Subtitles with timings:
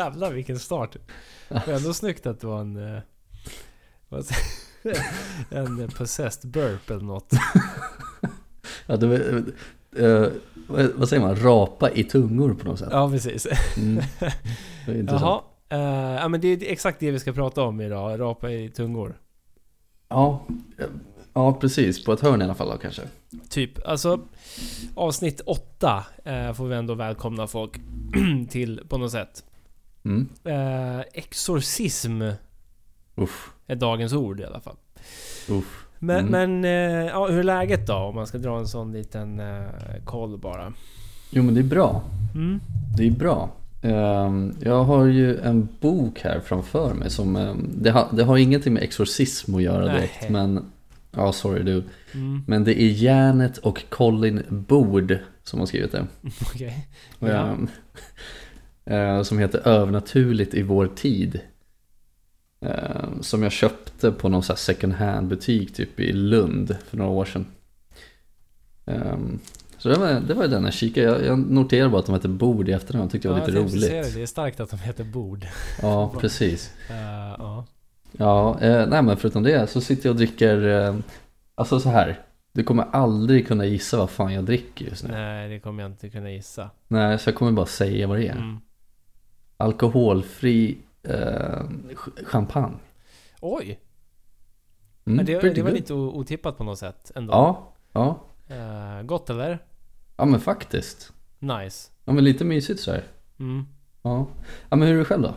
[0.00, 0.96] Jävlar vilken start.
[1.48, 2.76] Det var ändå snyggt att det var en...
[2.76, 3.00] eh,
[5.50, 7.32] en possessed burp eller något.
[8.86, 9.16] Ja, det var,
[9.96, 10.28] eh,
[10.68, 11.36] vad, vad säger man?
[11.36, 12.88] Rapa i tungor på något sätt.
[12.92, 13.46] Ja, precis.
[13.76, 14.04] Mm.
[15.08, 15.40] Jaha.
[15.68, 15.78] eh,
[16.20, 18.20] ja men det är exakt det vi ska prata om idag.
[18.20, 19.18] Rapa i tungor.
[20.08, 20.46] Ja,
[20.78, 20.84] eh,
[21.34, 22.04] ja, precis.
[22.04, 23.02] På ett hörn i alla fall då, kanske.
[23.48, 24.20] Typ, alltså
[24.94, 27.80] avsnitt 8 eh, får vi ändå välkomna folk
[28.50, 29.44] till på något sätt.
[30.04, 30.28] Mm.
[30.44, 32.22] Eh, exorcism
[33.14, 34.76] Uff, är dagens ord i alla fall.
[35.48, 35.86] uff.
[35.98, 36.60] Men, Mm.
[36.60, 37.94] men eh, ja, hur är läget då?
[37.94, 39.64] Om man ska dra en sån liten eh,
[40.04, 40.72] koll bara.
[41.30, 42.02] Jo, men det är bra.
[42.34, 42.60] Mm.
[42.96, 43.50] Det är bra.
[43.82, 48.36] Ehm, Jag har ju en bok här framför mig som, ehm, det har, det har
[48.36, 50.30] ingenting med exorcism att göra direkt Nej.
[50.30, 50.64] men,
[51.12, 51.84] ja sorry du.
[52.14, 52.42] Mm.
[52.46, 56.06] Men det är Janet och Colin Bord som har skrivit det.
[56.54, 56.88] Okej.
[57.18, 57.56] Ja.
[58.90, 61.40] Eh, Som heter Övernaturligt i vår tid.
[62.60, 67.10] Ehm, Som jag köpte på någon så second hand butik typ i Lund för några
[67.10, 67.46] år sedan.
[68.86, 69.38] Ehm,
[69.78, 71.06] Så det var, det var den jag kikade.
[71.06, 73.10] Jag, jag noterade bara att de hette Bord i efterhand.
[73.10, 73.90] Tyckte det var Ja, lite jag roligt.
[73.90, 74.14] Det.
[74.14, 75.46] det är starkt att de heter bord.
[75.82, 76.72] Ja, precis.
[76.90, 76.96] Eh,
[77.38, 77.66] ja.
[78.12, 80.96] Ja, eh, nej men förutom det så sitter jag och dricker, eh,
[81.54, 82.20] alltså så här.
[82.52, 85.10] Du kommer aldrig kunna gissa vad fan jag dricker just nu.
[85.12, 86.70] Nej, det kommer jag inte kunna gissa.
[86.88, 88.32] Nej, så jag kommer bara säga vad det är.
[88.36, 88.60] Mm.
[89.60, 92.76] Alkoholfri eh, ch- champagne.
[93.40, 93.64] Oj!
[95.04, 97.32] Mm, Men det, det var lite otippat på något sätt ändå.
[97.32, 98.20] Ja, ja.
[98.56, 99.58] Eh, gott eller?
[100.16, 101.12] Ja men faktiskt.
[101.38, 101.90] Nice.
[102.04, 103.04] Ja men lite mysigt så här.
[103.38, 103.66] Mm.
[104.02, 104.26] Ja.
[104.68, 105.34] Ja men hur är det själv då?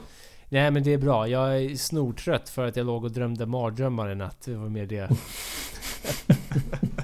[0.50, 1.28] Nej men det är bra.
[1.28, 4.42] Jag är snortrött för att jag låg och drömde mardrömmar i natt.
[4.46, 5.10] Det var mer det.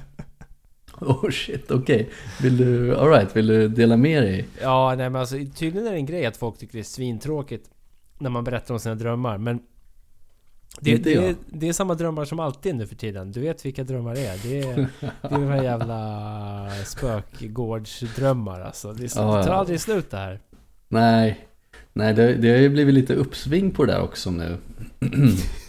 [1.22, 2.08] Oh shit, okej.
[2.42, 4.46] Vill du, alright, vill du dela med dig?
[4.62, 7.70] Ja, nej men alltså tydligen är det en grej att folk tycker det är svintråkigt
[8.18, 9.38] när man berättar om sina drömmar.
[9.38, 9.60] Men
[10.80, 13.32] det, det, är, det är samma drömmar som alltid nu för tiden.
[13.32, 14.38] Du vet vilka drömmar det är.
[14.42, 18.92] Det är, det är de här jävla spökgårdsdrömmar alltså.
[18.92, 19.44] Det är, ja.
[19.44, 20.40] tar aldrig slut det här.
[20.88, 21.46] Nej.
[21.92, 24.56] Nej, det, det har ju blivit lite uppsving på det där också nu.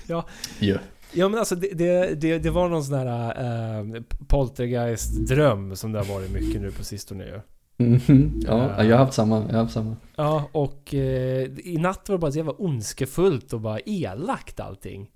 [0.07, 0.25] Ja.
[0.59, 0.77] Ja.
[1.13, 5.99] Ja men alltså det, det, det, det var någon sån här äh, poltergeist-dröm som det
[5.99, 7.41] har varit mycket nu på sistone ju.
[7.85, 8.41] Mhm.
[8.47, 9.95] Ja, jag har haft samma, jag har haft samma.
[10.15, 15.09] Ja, och eh, i natt var det bara så jävla ondskefullt och bara elakt allting.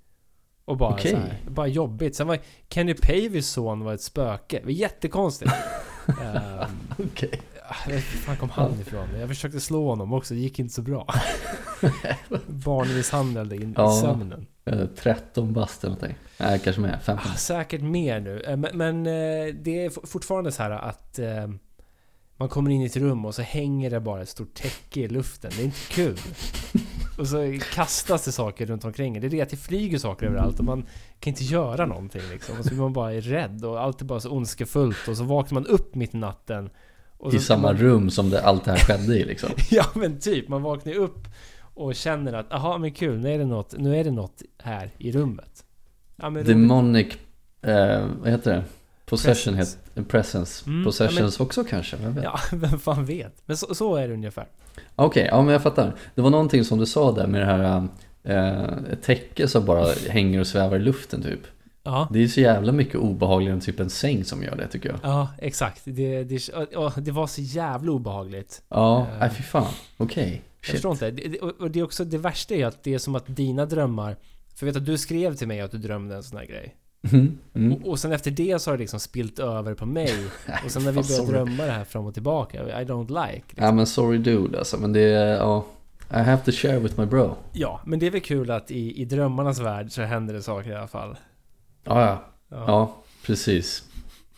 [0.66, 1.12] Och bara Okej.
[1.12, 2.16] så här, bara jobbigt.
[2.16, 2.40] Sen var
[2.70, 4.58] Kenny Pavys son var ett spöke.
[4.60, 5.52] Det var jättekonstigt.
[6.08, 6.70] Ehm,
[7.06, 7.42] Okej.
[7.86, 9.08] jag vet inte fan kom han ifrån?
[9.20, 11.08] Jag försökte slå honom också, det gick inte så bra.
[12.48, 13.92] Barnmisshandel i Ja.
[14.02, 14.46] sömnen.
[14.66, 16.18] Eh, 13 bast eller någonting.
[16.38, 17.00] Nej, kanske mer.
[17.04, 17.32] 15.
[17.32, 18.42] Ah, säkert mer nu.
[18.42, 21.48] Eh, Men, men eh, det är fortfarande så här att eh,
[22.38, 25.08] man kommer in i ett rum och så hänger det bara ett stort täcke i
[25.08, 25.52] luften.
[25.56, 26.18] Det är inte kul.
[27.18, 29.22] Och så kastas det saker runt omkring.
[29.22, 30.86] Det är det att det flyger saker överallt och man
[31.20, 32.58] kan inte göra någonting liksom.
[32.60, 35.08] Och så blir man bara rädd och allt är bara så ondskefullt.
[35.08, 36.70] Och så vaknar man upp mitt i natten.
[37.32, 39.50] I samma man, rum som det, allt det här skedde i liksom.
[39.72, 41.28] Ja men typ, man vaknar upp
[41.76, 44.90] och känner att aha men kul, nu är det något, nu är det något här
[44.98, 45.64] i rummet.
[46.16, 46.46] Ja, men.
[46.46, 47.08] Demonic,
[47.62, 48.64] eh, vad heter det?
[49.06, 49.78] Possession Presence.
[49.96, 50.64] heter Presence.
[50.70, 51.98] Mm, Possessions också kanske?
[51.98, 52.24] Vem vet?
[52.24, 53.42] Ja, vem fan vet?
[53.46, 54.48] Men så, så är det ungefär.
[54.96, 55.96] Okej, ja men jag fattar.
[56.16, 57.88] Det var någonting som du sa där med det här
[58.24, 58.64] eh,
[58.94, 61.40] ett täcke som bara hänger och svävar i luften typ.
[61.84, 64.90] Ja, Det är så jävla mycket obehagligare än typ en säng som gör det tycker
[64.90, 65.00] jag.
[65.04, 65.82] ja exakt.
[65.86, 68.62] Det, det, ja, det var så jävla obehagligt.
[68.70, 69.20] Ja, Eh.
[69.20, 69.74] nej fy fan.
[69.98, 70.72] Okej, Jag shit.
[70.72, 71.12] förstår inte.
[71.12, 74.18] Det, och det är också det värsta är att det är som att dina drömmar...
[74.56, 76.76] För jag vet att du skrev till mig att du drömde en sån här grej.
[77.12, 77.74] Mm, mm.
[77.74, 80.14] Och, och sen efter det så har det liksom spilt över på mig.
[80.66, 81.32] Och sen när vi sorry.
[81.32, 82.82] drömma det här fram och tillbaka.
[82.82, 83.44] I don't like.
[83.48, 83.66] Liksom.
[83.66, 85.66] Ja men sorry dude alltså, men det är, ja.
[86.12, 87.36] I have to share with my bro.
[87.54, 90.70] Ja, men det är väl kul att i, i drömmarnas värld så händer det saker
[90.70, 91.18] i alla fall.
[91.84, 92.24] Ja, ja.
[92.50, 92.64] Ja.
[92.68, 93.84] Ja, precis.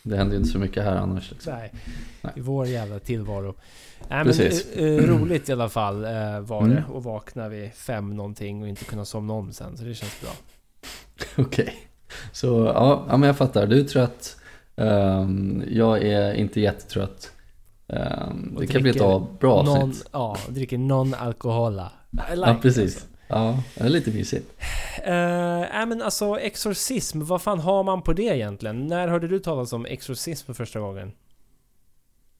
[0.02, 1.52] Det händer ju inte så mycket här annars liksom.
[1.52, 1.72] Nej,
[2.20, 2.32] Nej.
[2.36, 3.54] i vår jävla tillvaro.
[4.10, 4.66] Nej, men, Precis.
[4.76, 6.74] eh, roligt i alla fall eh, var Mm.
[6.74, 9.76] det att vakna vid fem någonting och inte kunna somna om sen.
[9.76, 10.30] Så det känns bra.
[11.44, 11.74] Okej.
[12.32, 13.66] Så ja, ja, men jag fattar.
[13.66, 14.36] Du är trött.
[14.76, 17.32] Ehm, jag är inte jättetrött.
[18.54, 20.08] Och det kan bli ett av- bra Non, avsnitt.
[20.12, 21.88] ja, dricker non-alkohola.
[22.10, 22.82] Like Ja, precis.
[22.96, 23.06] Alltså.
[23.28, 24.52] Ja, det är lite mysigt.
[25.06, 28.86] Nej men alltså exorcism, vad fan har man på det egentligen?
[28.86, 31.12] När hörde du talas om exorcism för första gången?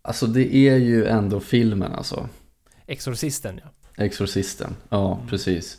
[0.08, 2.28] Alltså det är ju ändå filmen alltså.
[2.86, 3.70] Exorcisten ja.
[4.04, 4.76] Exorcisten.
[4.88, 5.28] Ja, Mm.
[5.28, 5.78] precis.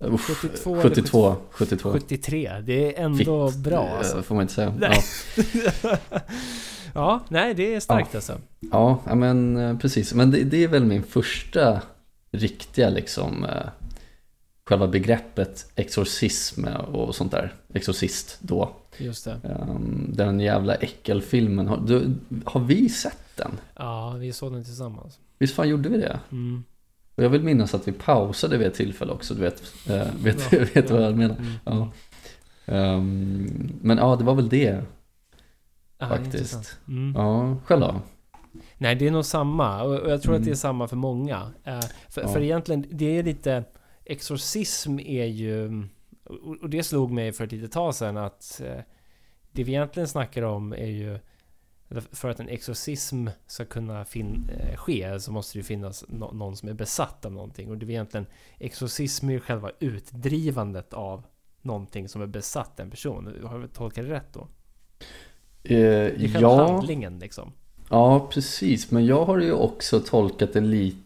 [0.00, 1.90] Uff, 72 eller 72, 72.
[1.92, 2.62] 73.
[2.66, 4.22] Det är ändå bra Eh, alltså.
[4.22, 4.74] Får man inte säga.
[4.78, 4.98] Nej.
[5.82, 5.96] Ja.
[6.94, 8.38] ja, nej det är starkt alltså.
[8.72, 10.14] Ja, ja, men eh, precis.
[10.14, 11.80] Men det, det är väl min första
[12.32, 13.50] riktiga liksom eh,
[14.68, 17.54] själva begreppet exorcism och sånt där.
[17.74, 18.70] Exorcist då.
[18.98, 19.40] Just det.
[19.68, 21.66] Um, den jävla äckelfilmen.
[21.68, 23.50] Har, du, har vi sett den?
[23.74, 25.18] Ja, vi såg den tillsammans.
[25.38, 26.20] Visst fan gjorde vi det?
[26.32, 26.64] Mm.
[27.14, 29.62] Och jag vill minnas att vi pausade vid ett tillfälle också, du vet.
[29.90, 30.96] Eh, vet Ja, vet ja.
[30.96, 31.36] vad jag menar?
[31.36, 31.52] Mm.
[31.64, 31.90] Ja.
[32.66, 34.82] Um, men ja, det var väl det
[35.98, 36.78] Ja, faktiskt.
[36.88, 37.12] Mm.
[37.16, 38.00] Ja, själv då?
[38.78, 39.82] Nej, det är nog samma.
[39.82, 40.56] Och jag tror att det är Mm.
[40.56, 41.52] samma för många.
[41.64, 42.28] Eh, för, Ja.
[42.28, 43.64] för egentligen, det är lite...
[44.08, 45.82] Exorcism är ju...
[46.60, 48.80] Och det slog mig för ett litet tag sedan att eh,
[49.52, 51.18] det vi egentligen snackar om är ju...
[52.12, 56.32] För att en exorcism ska kunna fin, eh, ske så måste det ju finnas nå-
[56.32, 57.70] någon som är besatt av någonting.
[57.70, 58.26] Och det är egentligen...
[58.58, 61.22] Exorcism är ju själva utdrivandet av
[61.62, 63.34] någonting som är besatt en person.
[63.44, 64.40] Har jag tolkat det rätt då?
[64.40, 64.46] Eh,
[65.62, 67.52] Det är själva ja, handlingen liksom.
[67.90, 68.90] ja, precis.
[68.90, 70.98] Men jag har ju också tolkat det lite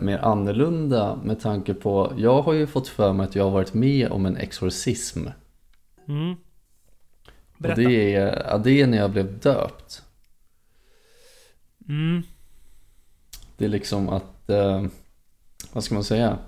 [0.00, 3.74] mer annorlunda med tanke på, jag har ju fått för mig att jag har varit
[3.74, 5.26] med om en exorcism.
[6.08, 6.32] Mm.
[6.32, 7.80] Och Berätta.
[7.80, 10.02] det är, ja, det är när jag blev döpt.
[11.88, 12.22] Mm.
[13.56, 14.84] Det är liksom att, eh,
[15.72, 16.38] vad ska man säga,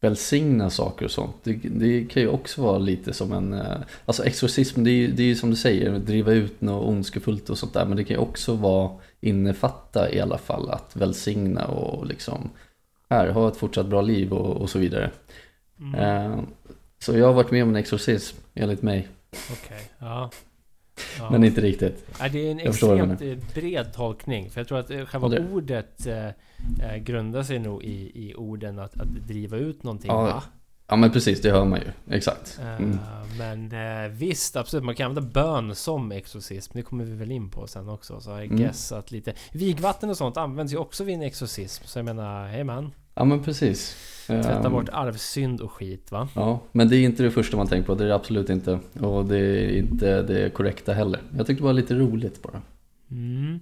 [0.00, 1.36] välsigna saker och sånt.
[1.42, 5.12] Det, det kan ju också vara lite som en, eh, alltså exorcism det är ju
[5.12, 7.86] det är ju som du säger, driva ut något ondskefullt och sånt där.
[7.86, 12.50] Men det kan ju också vara, innefatta i alla fall att välsigna och liksom,
[13.10, 15.10] här, ha ett fortsatt bra liv och, och så vidare.
[15.80, 15.94] Mm.
[15.94, 16.38] Eh,
[16.98, 19.08] så jag har varit med om en exorcism, enligt mig.
[19.52, 20.30] Okej, ja.
[21.18, 21.30] ja.
[21.30, 22.06] Men inte riktigt.
[22.20, 24.50] Nej, det är en jag extremt eh, bred tolkning.
[24.50, 29.00] För jag tror att eh, själva ordet eh, grundar sig nog i, i orden att,
[29.00, 30.10] att driva ut någonting.
[30.10, 30.42] Ja, va?
[30.90, 32.14] Ja men precis, det hör man ju.
[32.16, 32.60] Exakt.
[32.78, 32.90] Mm.
[32.92, 32.98] Eh,
[33.38, 33.72] Men
[34.04, 34.84] eh, visst, absolut.
[34.84, 36.72] Man kan använda bön som exorcism.
[36.76, 38.20] Det kommer vi väl in på sen också.
[38.20, 38.56] Så I Mm.
[38.58, 39.32] guess att lite...
[39.52, 41.84] Vigvatten och sånt används ju också vid en exorcism.
[41.86, 42.92] Så jag menar, hej man.
[43.14, 43.96] Ja men precis.
[44.26, 46.28] Tvätta Ehm, bort arvsynd och skit va?
[46.34, 48.78] Ja, men det är inte det första man tänker på, det är det absolut inte.
[49.00, 51.20] Och det är inte det korrekta heller.
[51.36, 52.62] Jag tyckte det var lite roligt bara.
[53.10, 53.60] Mm.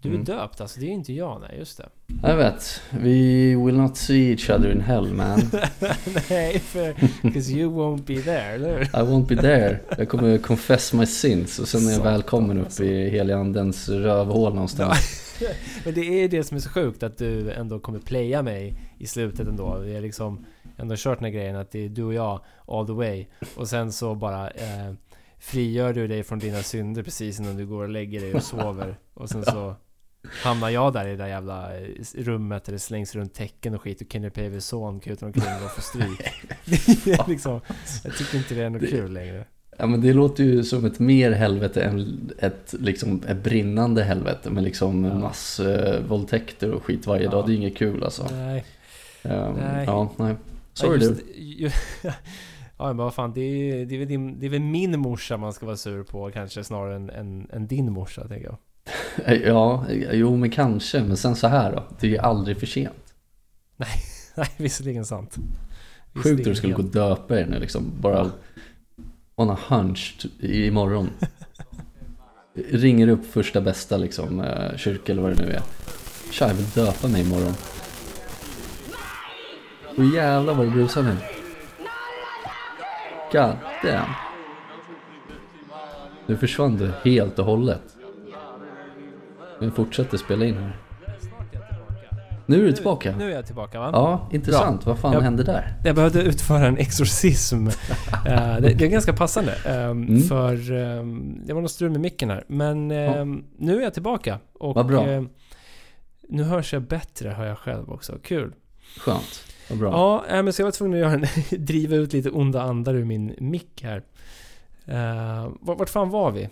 [0.00, 0.24] Du är Mm.
[0.24, 1.88] döpt alltså, det är inte jag, nej just det.
[2.22, 5.40] Jag vet, we will not see each other in hell man.
[6.30, 6.94] nej, för...
[7.22, 8.82] Because you won't be there, eller hur?
[8.84, 9.80] I won't be there.
[9.98, 12.84] Jag kommer confess my sins och sen är jag välkommen upp alltså.
[12.84, 15.24] i heliga andens rövhål någonstans.
[15.84, 19.06] Men det är det som är så sjukt att du ändå kommer playa mig i
[19.06, 19.78] slutet ändå.
[19.78, 20.46] Vi har liksom
[20.76, 23.26] ändå kört den här grejen att det är du och jag all the way.
[23.56, 24.92] Och sen så bara eh,
[25.38, 28.98] frigör du dig från dina synder precis innan du går och lägger dig och sover.
[29.14, 29.74] Och sen så
[30.42, 33.82] hamnar jag där i det där jävla eh, rummet där det slängs runt tecken och
[33.82, 36.20] skit och Kenny Pavers son kutar omkring och får stryk.
[37.04, 37.60] Det är liksom,
[38.04, 39.44] jag tycker inte det är något kul längre.
[39.78, 44.50] Ja men det låter ju som ett mer helvete än ett, liksom, ett brinnande helvete
[44.50, 45.14] med liksom Ja.
[45.14, 47.30] massvåldtäkter och skit varje Ja.
[47.30, 47.46] dag.
[47.46, 48.26] Det är inget kul alltså.
[48.30, 48.64] Nej.
[49.22, 49.84] Ehm, Nej.
[49.86, 50.34] Ja, nej.
[50.72, 51.70] Sorry ja, du.
[52.80, 55.36] Ja men vad fan, det är, det, är väl din, det är väl min morsa
[55.36, 58.56] man ska vara sur på kanske snarare än, än, än din morsa tänker jag.
[59.44, 61.02] Ja, jo men kanske.
[61.02, 61.84] Men sen så här då.
[62.00, 63.14] Det är ju aldrig för sent.
[63.76, 65.36] Nej, visserligen sant.
[66.14, 67.92] Sjukt att du skulle gå Visserligen och döpa er nu liksom.
[68.00, 68.30] Bara
[69.34, 71.10] on a hunch imorgon.
[72.70, 75.62] Ringer upp första bästa liksom eh, kyrka eller vad det nu är.
[76.30, 77.54] Tja, jag vill döpa mig imorgon.
[79.96, 81.16] Och jävlar vad det brusar nu.
[83.32, 84.12] God damn.
[86.26, 87.97] Nu försvann du helt och hållet.
[89.60, 90.76] Men fortsätter spela in här.
[92.46, 93.14] Nu är du tillbaka.
[93.18, 93.90] Nu är jag tillbaka va?
[93.92, 94.86] Ja, intressant.
[94.86, 95.20] Vad fan Ja.
[95.20, 95.74] hände där?
[95.84, 97.66] Jag behövde utföra en exorcism.
[98.26, 99.54] Eh, det, det är ganska passande.
[99.66, 100.22] ehm, Mm.
[100.22, 102.44] För um, det var något strul med micken här.
[102.48, 104.38] Men ehm, nu är jag tillbaka.
[104.52, 105.06] Och Vad bra.
[105.06, 105.28] ehm,
[106.28, 108.18] nu hörs jag bättre, hör jag själv också.
[108.22, 108.54] Kul.
[108.98, 109.44] Skönt.
[109.70, 109.90] Vad bra.
[109.90, 111.26] Ja, äh, men så jag var tvungen att göra en,
[111.64, 114.02] driva ut lite onda andar ur min mick här.
[114.88, 116.48] Uh, vart, vart fan var vi?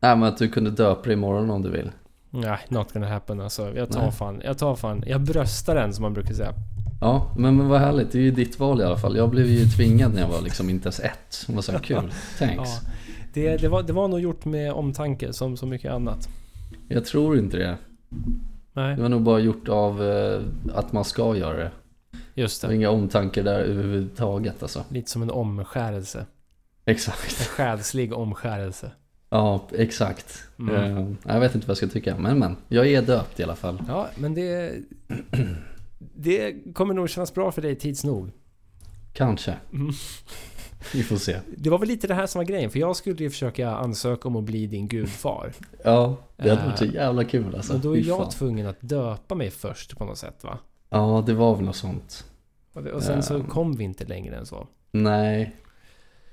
[0.00, 1.90] Nej men att du kunde döpa dig imorgon om du vill.
[2.40, 3.76] Nej, not gonna happen alltså.
[3.76, 4.12] Jag tar Nej.
[4.12, 6.52] fan, jag tar fan, jag bröstar den som man brukar säga.
[7.00, 8.12] Ja, men, men vad härligt.
[8.12, 9.16] Det är ju ditt val i alla fall.
[9.16, 11.44] Jag blev ju tvingad när jag var liksom inte ens ett.
[11.46, 12.12] Det var så här kul.
[12.38, 12.70] Thanks.
[12.84, 12.90] Ja,
[13.34, 16.28] det, det, var, det var nog gjort med omtanke som så mycket annat.
[16.88, 17.76] Jag tror inte det.
[18.72, 20.40] Nej, Det var nog bara gjort av eh,
[20.74, 21.70] att man ska göra det.
[22.34, 24.84] just Det inga omtankar där överhuvudtaget alltså.
[24.88, 26.26] Lite som en omskärelse.
[26.84, 27.40] Exakt.
[27.40, 28.90] En själslig omskärelse.
[29.36, 30.44] Ja, exakt.
[30.58, 30.74] Mm.
[30.96, 32.16] Eh, jag vet inte vad jag ska tycka.
[32.18, 33.82] Men men, jag är döpt i alla fall.
[33.88, 34.74] Ja, men det...
[35.98, 38.30] Det kommer nog kännas bra för dig tids nog.
[39.12, 39.54] kanske.
[39.72, 39.90] Mm.
[40.94, 41.36] Vi får se.
[41.56, 44.28] Det var väl lite det här som var grejen, för jag skulle ju försöka ansöka
[44.28, 45.52] om att bli din gudfar.
[45.84, 47.72] Ja, det hade varit så Eh, jävla kul alltså.
[47.72, 50.58] Men då är jag tvungen att döpa mig först på något sätt va?
[50.90, 52.24] Ja, det var väl något sånt.
[52.94, 53.44] Och sen så Ehm.
[53.44, 54.66] kom vi inte längre än så.
[54.92, 55.56] Nej.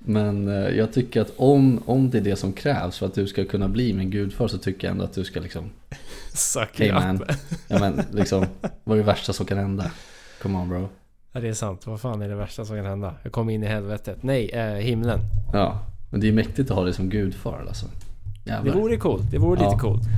[0.05, 3.27] Men eh, jag tycker att om, om det är det som krävs för att du
[3.27, 5.69] ska kunna bli min gudfar så tycker jag ändå att du ska liksom
[6.33, 7.23] Suck Hey man.
[7.67, 8.45] Ja men liksom,
[8.83, 9.91] vad är det värsta som kan hända?
[10.41, 10.87] Come on bro.
[11.31, 11.87] Ja det är sant.
[11.87, 13.13] Vad fan är det värsta som kan hända?
[13.23, 14.23] Jag kommer in i helvetet.
[14.23, 15.19] Nej, eh, himlen.
[15.53, 15.79] Ja,
[16.11, 17.85] men det är mäktigt att ha dig som gudfar alltså.
[18.45, 18.73] Det Jävlar.
[18.73, 19.31] vore coolt.
[19.31, 19.69] Det vore Ja.
[19.69, 20.03] lite coolt.
[20.03, 20.09] Det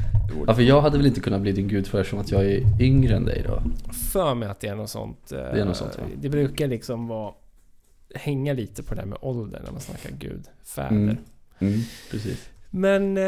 [0.47, 3.15] Ja, för jag hade väl inte kunnat bli din gudfar eftersom att jag är yngre
[3.15, 3.61] än dig då.
[4.11, 5.31] för mig att det är något sånt.
[5.31, 6.03] eh, är något sånt, va?
[6.21, 7.33] Det brukar liksom vara...
[8.15, 10.43] Hänga lite på det där med ålder när man snackar gud.
[10.63, 10.89] Fäder.
[10.89, 11.17] Mm.
[11.59, 11.81] Mm,
[12.11, 12.49] precis.
[12.69, 13.23] Men, eh,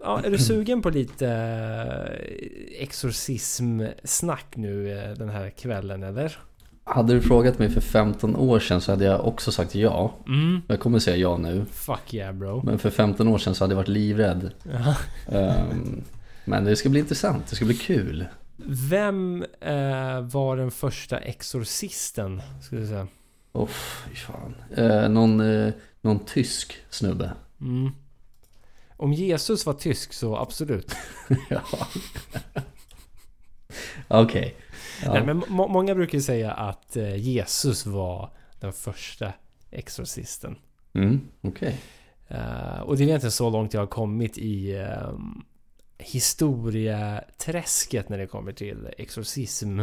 [0.00, 6.38] ja, är du sugen på lite eh, exorcism-snack nu eh, den här kvällen eller?
[6.84, 10.14] Hade du frågat mig för 15 år sedan så hade jag också sagt ja.
[10.26, 10.62] Mm.
[10.66, 11.64] Jag kommer säga ja nu.
[11.72, 12.62] Fuck yeah bro.
[12.64, 14.50] Men för 15 år sedan så hade jag varit livrädd.
[15.28, 16.02] Ehm,
[16.44, 18.26] men det ska bli intressant, det ska bli kul.
[18.90, 22.42] Vem eh, var den första exorcisten?
[22.62, 23.06] Skulle jag säga.
[23.68, 24.54] Fy fan.
[24.76, 27.32] Eh, någon, eh, någon tysk snubbe.
[27.60, 27.90] Mm.
[28.96, 30.94] Om Jesus var tysk så absolut.
[31.50, 31.62] ja.
[34.08, 34.54] Okej.
[35.04, 35.12] Ja.
[35.12, 38.30] Nej, men må- många brukar ju säga att eh, Jesus var
[38.60, 39.32] den första
[39.70, 40.56] exorcisten.
[40.94, 41.80] Mm, Okej.
[42.28, 45.18] Eh, och det är egentligen så långt jag har kommit i uh,
[45.98, 49.80] historieträsket när det kommer till exorcism.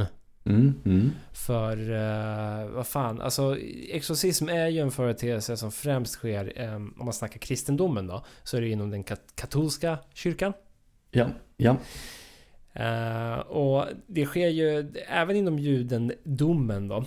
[0.49, 1.11] Mm, mm.
[1.31, 3.57] För eh, vad fan, alltså
[3.89, 8.57] exorcism är ju en företeelse som främst sker, eh, om man snackar kristendomen då, så
[8.57, 10.53] är det inom den kat- katolska kyrkan.
[11.11, 11.27] Ja,
[11.57, 11.77] ja.
[12.73, 17.05] Eh, och det sker ju även inom judendomen då.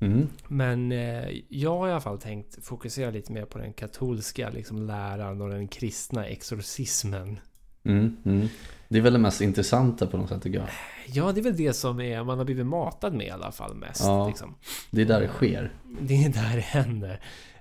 [0.00, 0.28] Mm.
[0.48, 4.82] Men eh, jag har i alla fall tänkt fokusera lite mer på den katolska liksom,
[4.82, 7.40] läran och den kristna exorcismen.
[7.84, 8.48] Mm, mm.
[8.88, 10.68] Det är väl det mest intressanta på något sätt tycker jag.
[11.06, 13.74] Ja, det är väl det som är, man har blivit matad med i alla fall
[13.74, 14.00] mest.
[14.04, 14.28] Ja.
[14.28, 14.54] Liksom.
[14.90, 15.72] Det är där det sker.
[16.00, 17.20] Det är där det händer.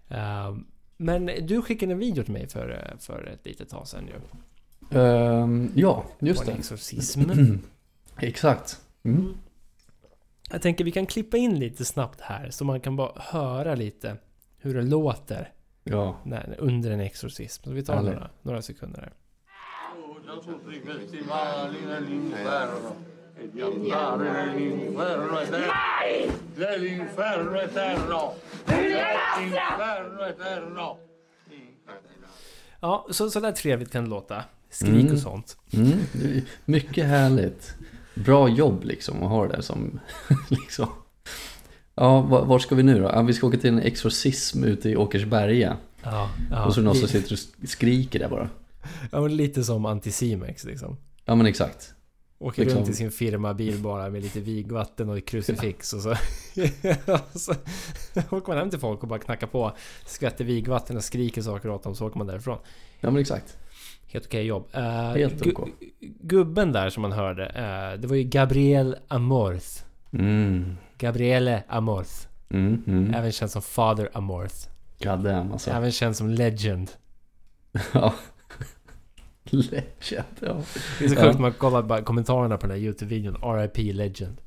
[0.10, 0.58] Eh,
[0.98, 4.14] men du skickade en video till mig för, för ett litet tag sedan ju.
[5.00, 6.58] Ehm, ja, just på det.
[6.58, 7.22] exorcism.
[8.20, 8.82] Exakt.
[9.04, 9.34] Mm.
[10.50, 14.18] Jag tänker vi kan klippa in lite snabbt här så man kan bara höra lite
[14.58, 15.52] hur det låter
[15.84, 16.16] Ja.
[16.24, 17.64] när, under en exorcism.
[17.64, 19.14] Så vi tar några, några sekunder här.
[20.36, 22.96] Tutti i festivali dell'inferno
[23.38, 25.74] e di andare nell'inferno eterno
[26.56, 28.34] dell'inferno eterno
[28.66, 30.98] dell'inferno eterno
[32.80, 34.44] Ja, så, så där trevligt kan det låta.
[34.70, 35.14] Skrik Mm.
[35.14, 35.58] och sånt.
[35.74, 35.98] Mm.
[36.66, 37.74] Mycket härligt.
[38.14, 40.00] Bra jobb liksom att ha det där som
[40.50, 40.88] liksom.
[41.96, 43.10] Ja, var, var ska vi nu då?
[43.14, 45.78] Ja, vi ska åka till en exorcism ute i Åkersberga.
[46.04, 48.50] Ja, ja, och så är det någon som sitter och skriker där bara.
[49.12, 50.98] ja men lite som Anticimex liksom.
[51.26, 51.94] Ja men exakt.
[52.40, 56.12] Åker Liksom- runt i sin firmabil bara med lite vigvatten och krucifix och så...
[57.34, 57.54] och så
[58.30, 59.72] åker man hem till folk och bara knackar på,
[60.06, 62.58] skvätter vigvatten och skriker saker åt dem så åker man därifrån.
[63.00, 63.58] Ja men exakt.
[64.08, 64.68] Helt okej jobb.
[64.74, 65.72] Eh, Helt gu-.
[66.22, 69.68] Gubben där som man hörde, eh, det var ju Gabriel Amorth.
[70.14, 70.78] Mm.
[70.98, 72.28] Gabriele Amorth.
[72.50, 73.14] Mm, mm.
[73.14, 74.56] Även känd som Father Amorth.
[75.00, 75.72] God damn alltså.
[75.72, 76.92] Även känd som Legend.
[77.94, 78.14] Ja.
[79.52, 80.62] Legend, ja.
[81.00, 83.58] Det är så sjukt man kollar bara kommentarerna på den här YouTube-videon.
[83.62, 84.38] RIP Legend.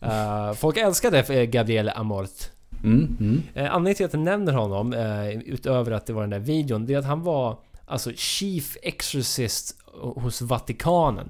[0.00, 2.44] Eh, folk älskade eh, Gabriele Amorth.
[2.84, 3.42] Mm, mm.
[3.56, 6.86] Uh, anledningen till att jag nämner honom, eh, utöver att det var den där videon,
[6.86, 11.28] det är att han var alltså Chief Exorcist hos Vatikanen.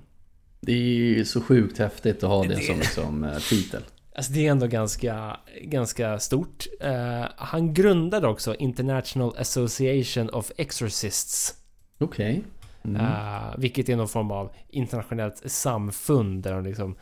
[0.60, 3.82] Det är ju så sjukt häftigt att ha det Det- som liksom, eh, titel.
[4.16, 6.66] Alltså det är ändå ganska, ganska stort.
[6.80, 11.54] Eh, han grundade också International Association of Exorcists.
[12.00, 12.42] Okej.
[12.84, 13.00] Mm.
[13.00, 16.96] Eh, vilket är någon form av internationellt samfund där de liksom...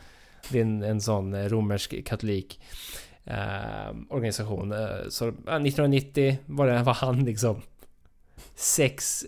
[0.49, 2.59] Det är en, en sån romersk katolik
[3.23, 4.71] eh, organisation.
[4.71, 7.61] Eh, så ja, 1990 var det var han liksom...
[8.55, 9.25] Sex...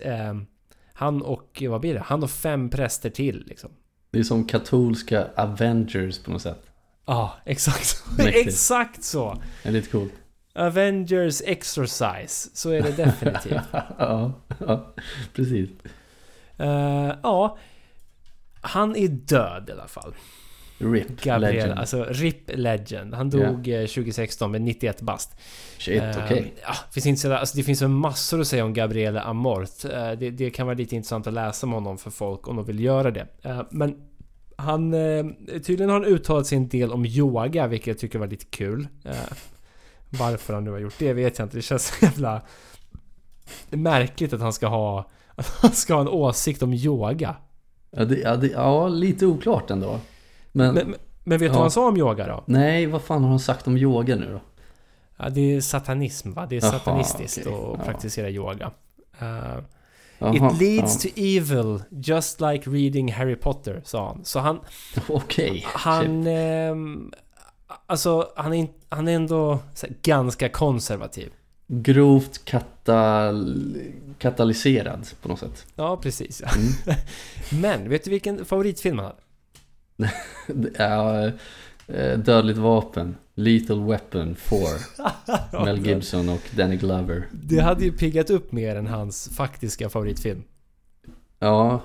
[0.96, 2.00] Han och, vad blir det?
[2.00, 3.70] Han och fem präster till liksom.
[4.12, 6.62] Det är som katolska Avengers på något sätt.
[7.06, 8.04] Ja, exakt.
[8.18, 8.48] Mäktigt.
[8.48, 9.42] exakt så!
[9.64, 10.14] Det är lite coolt.
[10.56, 12.50] Avengers Exercise.
[12.54, 13.62] Så är det definitivt.
[13.98, 14.94] ja, ja,
[15.34, 15.70] precis.
[16.58, 17.58] Eh, ja.
[18.62, 20.16] Han är död i alla fall.
[20.78, 21.80] RIP, Gabriel, Legend.
[21.80, 23.14] alltså RIP Legend.
[23.14, 25.36] Han dog eh, 2016 med 91 bast.
[25.78, 26.54] Shit, Eh, okej.
[26.62, 29.86] ja, finns inte så, alltså det finns väl massor att säga om Gabriele Amort.
[29.86, 32.66] Eh, det, det kan vara lite intressant att läsa om honom för folk om de
[32.66, 33.28] vill göra det.
[33.42, 33.96] Eh, men
[34.56, 34.92] han...
[35.48, 38.88] Tydligen har han uttalat sig en del om yoga, vilket jag tycker var lite kul.
[40.10, 41.58] Varför han nu har gjort det vet jag inte.
[41.58, 42.42] Det känns så jävla
[43.70, 47.36] märkligt att han ska ha, att han ska ha en åsikt om yoga.
[47.92, 50.00] Ja, det, ja, det, ja lite oklart ändå.
[50.52, 51.52] Men, Men, men, vet du Ja.
[51.52, 52.44] vad han sa om yoga då?
[52.46, 54.42] nej, vad fan har han sagt om yoga nu då?
[55.18, 56.46] Ja, det är satanism va?
[56.50, 57.54] Det är satanistiskt okej.
[57.54, 57.86] att Ja.
[57.86, 58.72] praktisera yoga.
[59.22, 59.58] Uh,
[60.36, 61.10] It leads ja.
[61.12, 64.26] to evil, just like reading Harry Potter, sa han.
[64.26, 64.60] Så han,
[65.10, 65.50] Okej.
[65.52, 65.64] shit.
[65.64, 66.28] han...
[66.28, 67.12] ehm,
[67.86, 69.60] alltså, han är, han är ändå
[70.02, 71.32] ganska konservativ.
[71.68, 73.78] Grovt katal
[74.18, 75.66] katalyserad på något sätt.
[75.76, 76.42] Ja, precis.
[76.42, 76.50] Ja.
[76.56, 77.00] Mm.
[77.62, 79.14] Men, vet du vilken favoritfilm han?
[80.48, 81.26] Det är,
[81.88, 84.60] eh, Dödligt vapen, Lethal Weapon 4,
[85.66, 87.28] Mel Gibson och Danny Glover.
[87.32, 90.44] Det hade ju piggat upp mer än hans faktiska favoritfilm.
[91.40, 91.82] Ja,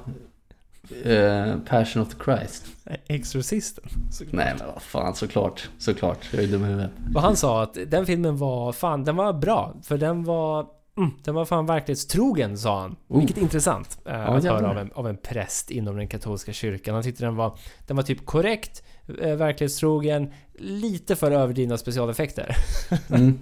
[1.04, 2.66] eh, Passion of the Christ.
[3.06, 3.84] Exorcisten.
[4.10, 4.34] såklart.
[4.34, 6.18] Nej men vad fan, såklart, såklart.
[6.32, 6.90] Jag är dum i huvudet.
[7.14, 9.74] Och han sa att den filmen var fan, den var bra.
[9.82, 10.66] För den var...
[10.96, 12.96] Mm, den var fan verklighetstrogen, sa han.
[13.08, 13.18] Oh.
[13.18, 14.60] Vilket är intressant eh, att jävlar.
[14.60, 16.94] höra av en, av en präst inom den katolska kyrkan.
[16.94, 18.82] Han tyckte den var, den var typ korrekt,
[19.20, 22.56] eh, verklighetstrogen, lite för överdrivna specialeffekter.
[23.10, 23.38] Mm.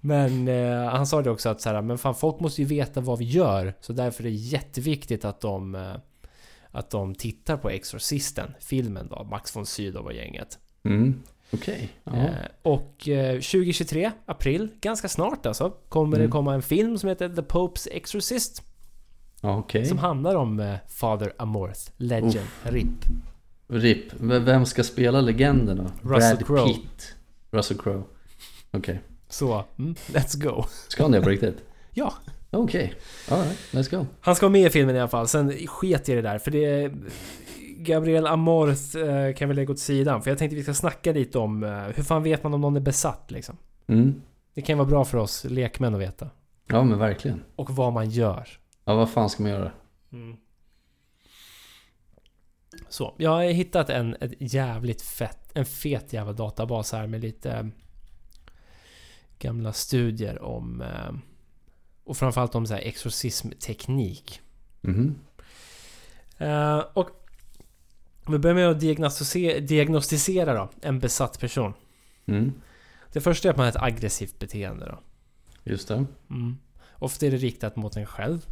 [0.00, 3.00] Men eh, han sa det också att så här, men fan folk måste ju veta
[3.00, 3.74] vad vi gör.
[3.80, 5.94] Så därför är det jätteviktigt att de, eh,
[6.70, 10.58] att de tittar på Exorcisten, filmen då, Max von Sydow och gänget.
[10.84, 11.22] Mm.
[11.52, 11.88] Okej.
[12.04, 12.12] Ja.
[12.16, 16.26] Eh, och eh, 2023, april, ganska snart alltså, kommer Mm.
[16.26, 18.62] det komma en film som heter The Pope's Exorcist.
[19.40, 19.86] Okej.
[19.86, 22.88] Som handlar om eh, Father Amorth, Legend, RIP.
[23.68, 24.12] RIP.
[24.20, 26.10] V- Vem ska spela legenden då?
[26.14, 26.68] Russell Crowe.
[26.74, 27.14] Pitt.
[27.50, 28.02] Russell Crowe.
[28.70, 29.00] Okej.
[29.28, 30.64] Så, mm, let's go.
[30.88, 31.56] Ska han det på riktigt?
[31.94, 32.14] Ja,
[32.50, 32.94] Okej.
[33.30, 34.06] Alright, let's go.
[34.20, 35.28] han ska vara med i filmen i alla fall.
[35.28, 36.64] Sen sket i det där, för det...
[36.64, 36.94] är-
[37.80, 40.22] Gabriel Amorth eh, kan vi lägga åt sidan.
[40.22, 42.76] För jag tänkte vi ska snacka lite om eh, hur fan vet man om någon
[42.76, 43.56] är besatt liksom.
[43.86, 44.22] Mm.
[44.54, 46.30] Det kan vara bra för oss lekmän att veta.
[46.66, 47.42] Ja men verkligen.
[47.56, 48.48] Och vad man gör.
[48.84, 49.72] Ja vad fan ska man göra?
[52.88, 57.50] Så, jag har hittat en ett jävligt fett, en fet jävla databas här med lite
[57.52, 57.66] eh,
[59.38, 60.84] gamla studier om
[62.08, 64.40] och framförallt om så här exorcismteknik.
[64.80, 65.14] Mhm.
[66.38, 67.10] Eh, och
[68.28, 71.74] vi börjar med att diagnostisera, diagnostisera då, en besatt person.
[72.26, 72.52] Mm.
[73.12, 74.98] Det första är att man har ett aggressivt beteende då.
[75.64, 76.04] Just det.
[76.30, 76.56] Mm.
[76.92, 78.46] Ofta är det riktat mot en själv.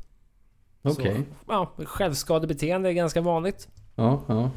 [0.83, 1.17] Okej.
[1.17, 3.69] Så, Ja, självskadebeteende är ganska vanligt.
[3.95, 4.51] Ja, ja.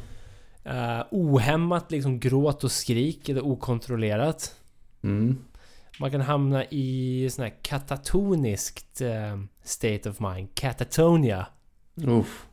[0.66, 4.54] Uh, ohämmat liksom gråt och skrik eller okontrollerat.
[5.02, 5.38] Mm.
[6.00, 10.54] Man kan hamna i sån här katatoniskt eh, state of mind.
[10.54, 11.46] Katatonia.
[12.06, 12.46] Uff.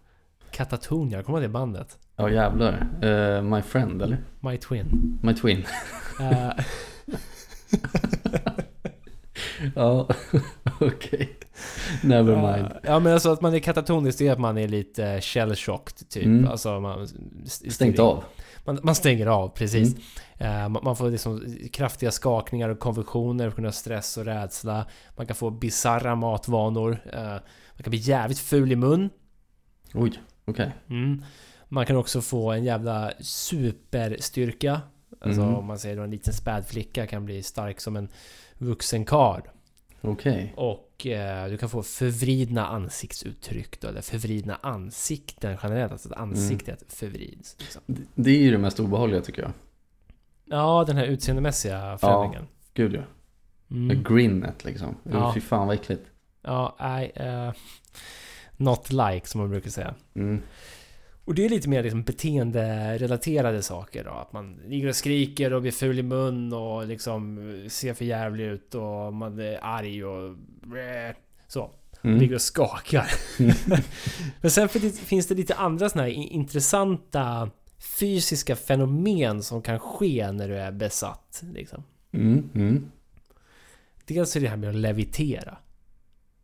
[0.52, 1.98] Katatonia, kommer det bandet?
[2.16, 2.88] Ja jävlar.
[3.02, 4.18] Eh, my friend eller?
[4.40, 5.20] My Twin.
[5.24, 5.66] My twin.
[6.20, 6.52] Eh,
[9.76, 10.08] ja,
[10.80, 11.38] okej.
[12.04, 12.72] Never mind.
[12.84, 16.26] Ja men alltså att man är katatonisk det är att man är lite shell-shocked typ.
[16.26, 16.48] Mm.
[16.48, 17.08] Alltså man...
[17.46, 18.24] Stängt av.
[18.66, 19.94] Man, man stänger av, precis.
[19.94, 20.04] Mm.
[20.39, 24.86] Eh, man, får liksom kraftiga skakningar och konvulsioner på grund av stress och rädsla.
[25.15, 27.00] Man kan få bizarra matvanor.
[27.13, 27.23] Eh,
[27.73, 29.10] man kan bli jävligt ful i mun.
[29.93, 30.71] Oj, okej.
[30.89, 31.23] Mm.
[31.69, 34.82] Man kan också få en jävla superstyrka.
[35.21, 35.56] Alltså Mm.
[35.56, 38.10] om man säger då en liten spädflicka kan bli stark som en
[38.58, 39.41] vuxen karl.
[40.02, 40.54] Okej.
[40.58, 45.91] Och eh, du kan få förvridna ansiktsuttryck då, eller förvridna ansikten generellt.
[45.91, 47.56] Alltså att ansiktet förvrids.
[47.60, 47.82] Liksom.
[48.15, 49.52] Det är ju det mest obehagliga tycker jag.
[50.50, 52.48] Ja, den här utseendemässiga förändringen.
[52.74, 53.02] Gud ja.
[53.72, 54.04] Mm.
[54.04, 54.96] Grinnet liksom.
[55.04, 55.12] Ja.
[55.12, 55.34] Ja.
[55.34, 56.06] Fy fan vad äckligt.
[56.42, 57.12] Ja, nej.
[57.16, 57.52] eh,
[58.58, 59.94] not like som man brukar säga.
[60.16, 60.42] Mm.
[61.26, 64.12] Och det är lite mer liksom beteenderelaterade saker då.
[64.12, 67.38] Att man ligger och skriker och blir ful i mun och liksom
[67.70, 70.36] ser för jävlig ut och man är arg och...
[71.48, 71.72] Så.
[72.02, 72.18] Mm.
[72.20, 73.12] Ligger och skakar.
[74.42, 80.32] Men sen finns det lite andra såna här i- intressanta fysiska fenomen som kan ske
[80.32, 81.44] när du är besatt.
[81.54, 81.84] Liksom.
[82.12, 82.50] Mm.
[82.56, 82.92] Mm.
[84.06, 85.58] Dels är det här med att levitera.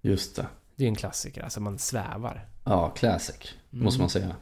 [0.01, 0.47] Just det.
[0.75, 2.47] Det är en klassiker, alltså man svävar.
[2.63, 3.53] Ja, classic.
[3.73, 3.85] Mm.
[3.85, 4.35] Måste man säga.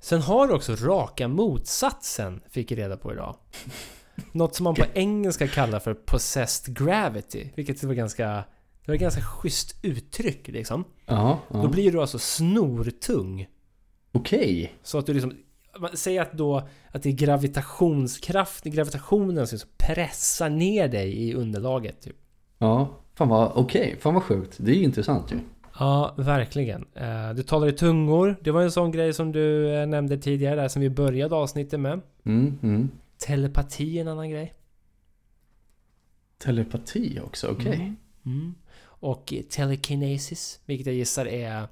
[0.00, 3.36] Sen har du också raka motsatsen, fick jag reda på idag.
[4.32, 7.50] Något som man på engelska kallar för possessed gravity.
[7.54, 8.44] Vilket var ganska...
[8.84, 10.84] Det var ett ganska schysst uttryck liksom.
[11.06, 11.68] Ja, Då ja.
[11.68, 13.48] blir du alltså snortung.
[14.12, 14.74] Okej.
[14.82, 15.36] Så att du liksom...
[15.94, 22.00] Säg att då att det är gravitationskraft, gravitationen som pressar ner dig i underlaget.
[22.00, 22.16] Typ.
[22.58, 22.88] Ja.
[23.14, 23.96] Fan vad, okej.
[24.00, 24.56] Fan vad sjukt.
[24.60, 25.38] Det är ju intressant ju.
[25.78, 26.84] Ja, verkligen.
[26.94, 28.36] Eh, Du talar i tungor.
[28.40, 31.80] Det var en sån grej som du eh, nämnde tidigare där som vi började avsnittet
[31.80, 32.00] med.
[32.24, 32.58] Mm.
[32.62, 32.90] Mm.
[33.18, 34.54] Telepati är en annan grej.
[36.38, 37.74] Telepati också, okej.
[37.74, 37.96] Mm.
[38.26, 38.54] Mm.
[38.84, 41.66] Och telekinesis, vilket jag gissar är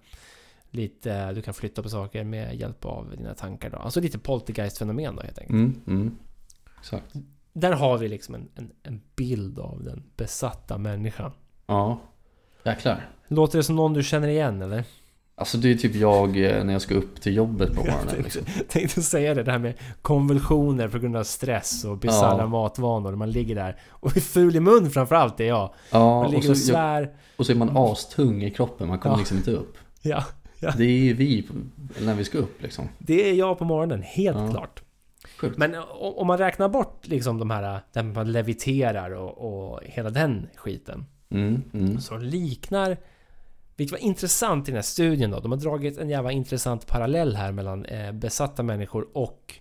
[0.72, 1.32] lite...
[1.32, 3.76] Du kan flytta på saker med hjälp av dina tankar då.
[3.76, 5.50] Alltså lite poltergeist-fenomen då helt enkelt.
[5.58, 6.16] Mm, mm.
[6.80, 7.12] Exakt.
[7.52, 11.30] Där har vi liksom en, en, en bild av den besatta människan.
[11.66, 12.00] Ja.
[12.64, 13.08] Jäklar.
[13.28, 14.84] Låter det som någon du känner igen eller?
[15.34, 18.06] Alltså det är typ jag eh, när jag ska upp till jobbet på morgonen.
[18.14, 18.44] Jag Liksom.
[18.44, 22.46] tänkte, tänkte säga det, det här med konvulsioner på grund av stress och bisarra Ja.
[22.46, 23.16] matvanor.
[23.16, 25.74] Man ligger där och är ful i mun framförallt, det är jag.
[25.90, 27.12] Ja, Man och ligger så, och svär.
[27.36, 29.18] och så är man astung i kroppen, man kommer Ja.
[29.18, 29.76] liksom inte upp.
[30.02, 30.24] Ja,
[30.76, 31.48] Det är ju vi
[32.00, 32.88] när vi ska upp liksom.
[32.98, 34.50] det är jag på morgonen, helt Ja.
[34.50, 34.82] klart.
[35.38, 35.58] Sjukt.
[35.58, 40.48] Men om man räknar bort liksom de här där man leviterar och, och hela den
[40.56, 41.04] skiten.
[41.30, 42.00] Mm, mm.
[42.00, 42.96] Så liknar...
[43.76, 45.40] Vilket var intressant i den här studien då.
[45.40, 49.54] De har dragit en jävla intressant parallell här mellan eh, besatta människor och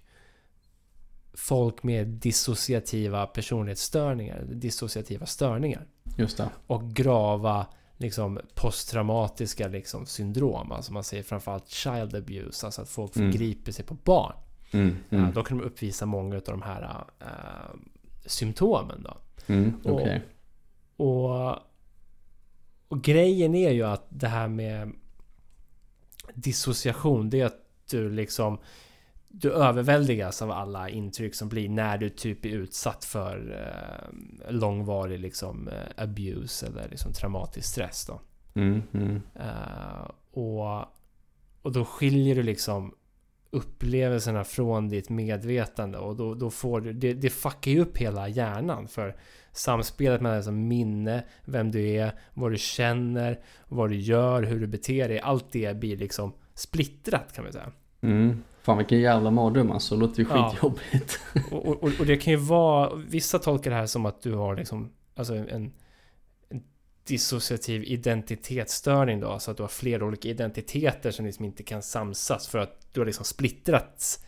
[1.34, 4.44] folk med dissociativa personlighetsstörningar.
[4.52, 5.86] Dissociativa störningar.
[6.18, 6.50] Just det.
[6.68, 7.66] Och grava
[8.02, 10.72] liksom posttraumatiska liksom, syndrom.
[10.72, 12.66] Alltså man säger framförallt child abuse.
[12.66, 13.32] Alltså att folk Mm.
[13.32, 14.34] förgriper sig på barn.
[14.72, 17.28] Mm, Ja, mm, då kan de uppvisa många av de här äh,
[18.26, 19.18] symptomen då.
[19.54, 20.08] mm, och-.
[20.98, 21.56] Och,
[22.88, 24.92] och grejen är ju att det här med
[26.34, 28.58] dissociation, det är att du liksom
[29.34, 33.64] du överväldigas av alla intryck som blir när du typ är utsatt för
[34.48, 38.22] eh, långvarig liksom eh, abuse eller liksom traumatisk stress då.
[38.54, 40.80] Mm, mm, Eh, och,
[41.62, 42.94] och då skiljer du liksom
[43.52, 48.28] upplevelserna från ditt medvetande och då, då får du, det, det fuckar ju upp hela
[48.28, 49.16] hjärnan för
[49.52, 54.68] samspelet mellan liksom minne, vem du är, vad du känner, vad du gör, hur du
[54.68, 55.20] beter dig.
[55.20, 57.72] Allt det blir liksom splittrat kan man säga.
[58.02, 58.44] mm.
[58.64, 60.50] Fan vilken jävla mardröm alltså, det låter ju Ja.
[60.50, 61.20] skitjobbigt.
[61.52, 64.56] Och, och, och det kan ju vara, vissa tolkar det här som att du har
[64.56, 65.72] liksom, alltså en, en
[67.08, 72.48] dissociativ identitetsstörning då, så att du har flera olika identiteter som liksom inte kan samsas
[72.48, 74.26] för att du har liksom splittrats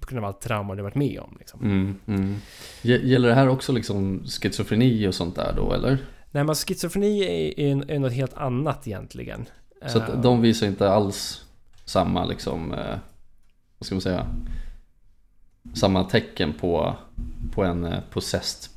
[0.00, 1.36] på grund av allt trauma du varit med om.
[1.38, 1.60] Liksom.
[1.62, 2.36] Mm, mm.
[2.82, 5.98] Gäller det här också liksom schizofreni och sånt där då eller?
[6.30, 9.46] Nej men schizofreni är, är, är något helt annat egentligen.
[9.86, 11.44] Så Eh, att de visar inte alls
[11.84, 12.96] samma liksom, eh,
[13.92, 14.34] vad ska man säga,
[15.74, 16.96] samma tecken på,
[17.52, 18.70] på en eh, possessed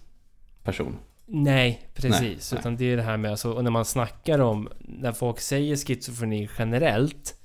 [0.64, 0.98] person.
[1.26, 2.22] Nej, precis.
[2.22, 2.60] Nej, nej.
[2.60, 5.76] Utan det är det här med, alltså, och när man snackar om, när folk säger
[5.76, 7.36] schizofreni generellt,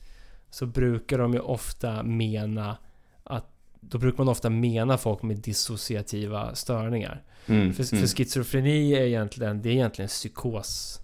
[0.51, 2.77] så brukar de ju ofta mena
[3.25, 3.47] att,
[3.81, 7.23] då brukar man ofta mena folk med dissociativa störningar.
[7.47, 8.07] Mm, För, mm.
[8.07, 11.02] för schizofreni är egentligen, det är egentligen psykos.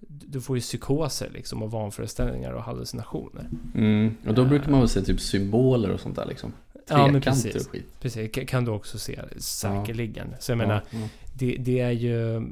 [0.00, 3.48] Du får ju psykoser liksom och vanföreställningar och hallucinationer.
[3.74, 4.14] Mm.
[4.26, 6.52] Och då brukar man väl se typ symboler och sånt där liksom.
[6.74, 7.66] Ja, Trekanter precis.
[7.66, 7.86] och skit.
[8.00, 10.34] Precis, kan- du också se säkerligen.
[10.40, 11.08] Så jag menar, Ja, ja.
[11.34, 12.42] det, det är ju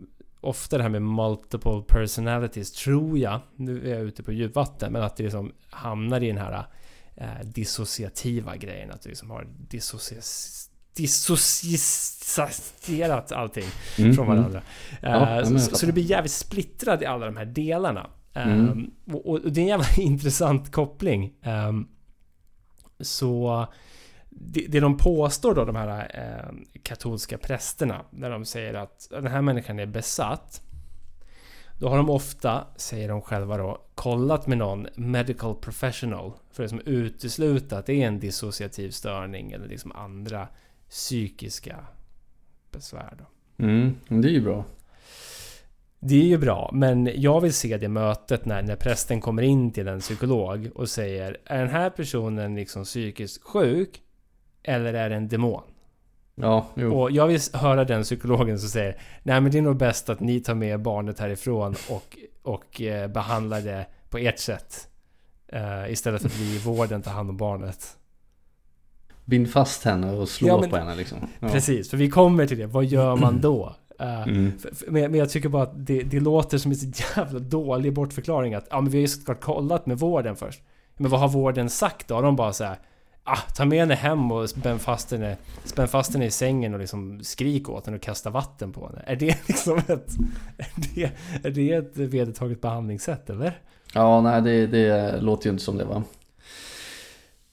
[0.41, 3.41] ofta det här med multiple personalities, tror jag.
[3.57, 6.67] Nu är jag ute på djupvatten, men att det liksom hamnar i den här
[7.17, 8.91] eh, dissociativa grejen.
[8.91, 10.66] Att du liksom har dissocia-
[10.97, 13.65] dissocierat allting
[13.99, 14.37] Mm, från mm.
[14.39, 14.63] varandra.
[15.03, 18.11] Ja, Eh, ja, jag så, så det blir jävligt splittrad i alla de här delarna.
[18.35, 18.91] Eh, Mm.
[19.13, 21.33] och, och det är en jävla intressant koppling.
[21.43, 21.73] Eh,
[23.01, 23.67] så
[24.31, 29.27] det, det de påstår då, de här eh, katolska prästerna, när de säger att den
[29.27, 30.63] här människan är besatt.
[31.79, 36.73] Då har de ofta, säger de själva då, kollat med någon medical professional för att
[36.73, 40.49] liksom utesluta att det är en dissociativ störning eller liksom andra
[40.97, 41.77] psykiska
[42.71, 43.17] besvär.
[43.19, 43.65] Då.
[43.65, 44.65] Mm, det är ju bra.
[46.01, 49.71] Det är ju bra, men jag vill se det mötet när, när prästen kommer in
[49.71, 54.03] till en psykolog och säger Är den här personen liksom psykiskt sjuk?
[54.63, 55.63] Eller är det en demon?
[56.35, 57.01] Ja, jo.
[57.01, 60.21] Och jag vill höra den psykologen som säger Nej men det är nog bäst att
[60.21, 64.89] ni tar med barnet härifrån och, och eh, behandlar det på ert sätt.
[65.49, 67.97] Eh, istället för att vi i vården tar hand om barnet.
[69.27, 71.19] Bind fast henne och slå Ja, men- på henne liksom.
[71.41, 71.49] Ja.
[71.49, 72.67] Precis, för vi kommer till det.
[72.67, 73.75] Vad gör man då?
[74.01, 74.53] Eh, Mm.
[74.89, 76.87] Men, men jag tycker bara att det, det låter som en så
[77.17, 80.63] jävla dålig bortförklaring att ja men vi har ju såklart kollat med vården först.
[80.97, 82.15] Men vad har vården sagt då?
[82.15, 82.79] Har de bara så här,
[83.25, 86.81] ah, ta med henne hem och spänn fast henne, spänn fast henne i sängen och
[86.81, 89.03] liksom skrik åt henne och kasta vatten på henne.
[89.07, 89.89] Är det liksom ett...
[90.59, 91.13] Är det,
[91.45, 93.59] är det ett vedertaget behandlingssätt eller?
[93.95, 96.03] Ja, nej det, det låter ju inte som det va.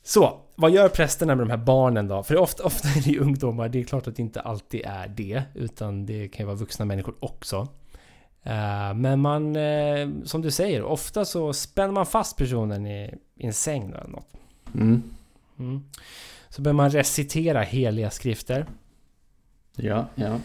[0.04, 2.24] Så, vad gör prästerna med de här barnen då?
[2.24, 5.08] För ofta, ofta är det ju ungdomar, det är klart att det inte alltid är
[5.08, 5.44] det.
[5.54, 7.68] Utan det kan ju vara vuxna människor också.
[8.44, 13.46] Eh, men man, eh, som du säger, ofta så spänner man fast personen i, i
[13.46, 14.34] en säng eller något.
[14.76, 15.04] Mm.
[15.60, 15.84] Mm.
[16.50, 18.66] Så börjar man recitera heliga skrifter.
[19.76, 20.40] Ja, ja.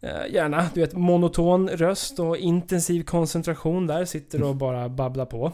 [0.00, 4.04] Eh, gärna, du vet monoton röst och intensiv koncentration där.
[4.04, 5.52] Sitter och bara babblar på.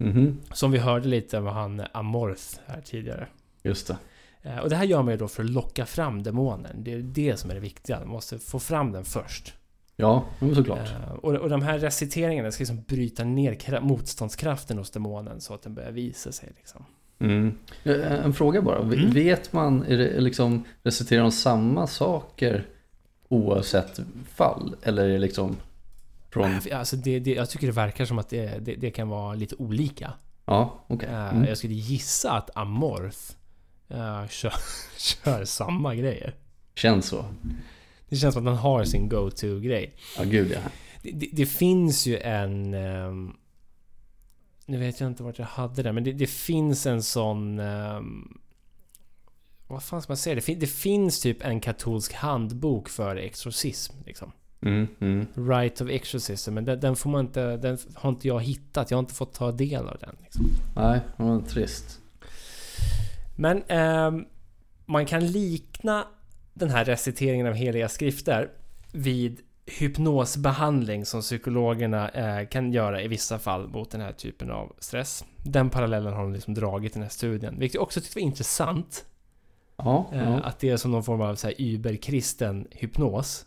[0.00, 3.26] Mhm, Som vi hörde lite av han Amorth här tidigare.
[3.62, 3.96] just det.
[4.42, 6.76] Eh, Och det här gör man ju då för att locka fram demonen.
[6.84, 7.98] Det är det som är det viktiga.
[7.98, 9.54] Man måste få fram den först.
[9.96, 10.78] Ja, såklart.
[10.78, 15.54] Eh, Och, och de här reciteringarna ska liksom bryta ner kra- motståndskraften hos demonen så
[15.54, 16.52] att den börjar visa sig.
[16.56, 16.84] Liksom.
[17.18, 17.54] Mm.
[17.84, 18.78] Eh, En fråga bara.
[18.78, 19.10] Mm.
[19.10, 22.66] Vet man, är det liksom, reciterar de samma saker
[23.28, 24.00] oavsett
[24.34, 24.76] fall?
[24.82, 25.56] Eller är det liksom
[26.30, 26.60] från...
[26.72, 29.54] Alltså det, det, jag tycker det verkar som att det, det, det kan vara lite
[29.56, 30.12] olika.
[30.44, 31.08] Ja, okej.
[31.08, 31.44] Eh, Mm.
[31.44, 33.18] Jag skulle gissa att Amorth
[33.88, 34.52] eh, kör,
[34.98, 36.34] kör samma grejer.
[36.74, 37.24] Känns så.
[38.08, 39.94] Det känns som att han har sin go-to-grej.
[40.18, 40.60] Ja, gud ja.
[41.02, 42.74] Det, det, det finns ju en...
[42.74, 43.32] ehm,
[44.66, 47.58] nu vet jag inte vart jag hade det, men det, det finns en sån...
[47.58, 48.38] ehm,
[49.68, 50.34] vad fan ska man säga?
[50.34, 53.96] Det, fin, det finns typ en katolsk handbok för exorcism.
[54.06, 54.32] Liksom.
[54.62, 55.26] Mm, mm.
[55.34, 57.56] Right of exorcism, men den, den får man inte...
[57.56, 58.90] Den har inte jag hittat.
[58.90, 60.16] Jag har inte fått ta del av den.
[60.22, 60.50] Liksom.
[60.76, 62.00] Nej, vad trist.
[63.36, 64.24] Men ehm,
[64.86, 66.06] man kan likna
[66.54, 68.50] den här reciteringen av heliga skrifter
[68.92, 74.72] vid hypnosbehandling som psykologerna eh, kan göra i vissa fall mot den här typen av
[74.78, 75.24] stress.
[75.44, 78.22] Den parallellen har de liksom dragit i den här studien, vilket jag också tyckte var
[78.22, 79.04] intressant.
[79.76, 80.40] Ja, Eh, ja.
[80.40, 83.46] Att det är som någon form av så här überkristen hypnos.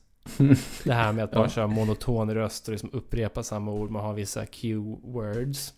[0.83, 1.49] Det här med att bara Ja.
[1.49, 3.89] köra monoton röst och liksom upprepa samma ord.
[3.91, 5.73] Man har vissa Q-words.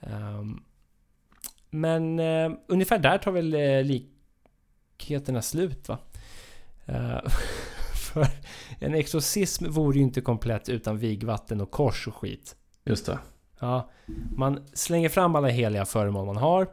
[0.00, 0.62] Ehm,
[1.70, 5.98] men eh, ungefär där tar väl eh, likheterna slut va?
[6.86, 7.18] Eh,
[8.12, 8.26] för
[8.80, 12.56] en exorcism vore ju inte komplett utan vigvatten och kors och skit.
[12.84, 13.18] Just det.
[13.60, 13.90] Ja,
[14.36, 16.68] man slänger fram alla heliga föremål man har.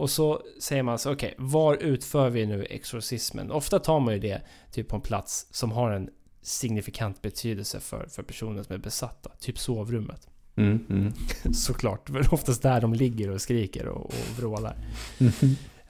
[0.00, 3.50] Och så säger man så, okej, var utför vi nu exorcismen?
[3.50, 6.10] Ofta tar man ju det typ på en plats som har en
[6.42, 9.30] signifikant betydelse för, för personen som är besatta.
[9.40, 10.28] Typ sovrummet.
[10.56, 11.12] Mm, mm.
[11.54, 14.76] Såklart, det är oftast där de ligger och skriker och, och vrålar.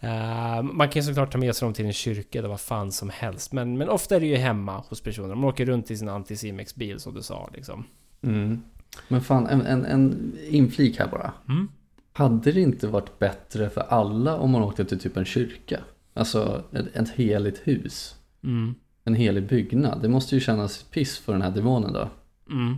[0.03, 3.11] Eh, man kan såklart ta med sig dem till en kyrka eller vad fan som
[3.11, 3.53] helst.
[3.53, 5.29] Men, men ofta är det ju hemma hos personer.
[5.29, 7.85] De åker runt i sin Anticimex-bil som du sa liksom.
[8.23, 8.63] Mm.
[9.09, 11.33] Men fan, en, en, en inflik här bara.
[11.49, 11.69] Mm.
[12.13, 15.81] Hade det inte varit bättre för alla om man åkte till typ en kyrka?
[16.15, 18.17] Alltså ett, ett heligt hus.
[18.45, 18.75] Mm.
[19.05, 20.03] En helig byggnad.
[20.03, 22.09] Det måste ju kännas piss för den här demonen då.
[22.51, 22.77] Mm.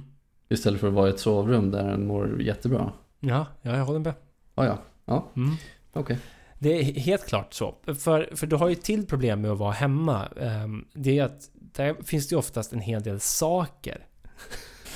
[0.48, 2.92] Istället för att vara i ett sovrum där den mår jättebra.
[3.20, 4.14] Ja, ja, jag håller med.
[4.54, 5.54] Ah, ja, ja, Mm.
[5.92, 6.18] okej.
[6.58, 7.74] Det är helt klart så.
[7.84, 10.26] För, för du har ju ett till problem med att vara hemma.
[10.26, 14.06] Ehm, Det är att där finns det ju oftast en hel del saker.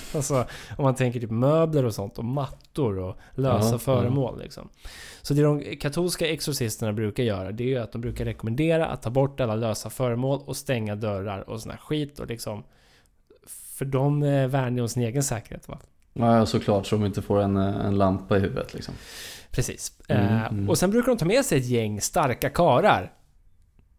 [0.14, 4.68] Alltså om man tänker typ möbler och sånt och mattor och lösa Ja, föremål liksom.
[5.22, 9.02] Så det de katolska exorcisterna brukar göra det är ju att de brukar rekommendera att
[9.02, 12.64] ta bort alla lösa föremål och stänga dörrar och sån här skit och liksom
[13.46, 15.78] För de eh, värnar ju om sin egen säkerhet va?
[16.12, 18.94] Ja, såklart så de inte får en, eh, en lampa i huvudet liksom.
[19.50, 19.92] Precis.
[20.08, 20.70] Mm, Eh, mm.
[20.70, 23.12] Och sen brukar de ta med sig ett gäng starka karar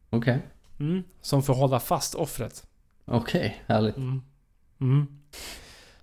[0.09, 0.39] Okej,
[0.79, 2.63] mm, Som får hålla fast offret.
[3.05, 3.95] okej, härligt.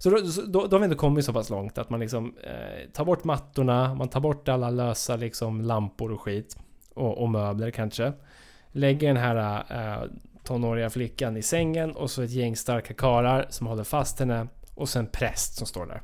[0.04, 2.34] Så då, så då, då har vi ändå kommit så pass långt att man liksom
[2.42, 6.58] eh, tar bort mattorna, man tar bort alla lösa liksom lampor och skit.
[6.94, 8.12] Och, och möbler kanske.
[8.72, 10.04] Lägger den här eh,
[10.42, 14.46] tonåriga flickan i sängen och så ett gäng starka karar som håller fast henne.
[14.74, 16.02] Och sen präst som står där.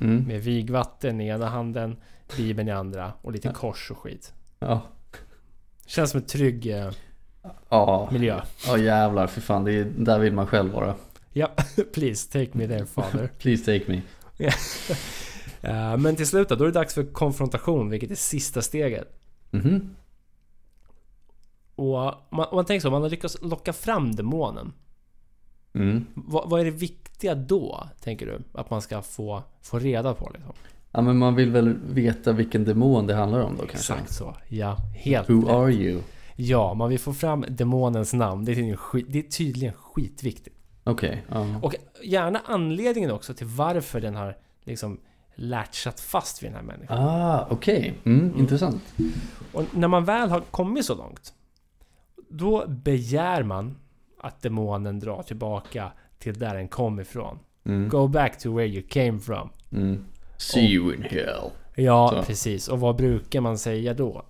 [0.00, 0.24] Mm.
[0.24, 1.96] Med vigvatten i ena handen,
[2.36, 4.32] bibeln i andra och lite kors och skit.
[4.58, 4.80] Ja.
[5.86, 6.90] Känns som en trygg eh,
[7.68, 8.40] Ja, miljö.
[8.66, 10.94] ja jävlar, för fan, det är, där vill man själv vara.
[11.38, 11.50] Ja,
[11.94, 13.30] please take me there father.
[13.38, 14.02] Please take me.
[15.62, 19.20] Eh, Men till slut då, då är det dags för konfrontation, vilket är sista steget.
[19.50, 19.96] Mhm.
[21.74, 21.94] Och
[22.30, 24.72] man, man tänker så, man har lyckats locka fram demonen.
[25.74, 26.06] Mm.
[26.14, 28.40] Vad, vad är det viktiga då, tänker du?
[28.52, 30.52] Att man ska få, få reda på liksom?
[30.92, 33.92] Ja men man vill väl veta vilken demon det handlar om då kanske?
[33.92, 34.36] Exakt så.
[34.48, 35.50] Ja, helt Who rätt.
[35.50, 36.00] are you?
[36.36, 38.44] Ja, man vill få fram demonens namn.
[38.44, 40.56] Det är tydligen, skit, det är tydligen skitviktigt.
[40.88, 41.46] Okej, ja.
[41.62, 45.00] Och gärna anledningen också till varför den har liksom
[45.34, 46.98] latchat fast vid den här människan.
[46.98, 47.94] Ah, okej.
[48.04, 48.82] Mm, Intressant.
[49.52, 51.32] Och när man väl har kommit så långt
[52.28, 53.76] Då begär man
[54.20, 57.38] att demonen drar tillbaka till där den kom ifrån.
[57.64, 57.88] Mm.
[57.88, 59.50] Go back to where you came from.
[59.72, 60.04] Mm.
[60.36, 61.50] See you in hell.
[61.74, 62.22] Ja, Så.
[62.22, 62.68] precis.
[62.68, 64.22] Och vad brukar man säga då?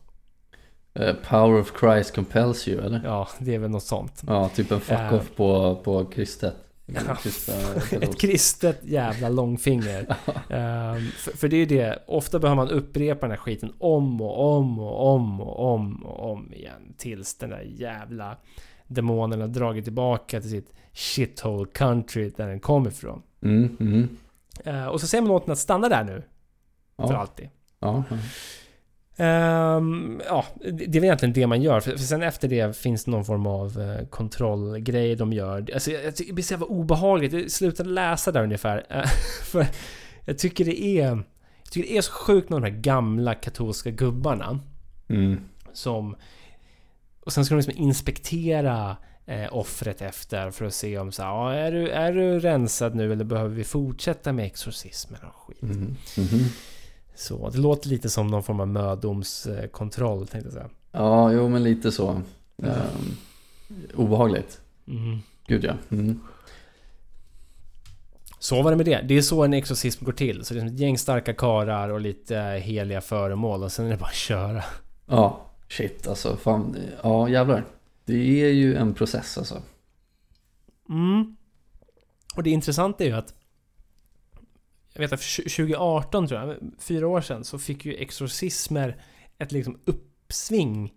[0.95, 3.01] Eh, power of Christ compels you, eller?
[3.05, 4.23] Ja, det är väl något sånt.
[4.27, 4.83] Ja, typ en Eh.
[4.83, 6.55] fuck-off på, på kristet.
[6.87, 7.55] Ja, Kristna
[8.01, 10.07] Ett kristet jävla långfinger.
[10.51, 14.21] Ehm, för, för det är ju det, ofta behöver man upprepa den här skiten om
[14.21, 16.95] och om och om och om och om igen.
[16.97, 18.37] Tills den där jävla
[18.87, 23.23] demonen har dragit tillbaka till sitt shithole country där den kom ifrån.
[23.43, 24.17] Mm, mm.
[24.65, 26.23] Eh, och så säger man åt den att stanna där nu.
[26.97, 27.49] För Ja, alltid.
[27.81, 28.05] ja,
[29.21, 31.81] Ehm, ja, det är väl egentligen det man gör.
[31.81, 35.67] För, för sen efter det finns det någon form av eh, kontrollgrej de gör.
[35.75, 37.33] Alltså, jag, jag tycker det blir så jävla obehagligt.
[37.33, 38.87] Jag slutade läsa där ungefär.
[38.91, 39.09] Eh,
[39.45, 39.67] för
[40.25, 41.07] jag tycker det är...
[41.63, 44.61] Jag tycker det är så sjukt med de här gamla katolska gubbarna.
[45.09, 45.41] Mm.
[45.73, 46.17] Som...
[47.21, 51.29] Och sen ska de liksom inspektera eh, offret efter för att se om så här,
[51.31, 55.63] "Ja, är, du, är du rensad nu eller behöver vi fortsätta med exorcismen och skit?
[55.63, 55.97] Mm.
[56.17, 56.45] Mhm.
[57.19, 60.69] Så det låter lite som någon form av mödomskontroll tänkte jag säga.
[60.93, 62.23] Ja, jo men lite så.
[62.63, 63.17] Ehm,
[63.95, 64.61] obehagligt.
[64.87, 65.19] Mm.
[65.47, 65.73] Gud ja.
[65.91, 66.21] Mm.
[68.39, 69.05] Så var det med det.
[69.09, 70.45] Det är så en exorcism går till.
[70.45, 73.97] Så det är ett gäng starka karar och lite heliga föremål och sen är det
[73.97, 74.65] bara att köra.
[75.07, 76.37] Ja, shit alltså.
[76.37, 76.77] Fan.
[77.03, 77.65] Ja, jävlar.
[78.05, 79.63] Det är ju en process alltså.
[80.89, 81.37] Mm.
[82.37, 83.35] Och det intressanta är ju att
[84.93, 89.03] jag vet att för 2018 tror jag, fyra år sedan, så fick ju exorcismer
[89.39, 90.95] ett liksom uppsving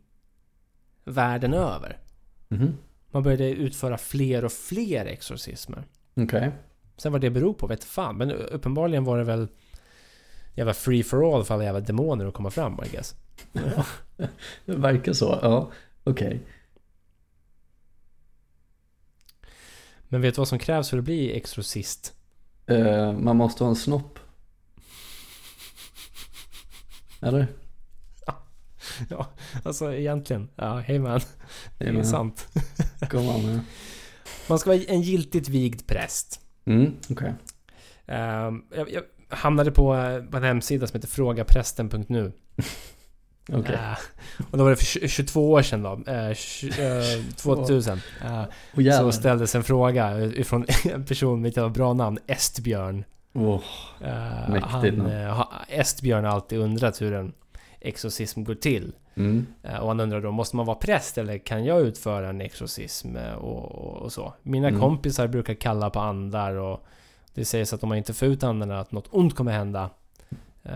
[1.03, 1.99] världen över.
[2.47, 2.77] Mhm.
[3.11, 5.87] Man började utföra fler och fler exorcismer.
[6.15, 6.51] Okej.
[6.97, 9.47] Sen vad det beror på vet fan, men uppenbarligen var det väl
[10.53, 13.15] jävla free for all för alla jävla demoner att komma fram I guess.
[14.65, 15.39] Det verkar så.
[15.41, 15.71] Ja,
[16.03, 16.41] okej.
[20.07, 22.13] Men vet du vad som krävs för att bli exorcist?
[22.67, 24.19] Eh, man måste ha en snopp.
[27.21, 27.47] Eller?
[29.09, 29.27] Ja,
[29.63, 30.49] alltså egentligen.
[30.55, 31.19] Ja, hej man.
[31.77, 32.05] Det är Amen.
[32.05, 32.47] sant.
[33.09, 33.59] Kom on, ja.
[34.49, 36.39] Man ska vara en giltigt vigd präst.
[36.65, 37.33] Mm, okej.
[38.05, 42.31] Ehm, jag, jag hamnade på, eh, på en hemsida som heter frågaprästen.nu.
[43.49, 43.75] Okej.
[43.75, 43.97] Eh,
[44.51, 45.89] och då var det för tj- 22 år sedan då.
[45.89, 46.33] Uh,
[47.35, 48.01] 2000.
[48.21, 48.43] Eh,
[48.75, 53.03] Och så ställdes en fråga ifrån en person med ett bra namn, Estbjörn.
[53.35, 53.59] Uh,
[54.49, 55.11] Mäktigt han, namn.
[55.11, 57.33] uh, ha- Estbjörn har alltid undrat hur en
[57.79, 58.91] exorcism går till.
[59.15, 59.45] mm,
[59.81, 63.71] Och han undrar då, måste man vara präst eller kan jag utföra en exorcism och,
[63.71, 64.33] och, och så?
[64.43, 64.79] Mina Mm.
[64.79, 66.85] kompisar brukar kalla på andar och
[67.33, 69.89] det sägs att om man inte får ut andarna att något ont kommer hända.
[70.63, 70.73] Eh,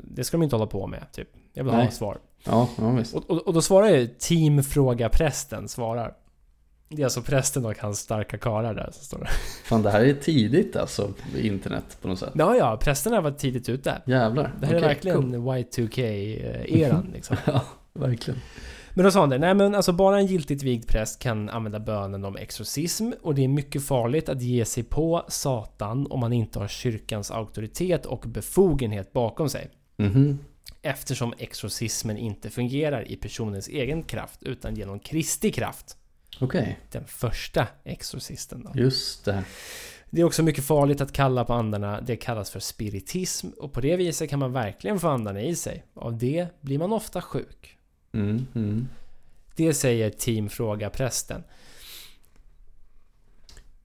[0.00, 1.28] det ska de inte hålla på med, typ.
[1.52, 1.88] Jag vill ha Nej.
[1.88, 2.18] ett svar.
[2.44, 3.14] ja, ja visst.
[3.14, 6.14] Och, och, och då svarar ju Team Fråga Prästen svarar.
[6.88, 9.30] Det är alltså prästen och hans starka karlar där som står där.
[9.64, 12.32] Fan, det här är tidigt alltså, internet på något sätt.
[12.34, 14.02] Ja, ja, prästerna var tidigt ute.
[14.06, 14.54] Jävlar.
[14.60, 15.34] Det här är Okej, verkligen cool.
[15.34, 17.36] Y2K-eran liksom.
[17.44, 17.62] Ja,
[17.92, 18.40] verkligen.
[18.96, 21.80] Men då sa han det, nej men alltså bara en giltigt vigd präst kan använda
[21.80, 26.32] bönen om exorcism och det är mycket farligt att ge sig på Satan om man
[26.32, 29.68] inte har kyrkans auktoritet och befogenhet bakom sig.
[29.96, 30.38] Mhm.
[30.82, 35.96] Eftersom exorcismen inte fungerar i personens egen kraft utan genom Kristi kraft.
[36.40, 38.80] Okej, Den första exorcisten då.
[38.80, 39.44] just det.
[40.10, 42.00] Det är också mycket farligt att kalla på andarna.
[42.00, 45.84] Det kallas för spiritism och på det viset kan man verkligen få andarna i sig.
[45.94, 47.75] Av det blir man ofta sjuk.
[48.12, 48.88] Mm, mm.
[49.56, 51.44] Det säger Team Fråga Prästen.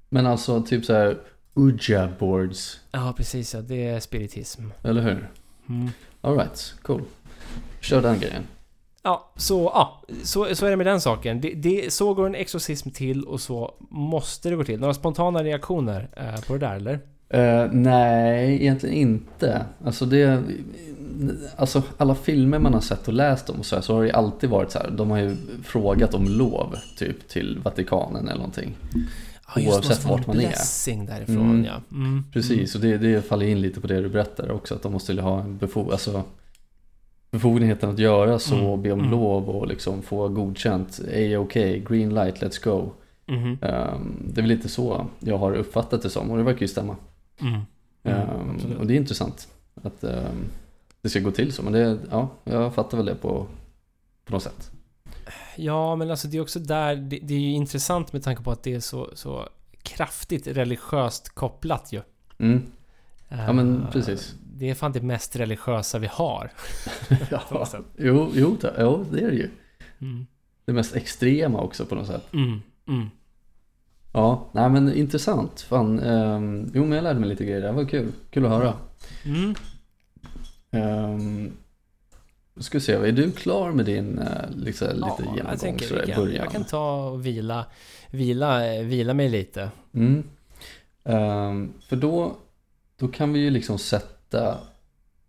[0.09, 1.17] Men alltså typ så här
[1.53, 3.61] Ouija boards, Ja, precis ja.
[3.61, 4.61] Det är spiritism.
[4.83, 5.29] eller hur?
[5.69, 5.89] Mm.
[6.21, 7.01] Alright, cool.
[7.81, 8.43] Kör den grejen.
[9.03, 11.41] Ja, så, ja, så, så är det med den saken.
[11.41, 14.79] Det, det, så går en exorcism till och så måste det gå till.
[14.79, 16.99] Några spontana reaktioner eh, på det där eller?
[17.33, 19.65] Eh, nej, egentligen inte.
[19.85, 20.43] Alltså det...
[21.55, 24.11] Alltså alla filmer man har sett och läst om och så, här, så har det
[24.11, 24.89] alltid varit så här.
[24.91, 28.75] De har ju frågat om lov typ till Vatikanen eller någonting.
[29.55, 31.05] Ja, Oavsett få en vart man är.
[31.05, 31.65] därifrån Mm.
[31.65, 31.81] ja.
[31.91, 32.23] Mm.
[32.33, 34.75] Precis, och det, det faller in lite på det du berättar också.
[34.75, 36.23] Att de måste ha befo alltså,
[37.31, 39.11] befogenheten att göra så Mm, be om mm.
[39.11, 40.99] lov och liksom få godkänt.
[41.11, 42.89] Är okej, green light, let's go.
[43.61, 46.67] Ehm, det är väl lite så jag har uppfattat det som och det verkar ju
[46.67, 46.95] stämma.
[47.41, 47.53] Mm.
[47.53, 47.65] Mm,
[48.03, 49.47] Ehm, och det är intressant
[49.83, 50.45] att ehm,
[51.01, 51.63] det ska gå till så.
[51.63, 53.47] Men det, ja, jag fattar väl det på,
[54.25, 54.71] på något sätt.
[55.55, 58.51] Ja, men alltså det är också där, det, det är ju intressant med tanke på
[58.51, 59.49] att det är så, så
[59.81, 62.01] kraftigt religiöst kopplat ju.
[62.37, 62.61] Mm.
[63.29, 64.35] Ja, men Eh, precis.
[64.55, 66.51] Det är fan det mest religiösa vi har.
[67.31, 67.67] ja.
[67.97, 69.49] Jo, jo, det- jo, det är det ju.
[70.01, 70.25] Mm.
[70.65, 72.33] Det mest extrema också på något sätt.
[72.33, 73.09] Mm.
[74.13, 75.61] Ja, nej men intressant.
[75.61, 77.61] Fan, ehm, jo men jag lärde mig lite grejer.
[77.61, 78.11] Det var kul.
[78.29, 78.73] Kul att höra.
[79.25, 79.55] Mm.
[80.73, 81.51] Um,
[82.59, 84.19] ska se, är du klar med din
[84.55, 87.65] liksom, lite Ja, genomgång jag tänker vi i kan, jag kan ta och vila,
[88.09, 89.69] vila, eh, vila mig lite.
[89.93, 90.23] Mm.
[91.03, 92.35] Ehm, för då,
[92.97, 94.57] då kan vi ju liksom sätta,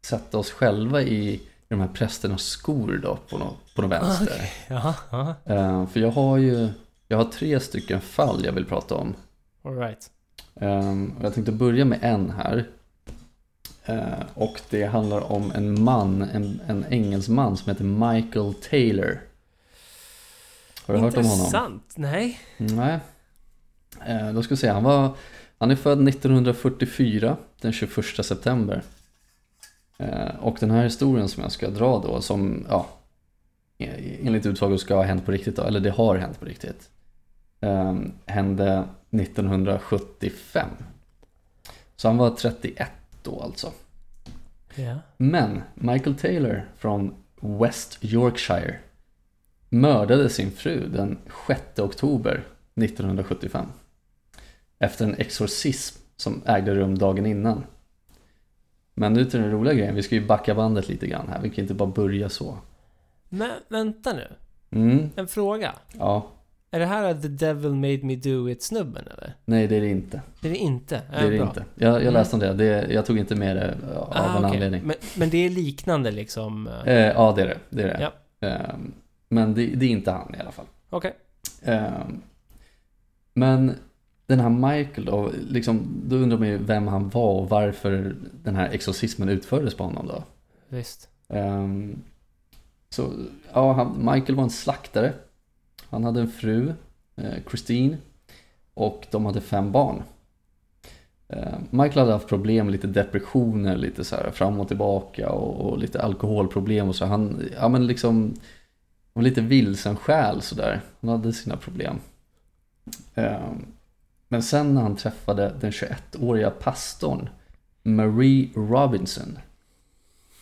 [0.07, 4.51] sätta oss själva i, i de här prästernas skor då på något, på vänster.
[4.69, 5.35] Jaha, jaha.
[5.45, 6.69] Ehm, för jag har ju,
[7.13, 9.15] Jag har tre stycken fall jag vill prata om.
[9.63, 10.11] Alright.
[10.61, 12.69] Ehm, och jag tänkte börja med en här.
[13.85, 19.21] Eh, och det handlar om en man, en, en engelsman som heter Michael Taylor.
[20.87, 21.39] Har du hört om honom?
[21.39, 21.93] Intressant.
[21.97, 22.41] Nej.
[22.57, 22.99] Nej.
[24.07, 25.17] Eh, då ska vi se, han, var,
[25.59, 28.83] han är född 1944, den 21 september.
[29.99, 32.87] Eh, och den här historien som jag ska dra då, som ja,
[33.79, 36.89] enligt utsago ska ha hänt på riktigt då, eller det har hänt på riktigt.
[37.63, 37.95] Eh,
[38.27, 40.69] hände 1975.
[41.97, 42.91] Så han var 31
[43.23, 43.73] då alltså.
[44.75, 44.99] Ja.
[45.17, 48.79] Men Michael Taylor från West Yorkshire
[49.69, 52.45] mördade sin fru den 6 oktober
[52.75, 53.67] 1975
[54.79, 57.65] efter en exorcism som ägde rum dagen innan.
[58.95, 61.51] Men nu till den roliga grejen, vi ska ju backa bandet lite grann här, vi
[61.51, 62.59] kan inte bara börja så.
[63.29, 64.29] Men vänta nu.
[64.71, 65.75] Mm, En fråga.
[65.99, 66.27] ja,
[66.75, 69.35] Är det här The Devil Made Me Do It-snubben eller?
[69.45, 70.21] nej det är det inte.
[70.41, 71.03] Det är det inte?
[71.11, 71.47] Det är det bra.
[71.47, 71.65] inte.
[71.75, 72.15] Jag, jag Mm.
[72.15, 74.51] läste om det, det, jag tog inte med det av Ah, en okej.
[74.57, 74.83] anledning.
[74.85, 76.67] Men, men det är liknande liksom?
[76.67, 78.03] eh, Eh, ja det är det, det, är det.
[78.41, 78.49] Ja.
[78.49, 78.93] Ehm,
[79.29, 80.67] men det, det är inte han i alla fall.
[80.91, 81.13] Okej.
[81.63, 82.23] Ehm,
[83.35, 83.75] men
[84.27, 88.15] den här Michael då, liksom, då undrar man ju vem han var och varför
[88.45, 90.25] den här exorcismen utfördes på honom då.
[90.69, 91.09] Visst.
[91.29, 92.03] Ehm,
[92.89, 93.13] så,
[93.53, 95.13] ja, han, Michael var en slaktare.
[95.93, 96.75] Han hade en fru,
[97.17, 97.97] eh, Christine,
[98.75, 100.03] och de hade fem barn.
[101.29, 105.71] Ehm, Michael hade haft problem med lite depressioner, lite så här fram och tillbaka och,
[105.71, 107.05] och lite alkoholproblem och så.
[107.05, 108.35] Han, ja men liksom,
[109.13, 110.81] var lite vilsen själ sådär.
[111.01, 111.99] Han hade sina problem.
[113.15, 113.67] Ehm,
[114.29, 117.29] men sen när han träffade den 21-åriga pastorn
[117.83, 119.39] Marie Robinson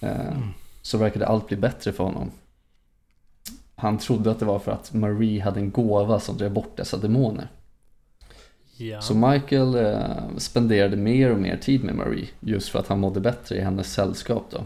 [0.00, 0.38] eh,
[0.82, 2.30] så verkade allt bli bättre för honom.
[3.80, 6.96] Han trodde att det var för att Marie hade en gåva som drev bort dessa
[6.96, 7.48] demoner.
[8.76, 9.00] Ja.
[9.00, 13.20] Så Michael eh, spenderade mer och mer tid med Marie just för att han mådde
[13.20, 14.64] bättre i hennes sällskap då.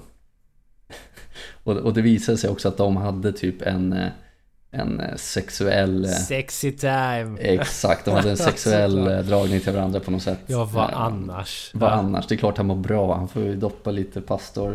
[1.65, 4.09] och, och det visade sig också att de hade typ en, eh,
[4.71, 6.05] en eh, sexuell...
[6.05, 7.37] eh, Sexy time.
[7.41, 10.39] Exakt, de hade en sexuell dragning till varandra på något sätt.
[10.47, 11.71] Ja, vad Eh, annars?
[11.75, 11.95] Vad Ja.
[11.95, 12.27] annars?
[12.27, 13.15] Det är klart han mår bra.
[13.17, 14.73] Han får ju doppa lite pastor.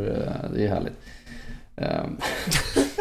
[0.55, 0.99] Det är härligt.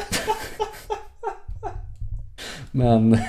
[2.79, 3.19] Men...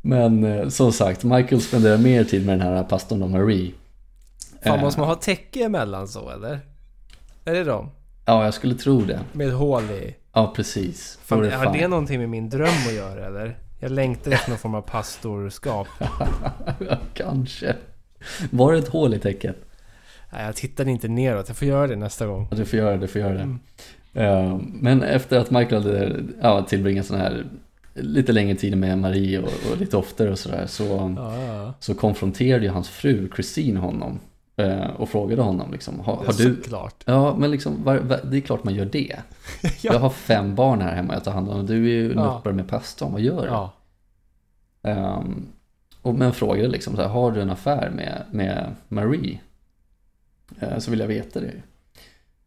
[0.00, 3.72] Men eh, som sagt, Michael spenderar mer tid med den här pastorn än Marie.
[4.64, 6.60] Fan, Eh, måste man ha täcke emellan så eller?
[7.44, 7.90] Är det de?
[8.24, 9.20] Ja, jag skulle tro det.
[9.32, 10.16] Med hål i?
[10.32, 11.18] Ja, precis.
[11.22, 13.58] Fan, det har det någonting med min dröm att göra eller?
[13.80, 15.86] Jag längtar efter någon form av pastorskap.
[17.14, 17.76] Kanske.
[18.50, 19.56] Var det ett hål i täcket?
[20.32, 21.48] Nej, jag tittade inte neråt.
[21.48, 22.48] Jag får göra det nästa gång.
[22.50, 23.40] Ja, Du får göra det, du får göra det.
[23.42, 23.58] Mm.
[24.16, 27.44] Eh, Men efter att Michael hade ja, tillbringat sån här
[27.94, 31.74] lite längre tid med Marie och, och lite oftare och sådär så, Ja, ja.
[31.80, 34.18] så konfronterade ju hans fru Christine honom
[34.56, 36.54] eh, och frågade honom liksom, har, har du...
[36.56, 36.94] Såklart.
[37.04, 39.16] Ja, men liksom, var, var, det är klart man gör det.
[39.62, 39.68] Ja.
[39.92, 42.42] Jag har fem barn här hemma jag tar hand om och du är ju Ja.
[42.44, 43.48] med pastorn, vad gör du?
[43.48, 43.72] Ja.
[44.82, 45.46] Ehm,
[46.02, 49.40] och men frågade liksom så här, har du en affär med, med Marie?
[50.60, 51.52] Eh, så vill jag veta det.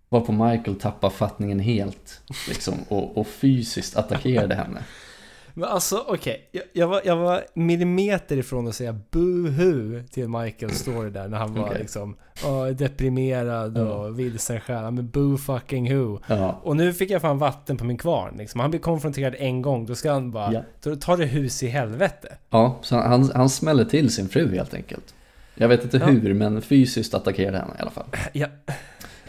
[0.10, 4.80] Varpå Michael tappar fattningen helt liksom, och, och fysiskt attackerade henne.
[5.54, 10.80] Men alltså okej, jag, jag, var, jag var millimeter ifrån att säga buhu till Michaels
[10.80, 11.80] story där när han var Okej.
[11.80, 13.82] liksom ja, deprimerad Ja.
[13.82, 14.92] och vilsen själ.
[14.92, 16.20] Men boo fucking who.
[16.28, 18.60] Ja, Och nu fick jag fan vatten på min kvarn liksom.
[18.62, 20.62] Han blir konfronterad en gång, då ska han bara Ja.
[20.84, 22.38] då tar det hus i helvete.
[22.50, 25.14] ja så han, han smäller till sin fru helt enkelt.
[25.56, 26.06] Jag vet inte Ja.
[26.06, 28.06] hur, men fysiskt attackerade henne i alla fall.
[28.34, 28.48] Ja.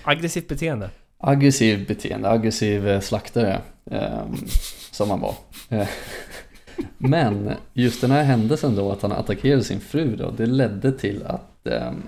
[0.02, 0.90] Aggressivt beteende.
[1.18, 4.36] Aggressiv beteende, aggressiv eh, slaktare ehm,
[4.92, 5.34] som han var.
[5.68, 5.88] Eh,
[6.98, 11.26] Men just den här händelsen då att han attackerade sin fru då, det ledde till
[11.26, 12.02] att ehm,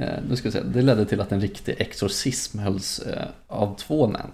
[0.00, 3.76] eh, nu ska jag säga, det ledde till att en riktig exorcism hölls eh, av
[3.78, 4.30] två män.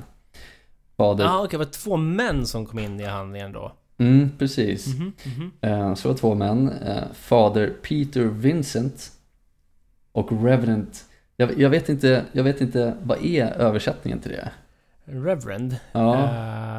[0.97, 3.73] Fader, ah, okej, det var två män som kom in i handlingen då.
[3.99, 4.87] mm, precis.
[4.87, 5.51] Mhm, mhm.
[5.61, 9.13] Eh, Så det var två män, eh, fader Peter Vincent
[10.13, 10.87] och Reverend
[11.43, 14.51] jag, jag, vet inte, jag vet inte, vad är översättningen till det?
[15.05, 15.77] Reverend.
[15.93, 16.15] Ja.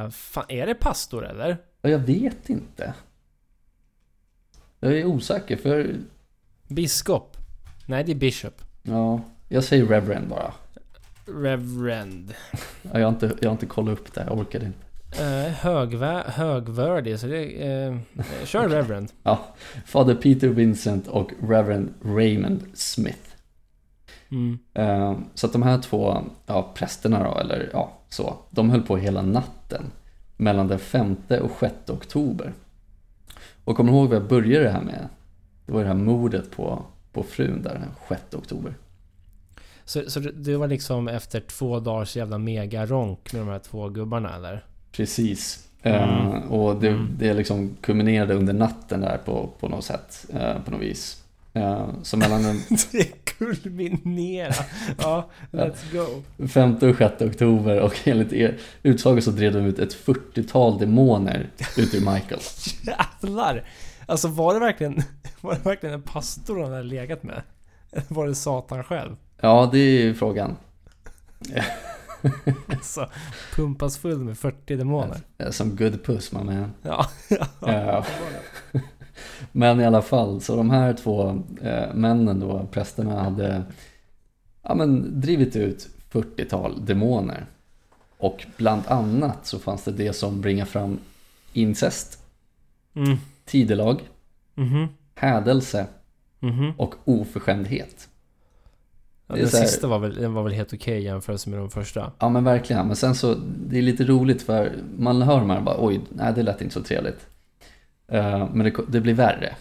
[0.04, 1.58] Eh, fan, är det pastor eller?
[1.82, 2.94] Ja, jag vet inte.
[4.80, 5.96] Jag är osäker för,
[6.68, 7.38] Biskop?
[7.86, 8.62] Nej, det är bishop.
[8.84, 10.54] ja, jag säger Reverend bara.
[11.26, 12.34] Reverend.
[12.82, 14.78] Ja, jag, har inte, jag har inte kollat upp det, jag orkade inte.
[15.24, 17.70] Uh, högvä- högvördig, så det...
[17.90, 18.00] Uh,
[18.46, 19.12] kör Reverend.
[19.24, 19.46] Ja,
[19.86, 23.33] Fader Peter Vincent och Reverend Raymond Smith.
[24.34, 24.58] Mm.
[24.74, 28.98] Eh, Så att de här två ja, prästerna då, eller ja, så, de höll på
[28.98, 29.84] hela natten
[30.38, 32.54] mellan den 5 och 6 oktober.
[33.66, 35.08] Och kommer du ihåg vad jag började det här med?
[35.66, 38.74] Det var det här mordet på, på frun där den 6 oktober.
[39.86, 44.36] Så, så det- var liksom efter två dagars jävla mega-ronk med de här två gubbarna
[44.36, 44.66] eller?
[44.92, 45.68] Precis.
[45.82, 46.00] Mm.
[46.34, 47.10] Eh, och det, Mm.
[47.18, 50.26] det liksom kulminerade under natten där på, på något sätt.
[50.34, 51.24] Eh, på något vis.
[51.54, 52.58] Eh, så mellan den
[53.38, 54.54] kulminera.
[54.98, 56.24] Ja, let's go.
[56.48, 61.50] 5 och 6 oktober och enligt er utsago så drev de ut ett 40-tal demoner
[61.78, 62.42] ut ur Michael.
[63.22, 63.64] Jävlar!
[64.06, 65.04] Alltså var det verkligen,
[65.42, 67.42] var det verkligen en pastor han hade legat med?
[67.92, 69.16] Eller var det Satan själv?
[69.42, 70.56] Ja, det är ju frågan.
[72.68, 73.10] Alltså,
[73.56, 75.18] pumpas full med 40 demoner.
[75.52, 76.72] Som good puss man man.
[76.82, 77.10] Ja,
[77.68, 78.06] Eh,
[79.56, 83.64] Men i alla fall, så de här två eh, männen då, prästerna, hade
[84.64, 87.46] ja, men, drivit ut 40-tal demoner.
[88.18, 91.00] Och bland annat så fanns det det som bringar fram
[91.54, 92.20] incest,
[92.96, 93.18] Mm.
[93.46, 94.02] tidelag,
[94.56, 94.88] Mhm.
[95.16, 95.86] hädelse
[96.40, 96.74] Mhm.
[96.78, 98.08] och oförskämdhet.
[99.28, 101.70] Ja, den här- sista var väl, den var väl helt okej i jämförelse med de
[101.70, 102.12] första.
[102.20, 103.36] Ja men verkligen, men sen så,
[103.68, 106.62] det är lite roligt för man hör de här och bara oj, nej det lät
[106.62, 107.28] inte så trevligt.
[108.08, 109.56] Eh, men det, det blir värre.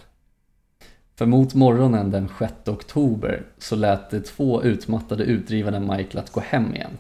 [1.14, 6.40] För mot morgonen den 6 oktober så lät det två utmattade utdrivande Michael att gå
[6.40, 6.99] hem igen.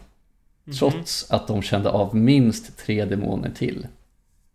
[0.64, 0.74] Mhm.
[0.74, 3.86] Trots att de kände av minst tre demoner till.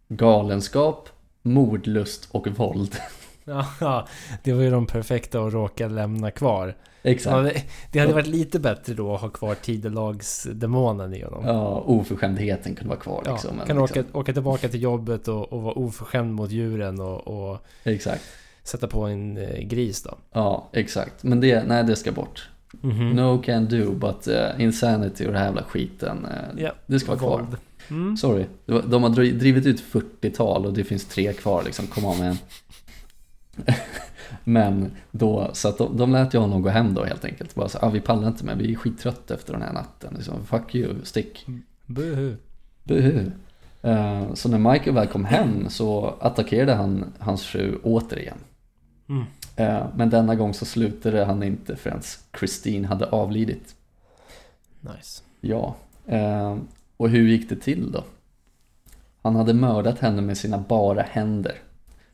[0.07, 1.09] Galenskap,
[1.41, 2.95] mordlust och våld.
[3.47, 4.07] Ja, ja,
[4.43, 6.75] det var ju de perfekta att råka lämna kvar.
[7.03, 7.55] Exakt.
[7.55, 11.45] Ja, det, hade varit lite bättre då att ha kvar tidelagsdemonen i honom.
[11.45, 13.55] Ja, oförskämdheten kunde vara kvar Ja, liksom.
[13.55, 14.19] men kan åka, liksom.
[14.19, 18.23] åka tillbaka till jobbet och, och vara oförskämd mot djuren och, och Exakt.
[18.63, 20.17] sätta på en eh, gris då.
[20.31, 21.23] Ja, exakt.
[21.23, 22.49] Men det, nej det ska bort.
[22.81, 23.09] Mhm.
[23.09, 27.07] No can do, but uh, insanity och den här jävla skiten, uh, Ja, det ska
[27.15, 27.45] vara kvar.
[27.89, 28.17] Mm.
[28.17, 32.17] Sorry, de har dri- drivit ut 40-tal och det finns tre kvar liksom, kom on
[32.19, 32.37] man.
[34.43, 37.55] Men då, så att de, de lät ju honom gå hem då helt enkelt.
[37.55, 40.13] Bara så, ah, vi pallar inte med, vi är skittrötta efter den här natten.
[40.17, 41.45] Liksom, Fuck you, stick.
[41.85, 42.35] Buhu.
[42.83, 43.31] Buhu.
[43.81, 48.37] Eh, så när Michael väl kom hem så attackerade han hans fru återigen.
[49.09, 49.23] Mm.
[49.55, 52.01] Eh, men denna gång så slutade han inte förrän
[52.39, 53.75] Christine hade avlidit.
[54.81, 55.23] Nice.
[55.41, 56.57] Ja, eh,
[56.97, 58.03] och hur gick det till då?
[59.21, 61.55] Han hade mördat henne med sina bara händer.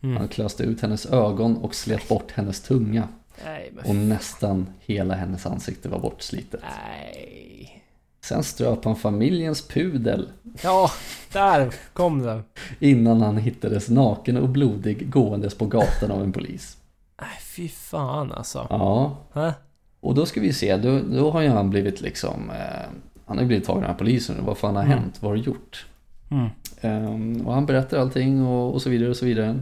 [0.03, 0.17] Mm.
[0.17, 3.07] Han klöste ut hennes ögon och slet bort hennes tunga.
[3.45, 6.61] Nej, Och nästan hela hennes ansikte var bortslitet.
[6.63, 7.83] Nej.
[8.21, 10.29] Sen ströp han familjens pudel
[10.63, 10.91] Ja,
[11.33, 12.43] där kom den.
[12.79, 16.77] innan han hittades naken och blodig gåendes på gatan av en polis.
[17.21, 18.67] Nej, fy fan alltså.
[18.69, 19.53] Ja, Hä?
[19.99, 22.89] och då ska vi se, då, då har ju han blivit liksom, eh,
[23.25, 24.35] han har ju blivit tagen av polisen.
[24.45, 24.97] Vad fan har Mm.
[24.99, 25.17] hänt?
[25.21, 25.85] Vad har du gjort?
[26.31, 26.49] Mm.
[26.81, 29.59] Ehm, och han berättar allting och, och så vidare och så vidare.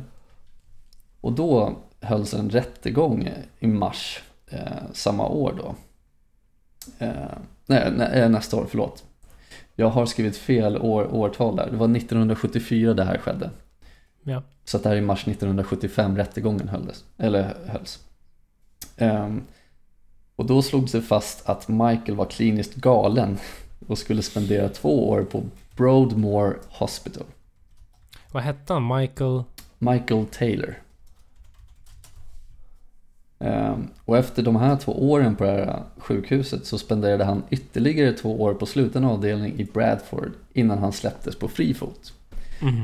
[1.21, 4.61] Och då hölls en rättegång i mars eh,
[4.93, 5.75] samma år då.
[7.05, 9.03] Eh, nej, nej, eh, nästa år, förlåt.
[9.75, 11.71] Jag har skrivit fel år, årtal där.
[11.71, 13.49] Det var 1974 det här skedde.
[14.23, 14.43] Ja.
[14.63, 17.05] Så att det här är i mars 1975 rättegången hölls.
[17.17, 17.99] Eller hölls.
[18.97, 19.43] Ehm,
[20.35, 23.37] och då slogs det fast att Michael var kliniskt galen
[23.87, 25.43] och skulle spendera två år på
[25.75, 27.25] Broadmoor Hospital.
[28.31, 28.97] Vad hette han?
[28.97, 29.43] Michael?
[29.77, 30.75] Michael Taylor.
[33.43, 38.13] Ehm, och efter de här två åren på det här sjukhuset så spenderade han ytterligare
[38.13, 42.13] två år på sluten avdelning i Bradford innan han släpptes på fri fot.
[42.61, 42.81] Mm.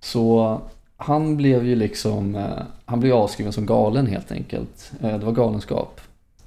[0.00, 0.60] Så
[0.96, 4.92] han blev ju liksom, eh, han blev avskriven som galen helt enkelt.
[5.00, 6.00] Eh, det var galenskap.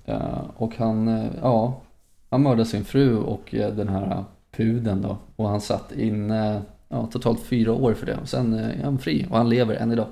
[0.06, 1.82] Eh, och han, ja,
[2.30, 5.18] han mördade sin fru och den här pudeln då.
[5.36, 8.18] Och han satt inne ja, totalt fyra år för det.
[8.22, 10.08] Och sen är han fri och han lever än idag.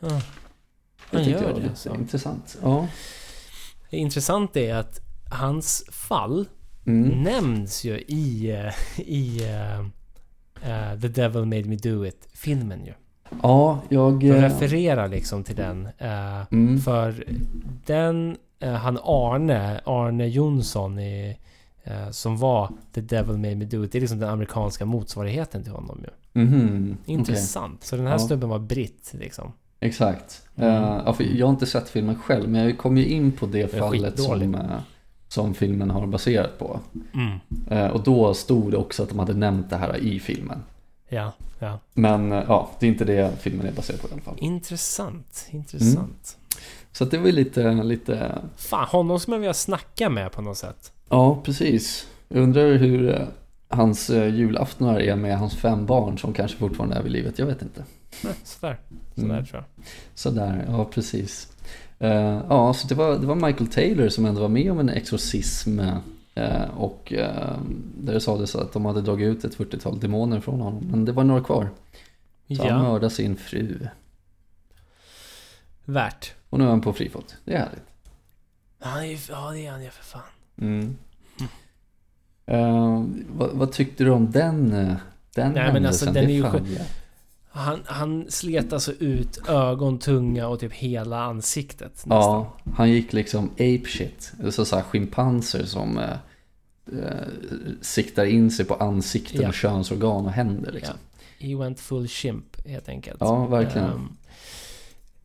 [0.00, 0.20] Ja.
[1.12, 1.74] Han gör jag det.
[1.74, 1.94] Så.
[1.94, 2.58] intressant.
[2.62, 2.86] Ja.
[3.90, 5.00] Intressanta är att
[5.30, 6.46] hans fall
[6.86, 7.22] Mm.
[7.22, 9.78] nämns ju i, eh, i eh,
[10.70, 12.92] eh, The Devil Made Me Do It-filmen ju.
[13.42, 14.20] Ja, jag...
[14.20, 15.88] De refererar liksom till den.
[15.98, 16.78] eh, Mm.
[16.80, 17.24] För
[17.86, 21.36] den, eh, han Arne, Arne Jonsson i,
[22.10, 23.92] som var The Devil Made Me Do It.
[23.92, 26.40] Det är liksom den amerikanska motsvarigheten till honom ju.
[26.42, 27.14] Mhm, okej.
[27.14, 27.84] Intressant.
[27.84, 28.18] Så den här Ja.
[28.18, 29.52] snubben var britt liksom.
[29.80, 30.42] Exakt.
[30.58, 31.14] Mm.
[31.14, 33.78] För jag har inte sett filmen själv, men jag kom ju in på det är
[33.78, 34.60] fallet som, eh,
[35.28, 36.80] som filmen har baserat på.
[37.14, 37.38] Mm.
[37.70, 40.62] Eh, och då stod det också att de hade nämnt det här i filmen.
[41.08, 41.78] Ja, ja.
[41.94, 44.34] Men eh, ja, det är inte det filmen är baserad på i alla fall.
[44.38, 46.36] Intressant, intressant.
[46.92, 50.58] Så att det var lite, lite, Fan, honom skulle man vilja snacka med på något
[50.58, 50.92] sätt.
[51.08, 52.06] ja precis.
[52.28, 53.26] Jag undrar hur,
[53.68, 57.62] hans julaftnar är med hans fem barn som kanske fortfarande är vid livet, jag vet
[57.62, 57.84] inte.
[58.24, 58.78] Nej, Sådär.
[59.14, 59.44] Sådär Mm.
[59.46, 59.84] tror jag.
[60.14, 61.52] Sådär, ja precis.
[61.98, 64.88] Eh, ja, så det var, det var Michael Taylor som ändå var med om en
[64.88, 65.80] exorcism.
[66.34, 67.58] eh, och uh,
[67.96, 70.86] där det sades att de hade dragit ut ett 40-tal demoner från honom.
[70.90, 71.68] Men det var några kvar.
[72.56, 73.86] Så han Ja, mördade sin fru.
[75.84, 76.32] värt.
[76.50, 77.36] Och nu är han på fri fot.
[77.44, 77.82] Det är härligt.
[78.80, 80.22] Han är ja det är han ju för fan.
[80.60, 80.96] Mm.
[82.46, 83.04] Eh,
[83.36, 84.70] vad, vad tyckte du om den,
[85.34, 86.42] den Nej, men alltså, den är ju.
[87.50, 92.10] Han, han slet alltså ut ögon, tunga och typ hela ansiktet nästan.
[92.10, 94.32] Ja, han gick liksom ape shit.
[94.50, 96.10] Så, så här schimpanser som eh,
[96.98, 97.28] eh,
[97.80, 99.48] siktar in sig på ansikten Ja.
[99.48, 100.94] och könsorgan och händer liksom.
[101.38, 103.16] He went full chimp helt enkelt.
[103.20, 103.88] Ja, verkligen.
[103.88, 104.08] Ehm,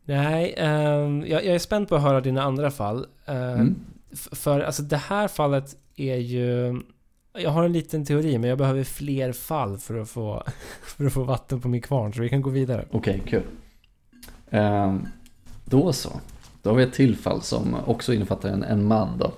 [0.04, 3.06] nej, ehm, jag, jag är spänd på att höra dina andra fall.
[3.26, 3.74] Ehm, Mm.
[4.32, 6.80] För alltså det här fallet är ju...
[7.38, 10.42] Jag har en liten teori men jag behöver fler fall för att få,
[10.82, 12.84] för att få vatten på min kvarn så vi kan gå vidare.
[12.90, 13.42] Okej, kul.
[14.50, 15.06] Ehm,
[15.64, 16.10] då så.
[16.62, 19.32] Då har vi ett till fall som också innefattar en, en man då.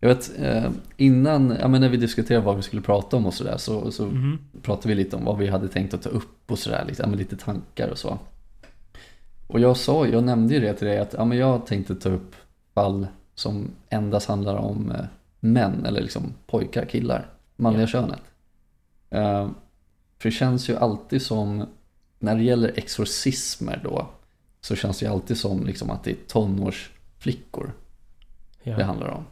[0.00, 3.34] Jag vet, eh, innan, ja men när vi diskuterade vad vi skulle prata om och
[3.34, 4.38] sådär så, så Mhm.
[4.62, 7.16] pratade vi lite om vad vi hade tänkt att ta upp och sådär, liksom, ja,
[7.18, 8.18] lite tankar och så.
[9.46, 12.08] Och jag sa, jag nämnde ju det till dig att ja, men jag tänkte ta
[12.08, 12.34] upp
[12.74, 15.04] fall som endast handlar om eh,
[15.40, 17.26] män, eller liksom pojkar, killar,
[17.56, 17.86] manliga Ja.
[17.86, 18.20] könet.
[19.10, 19.48] Eh,
[20.18, 21.66] för det känns ju alltid som,
[22.18, 24.06] när det gäller exorcismer då,
[24.60, 27.72] så känns det ju alltid som liksom att det är tonårsflickor
[28.62, 28.76] Ja.
[28.76, 29.24] det handlar om.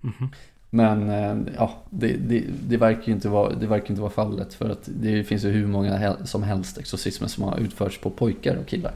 [0.00, 0.28] Mhm.
[0.70, 4.54] Men eh, ja, det, det, det, verkar ju inte vara, det verkar inte vara fallet
[4.54, 8.10] för att det finns ju hur många hel- som helst exorcismer som har utförts på
[8.10, 8.92] pojkar och killar.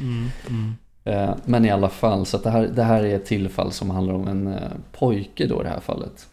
[0.00, 0.74] Mm, mm.
[1.04, 4.14] Eh, Men i alla fall, så det, här, det här är ett tillfall som handlar
[4.14, 6.28] om en eh, pojke då i det här fallet.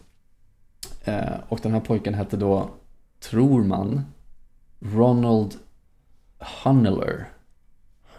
[1.04, 2.68] Eh, Och den här pojken hette då,
[3.20, 4.04] tror man,
[4.80, 5.54] Ronald
[6.64, 7.28] Hunneler.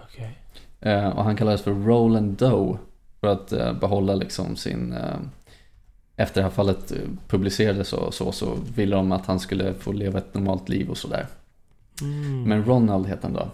[0.04, 0.38] Okej.
[0.80, 2.78] Eh, Och han kallades för Roland Doe
[3.20, 4.96] för att eh, behålla liksom sin...
[6.18, 6.94] Efter det här fallet
[7.28, 10.98] publicerades och så, så ville de att han skulle få leva ett normalt liv och
[10.98, 11.28] sådär.
[12.02, 12.44] Mm.
[12.44, 13.48] Men Ronald heter han då.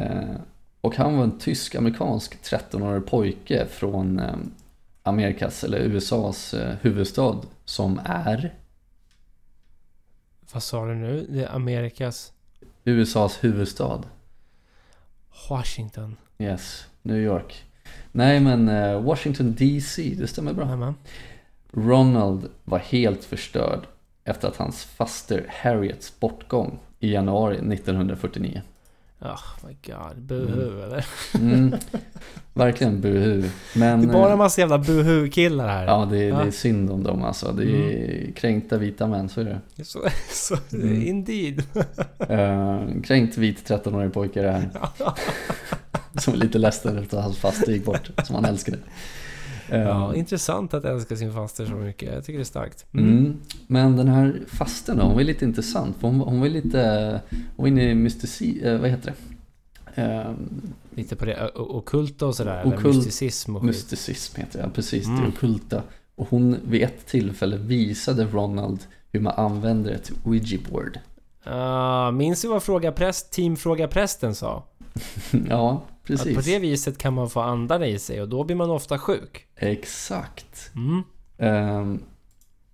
[0.00, 0.36] Eh,
[0.80, 4.20] Och han var en tysk-amerikansk 13-årig pojke från
[5.06, 8.54] Amerikas, eller USAs eh, huvudstad som är
[10.52, 11.26] Vad sa du nu?
[11.30, 12.32] Det är Amerikas
[12.84, 14.02] USAs huvudstad.
[15.50, 16.16] Washington.
[16.38, 17.64] Yes, New York.
[18.12, 20.64] Nej men eh, Washington DC, det stämmer bra.
[20.64, 20.94] Jajamän.
[21.70, 23.86] Ronald var helt förstörd
[24.24, 28.62] efter att hans faster Harriets bortgång i januari 1949.
[29.24, 30.22] Oh my god.
[30.22, 31.06] Buhu eller?
[31.34, 31.74] Mm,
[32.54, 33.50] verkligen buhu.
[33.74, 35.86] Men, Det är bara en eh, massa jävla buhu-killar här.
[35.86, 36.52] Ja, det är, det är Ja.
[36.52, 37.52] synd om dem alltså.
[37.52, 39.44] Det är kränkta vita män, så är
[39.76, 39.84] det.
[39.84, 39.98] Så,
[40.30, 41.02] så, Mm.
[41.02, 41.62] Indeed.
[42.30, 44.70] Uh, kränkt vit 13-årig pojke är det här.
[46.20, 48.78] Som är lite ledsen efter att hans faster gick bort, som han älskade.
[49.70, 52.14] Eh, Ja, intressant att älska sin faster så mycket.
[52.14, 52.86] Jag tycker det är starkt.
[52.94, 53.08] Mm.
[53.18, 53.36] Mm.
[53.66, 55.96] Men den här fasten då, hon var lite intressant.
[56.00, 59.12] För hon, hon var lite, hon var inne i mystici, eh, vad heter
[59.94, 60.02] det?
[60.02, 60.32] Eh,
[60.96, 62.60] Lite på det o- o- ockulta och sådär.
[62.62, 65.06] Eller Okult- mysticism och mysticism heter det, precis.
[65.06, 65.20] Mm.
[65.20, 65.82] Det okulta.
[66.14, 68.78] Och hon vid ett tillfälle visade Ronald
[69.12, 70.98] hur man använder ett Ouija board.
[71.44, 74.62] Ah, minns du vad fråga präst, team Fråga Prästen sa?
[75.48, 76.34] ja, Att precis.
[76.36, 79.46] på det viset kan man få andarna i sig och då blir man ofta sjuk.
[79.56, 80.70] Exakt.
[80.74, 81.02] Mm.
[81.38, 82.02] Ehm,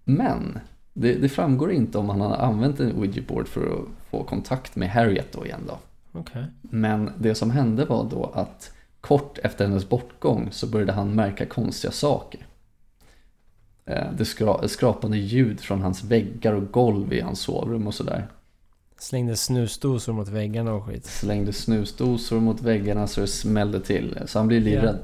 [0.04, 0.58] men
[0.92, 4.76] det, det framgår inte om han har använt en Ouija board för att få kontakt
[4.76, 5.78] med Harriet då igen då.
[6.12, 6.44] Okej.
[6.62, 11.46] Men det som hände var då att kort efter hennes bortgång så började han märka
[11.46, 12.46] konstiga saker.
[13.86, 18.28] Eh, Det skra- skrapande ljud från hans väggar och golv i hans sovrum och sådär.
[19.00, 21.06] Slängde snusdosor mot väggarna och skit.
[21.06, 24.18] Slängde snusdosor mot väggarna så det smällde till.
[24.26, 24.98] Så han blev livrädd.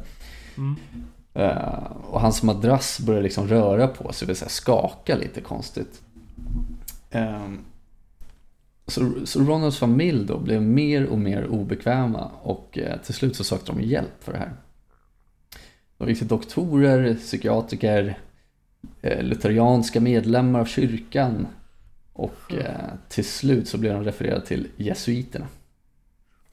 [0.57, 0.77] Mm.
[1.35, 6.03] Eh, och hans madrass började liksom röra på sig, det vill säga skaka lite konstigt.
[7.11, 7.59] Ehm,
[8.87, 13.45] så, så Ronalds familj då blev mer och mer obekväma och eh, till slut så
[13.45, 14.53] sökte de hjälp för det här.
[15.99, 18.19] De gick till doktorer, psykiatriker,
[19.03, 21.47] eh, lutherianska medlemmar av kyrkan
[22.17, 25.47] och eh, till slut så blev de refererade till jesuiterna.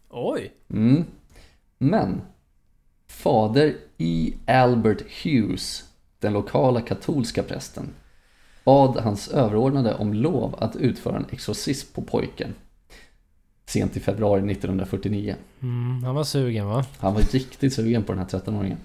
[0.09, 0.51] Oj!
[0.69, 1.05] Mm.
[1.77, 2.21] Men
[3.07, 4.33] fader E.
[4.47, 5.83] Albert Hughes,
[6.19, 7.89] den lokala katolska prästen,
[8.63, 12.53] bad hans överordnade om lov att utföra en exorcism på pojken.
[13.65, 15.35] Sent i februari 1949.
[15.61, 16.85] Mm, han var sugen va?
[16.97, 18.77] Han var riktigt sugen på den här 13-åringen.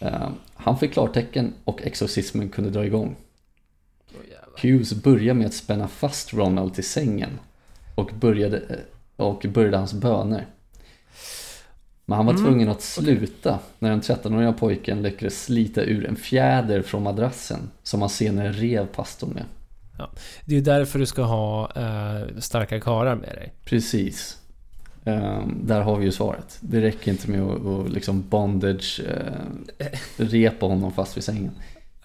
[0.00, 3.16] Eh, Han fick klartecken och exorcismen kunde dra igång.
[4.62, 7.30] Hughes började med att spänna fast Ronald till sängen
[7.94, 8.62] och började,
[9.16, 10.46] och började hans böner.
[12.06, 16.16] Men han var Mm, tvungen att sluta när den 13-åriga pojken lyckades slita ur en
[16.16, 19.44] fjäder från madrassen som han senare rev pastorn med.
[20.44, 23.52] Det är ju därför du ska ha eh, starka karlar med dig.
[23.64, 24.38] Precis.
[25.04, 26.58] Ehm, där har vi ju svaret.
[26.60, 29.00] Det räcker inte med att, att liksom bondage
[29.78, 29.86] eh,
[30.16, 31.50] repa honom fast vid sängen.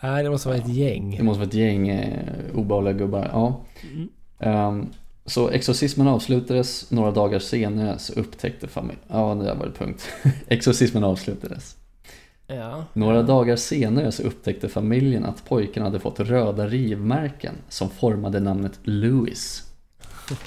[0.01, 1.25] Nej, det måste vara ett Det gäng.
[1.25, 3.29] måste vara ett gäng eh, obehagliga gubbar.
[3.33, 3.61] Ja.
[3.93, 4.09] Mm.
[4.39, 4.89] Ehm,
[5.25, 9.03] så exorcismen avslutades, några dagar senare så upptäckte familjen...
[9.07, 10.09] Ja, det där var det punkt.
[10.47, 11.75] exorcismen avslutades.
[12.47, 12.85] Ja.
[12.93, 18.79] Några dagar senare så upptäckte familjen att pojken hade fått röda rivmärken som formade namnet
[18.83, 19.63] Louis.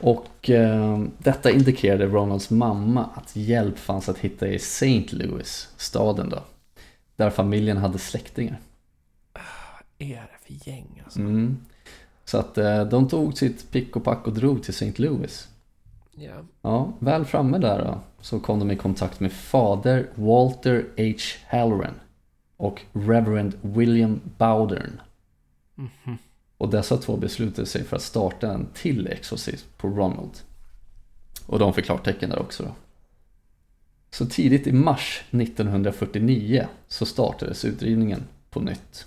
[0.00, 5.06] Och eh, detta indikerade Ronalds mamma att hjälp fanns att hitta i St.
[5.10, 6.38] Louis, staden då.
[7.16, 8.60] Där familjen hade släktingar.
[9.32, 11.18] Vad är det för gäng alltså?
[11.20, 11.58] Mm.
[12.24, 14.92] Så att eh, de tog sitt pick och pack och drog till St.
[14.96, 15.48] Louis.
[16.12, 16.34] Ja.
[16.62, 21.18] Ja, väl framme där då, så kom de i kontakt med fader Walter H.
[21.48, 21.94] Halloran
[22.56, 25.00] och Reverend William Bowdern.
[25.74, 26.18] Mhm.
[26.58, 30.38] Och dessa två beslutade sig för att starta en till exorcism på Ronald.
[31.46, 32.70] Och de fick klartecken där också då.
[34.16, 39.06] Så tidigt i mars 1949 så startades utrivningen på nytt.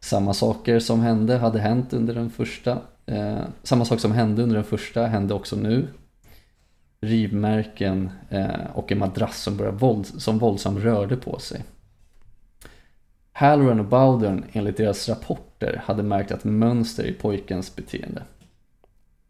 [0.00, 2.78] Samma saker som hände hade hänt under den första.
[3.06, 5.86] Eh, samma sak som hände under den första hände också nu.
[7.00, 11.64] Rivmärken eh, och en madrass som, började våld, som våldsamt rörde på sig.
[13.32, 18.22] Halloran och Bowdern enligt deras rapporter hade märkt ett mönster i pojkens beteende.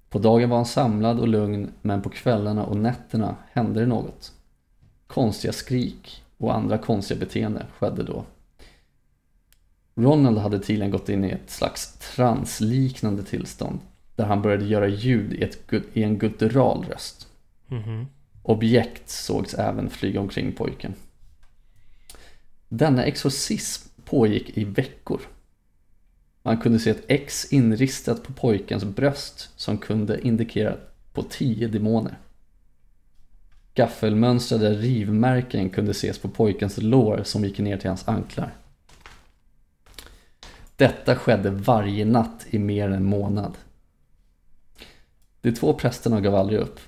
[0.08, 4.32] På dagen var han samlad och lugn men på kvällarna och nätterna hände det något.
[5.14, 8.24] Konstiga skrik och andra konstiga beteenden skedde då.
[9.94, 13.78] Ronald hade tydligen gått in i ett slags transliknande tillstånd
[14.16, 17.28] där han började göra ljud i, ett, i en guttural röst.
[17.66, 18.06] Mhm.
[18.42, 20.94] Objekt sågs även flyga omkring pojken.
[22.68, 25.20] Denna exorcism pågick i veckor.
[26.42, 30.76] Man kunde se ett X inristat på pojkens bröst som kunde indikera
[31.12, 32.18] på tio demoner.
[33.74, 38.54] Gaffelmönstrade rivmärken kunde ses på pojkens lår som gick ner till hans anklar.
[40.76, 43.52] Detta skedde varje natt i mer än en månad.
[45.40, 46.80] De två prästerna gav aldrig upp.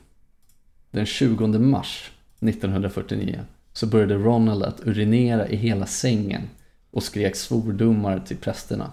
[0.90, 2.10] Den 20 mars
[2.40, 3.40] 1949
[3.72, 6.42] så började Ronald att urinera i hela sängen
[6.90, 8.90] och skrek svordomar till prästerna.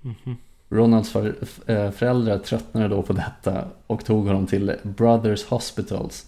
[0.00, 0.36] Mhm.
[0.68, 6.26] Ronalds eh, föräldrar tröttnade då på detta och tog honom till Brothers Hospitals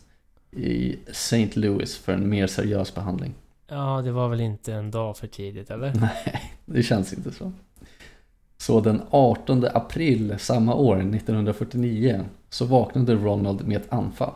[0.50, 1.50] i St.
[1.54, 3.34] Louis för en mer seriös behandling.
[3.68, 5.94] Ja, det var väl inte en dag för tidigt eller?
[6.00, 7.52] Nej, det känns inte så.
[8.56, 14.34] Så den 18 april samma år, 1949, så vaknade Ronald med ett anfall.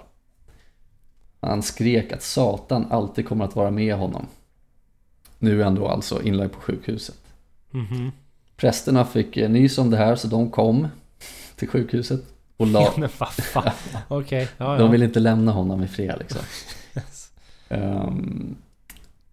[1.41, 4.27] Han skrek att Satan alltid kommer att vara med honom.
[5.39, 7.19] Nu är han då alltså inlagd på sjukhuset.
[7.71, 8.13] Mhm.
[8.57, 10.89] Prästerna fick eh, nys om det här så de kom
[11.57, 12.21] till sjukhuset
[12.63, 13.71] och la, men vad fan.
[14.09, 14.79] Okej, ja, ja.
[14.79, 16.41] de ville inte lämna honom i fred liksom.
[17.69, 18.57] Ehm,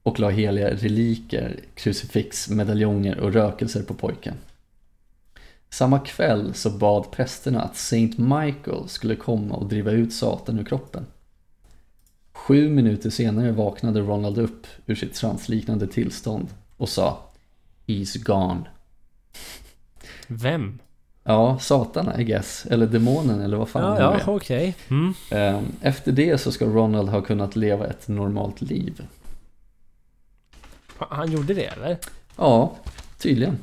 [0.04, 4.36] och la heliga reliker, krucifix, medaljonger och rökelser på pojken.
[5.70, 10.66] Samma kväll så bad prästerna att Saint Michael skulle komma och driva ut Satan ur
[10.66, 11.06] kroppen.
[12.32, 17.30] Sju minuter senare vaknade Ronald upp ur sitt transliknande tillstånd och sa
[17.88, 18.62] He's gone.
[20.28, 20.80] Vem?
[21.30, 24.36] Ja, Satan I guess, eller demonen eller vad fan Ja, det ja, är.
[24.36, 24.76] okej.
[24.90, 25.14] Mm.
[25.32, 29.06] Ehm, Efter det så ska Ronald ha kunnat leva ett normalt liv.
[30.98, 31.98] Han gjorde det eller?
[32.38, 32.76] Ja,
[33.18, 33.58] tydligen.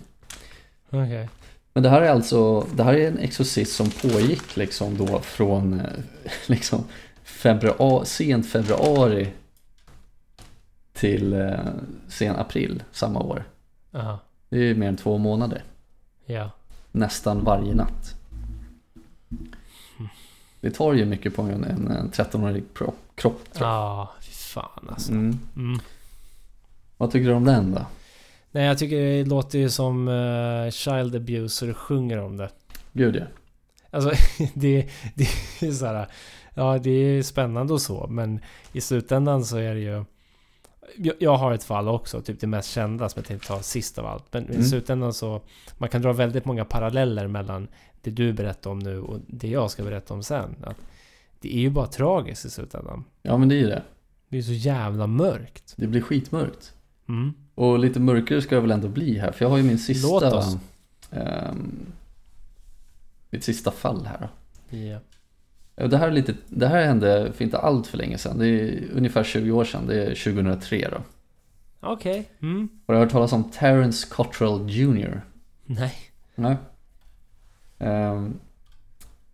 [0.90, 1.28] Okej.
[1.72, 5.80] Men det här är alltså, det här är en exorcism som pågick liksom då från
[5.80, 5.86] eh,
[6.46, 6.84] liksom
[7.24, 9.28] februari, sent februari
[10.92, 11.50] till eh,
[12.08, 13.44] sen april samma år.
[13.94, 14.18] Aha.
[14.48, 15.62] Det är ju mer än två månader.
[16.26, 16.50] Ja.
[16.96, 18.14] Nästan varje natt.
[20.60, 23.48] Det tar ju mycket på en, en, en 13-årig pro- kropp.
[23.58, 25.12] Ja, fy fan alltså.
[25.12, 25.38] Mm.
[25.56, 25.78] Mm.
[26.96, 27.86] Vad tycker du om den då?
[28.50, 32.50] Nej, jag tycker det låter ju som uh, Child Abuser sjunger om det.
[32.92, 33.24] Gud ja.
[33.90, 34.10] Alltså,
[34.54, 35.28] det, det
[35.60, 36.06] är så här.
[36.54, 38.40] Ja, det är spännande och så, men
[38.72, 40.04] i slutändan så är det ju...
[40.96, 43.98] Jag, jag har ett fall också, typ det mest kända som jag tänkte ta sist
[43.98, 44.24] av allt.
[44.30, 44.60] Men Mm.
[44.60, 45.40] i slutändan så...
[45.78, 47.68] Man kan dra väldigt många paralleller mellan
[48.02, 50.56] det du berättar om nu och det jag ska berätta om sen.
[50.62, 50.76] Att
[51.40, 53.04] det är ju bara tragiskt i slutändan.
[53.22, 53.82] Ja men det är ju det.
[54.28, 55.74] Det är så jävla mörkt.
[55.76, 56.74] Det blir skitmörkt.
[57.08, 57.34] Mm.
[57.54, 60.08] Och lite mörkare ska det väl ändå bli här, för jag har ju min sista...
[60.08, 60.56] Låt oss.
[61.10, 61.86] ehm,
[63.30, 64.18] mitt sista fall här
[64.70, 64.76] då.
[64.76, 64.98] Ja.
[65.76, 68.88] Det här, är lite, det här hände för inte allt för länge sedan, det är
[68.94, 70.98] ungefär 20 år sedan, det är 2003 då.
[71.80, 72.28] Okej.
[72.42, 72.68] Mm.
[72.86, 75.20] Har du hört talas om Terence Cottrell Jr?
[75.64, 75.94] Nej.
[76.34, 76.56] Nej.
[77.78, 78.38] Ehm,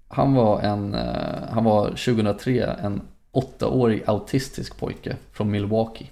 [0.08, 3.00] han var en, eh, han var 2003 en
[3.32, 6.10] åttaårig autistisk pojke från Milwaukee.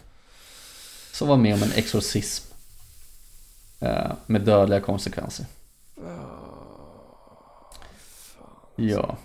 [1.13, 2.55] Som var med om en exorcism.
[3.81, 5.47] eh, med dödliga konsekvenser.
[8.77, 9.17] Ja.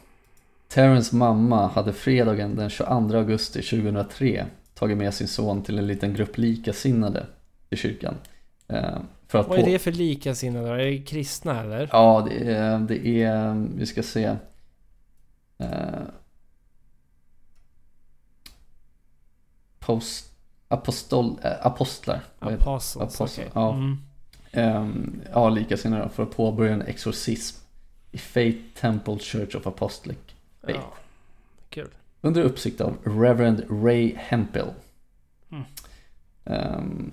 [0.76, 6.14] Terrence mamma hade fredagen den 22 augusti 2003 tagit med sin son till en liten
[6.14, 7.26] grupp likasinnade
[7.70, 8.16] i kyrkan.
[8.68, 8.98] eh,
[9.28, 10.70] För att Vad är det för likasinnade?
[10.72, 11.90] Är det kristna eller?
[11.92, 14.36] Ja, det är, det är, vi ska se.
[15.58, 15.70] Eh,
[19.80, 20.26] post,
[20.68, 22.22] apostol, eh, apostlar.
[22.40, 23.52] Apostles, Apostles, okej.
[23.54, 23.74] ja.
[23.74, 23.98] Mm.
[24.52, 27.58] Ehm, ja, likasinnade för att påbörja en exorcism
[28.12, 30.18] i Faith Temple Church of Apostolic.
[30.66, 30.80] Faith.
[30.80, 30.93] Ja.
[31.70, 31.88] Kul.
[32.22, 34.68] Under uppsikt av Reverend Ray Hempel.
[35.51, 35.63] Mm.
[36.45, 37.11] Ehm,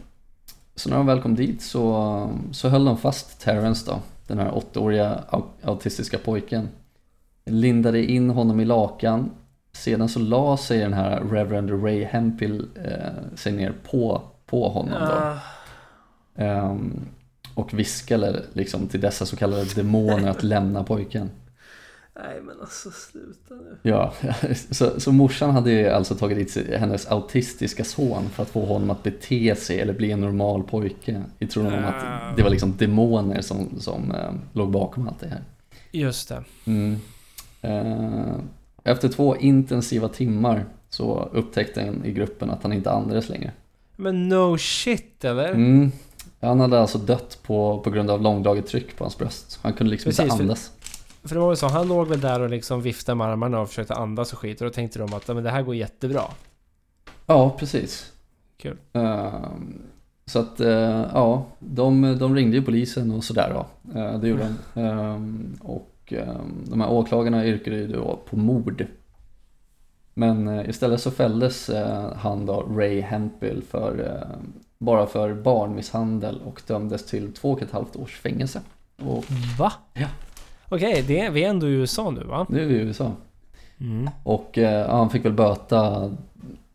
[0.74, 4.54] så när de väl kom dit så, så höll de fast Terrence då, den här
[4.54, 6.68] åttaåriga au- autistiska pojken.
[7.44, 9.30] Lindade in honom i lakan.
[9.72, 14.92] Sedan så la sig den här Reverend Ray Hempel eh, sig ner på, på honom
[15.00, 15.12] då.
[15.12, 15.38] Ah,
[16.34, 17.00] Ehm,
[17.54, 21.30] och viskade liksom till dessa så kallade demoner att lämna pojken.
[22.14, 23.76] Nej men alltså sluta nu.
[23.82, 24.12] Ja,
[24.70, 28.90] så, så morsan hade ju alltså tagit dit hennes autistiska son för att få honom
[28.90, 31.22] att bete sig eller bli en normal pojke.
[31.38, 35.28] I tron om att det var liksom demoner som, som eh, låg bakom allt det
[35.28, 35.40] här.
[35.92, 36.44] Just det.
[36.64, 36.96] Mm.
[37.60, 38.34] Eh,
[38.84, 43.52] efter två intensiva timmar så upptäckte en i gruppen att han inte andades längre.
[43.96, 45.48] Men no shit eller?
[45.48, 45.92] Mm.
[46.40, 49.58] Han hade alltså dött på, på grund av långdraget tryck på hans bröst.
[49.62, 50.70] Han kunde liksom Precis, inte för- andas.
[51.24, 53.68] För det var väl så, han låg väl där och liksom viftade med armarna och
[53.68, 54.60] försökte andas och skit.
[54.60, 56.22] Och då tänkte de att "Ja, men det här går jättebra.
[57.26, 58.12] Ja, precis.
[58.56, 58.76] Kul.
[58.92, 59.82] Ehm,
[60.26, 63.66] så att, eh, ja, de, de ringde ju polisen och sådär då.
[64.00, 64.80] Eh, det gjorde de.
[64.80, 68.86] Ehm, och ehm, de här åklagarna yrkade ju då på mord.
[70.14, 71.70] Men eh, istället så fälldes
[72.16, 74.24] han då, Ray Hempel, för,
[74.78, 78.60] bara för barnmisshandel och dömdes till två och ett halvt års fängelse.
[78.96, 79.24] Och
[79.58, 79.72] Va?
[79.94, 80.06] Ja.
[80.72, 82.46] Okej, det är, vi är ändå i USA nu va?
[82.48, 83.12] nu är vi i USA.
[83.80, 84.10] Mm.
[84.22, 86.10] Och eh, ja, han fick väl böta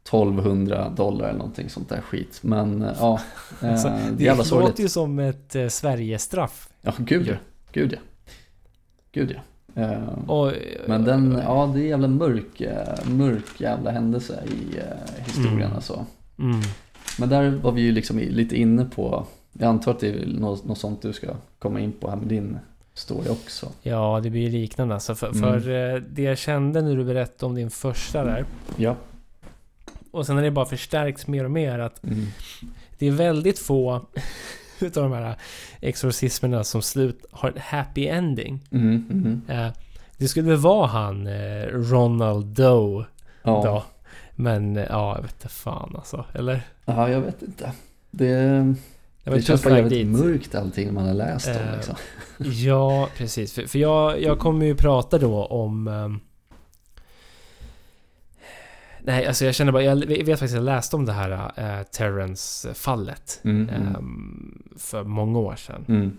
[0.03, 2.39] 1200 dollar eller någonting sånt där skit.
[2.41, 3.19] Men eh, ja,
[3.61, 4.69] eh, Alltså, det är Det jävla sorgligt.
[4.69, 6.69] låter ju som ett eh, Sverigestraff.
[6.81, 7.33] Ja, gud ja.
[7.71, 7.99] Gud ja.
[9.11, 9.81] Gud ja.
[9.81, 10.51] Eh, Och,
[10.87, 12.61] men den, ja det är jävla mörk,
[13.09, 15.73] mörk jävla händelse i eh, historien Mm.
[15.75, 16.05] alltså.
[16.39, 16.59] Mm.
[17.19, 20.65] Men där var vi ju liksom lite inne på, jag antar att det är något,
[20.65, 21.27] något sånt du ska
[21.59, 22.57] komma in på här med din
[22.97, 23.71] story också.
[23.81, 25.15] Ja, det blir ju liknande alltså.
[25.15, 25.61] För, Mm.
[25.61, 28.45] för eh, det jag kände när du berättade om din första där.
[28.77, 28.95] Ja.
[30.11, 32.25] Och sen har det bara förstärkts mer och mer att Mm.
[32.97, 34.01] det är väldigt få
[34.79, 35.35] utav de här
[35.81, 38.67] exorcismerna som slut har ett happy ending.
[38.71, 39.41] Mm, mm.
[39.47, 39.73] Eh,
[40.17, 43.05] det skulle väl vara han eh, Ronald Doe
[43.43, 43.61] Ja.
[43.65, 43.83] då.
[44.35, 46.25] Men ja, jag vet inte fan alltså.
[46.33, 46.61] Eller?
[46.85, 47.71] ja, jag vet inte.
[48.11, 48.73] Det,
[49.31, 51.95] Det det, känns bara jävligt mörkt allting man har läst om Eh, liksom.
[52.37, 53.53] Ja, precis.
[53.53, 55.87] För, för jag, jag kommer ju prata då om...
[55.87, 56.19] ehm,
[59.03, 59.83] nej, alltså jag känner bara...
[59.83, 63.39] Jag vet faktiskt att jag läste om det här uh, Terrence-fallet.
[63.43, 63.95] Mm, mm.
[63.95, 65.85] ehm, för många år sedan.
[65.87, 66.17] Mm.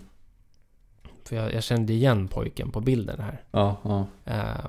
[1.23, 3.41] För jag, jag kände igen pojken på bilden här.
[3.51, 4.05] Ja, ja.
[4.25, 4.65] Eh,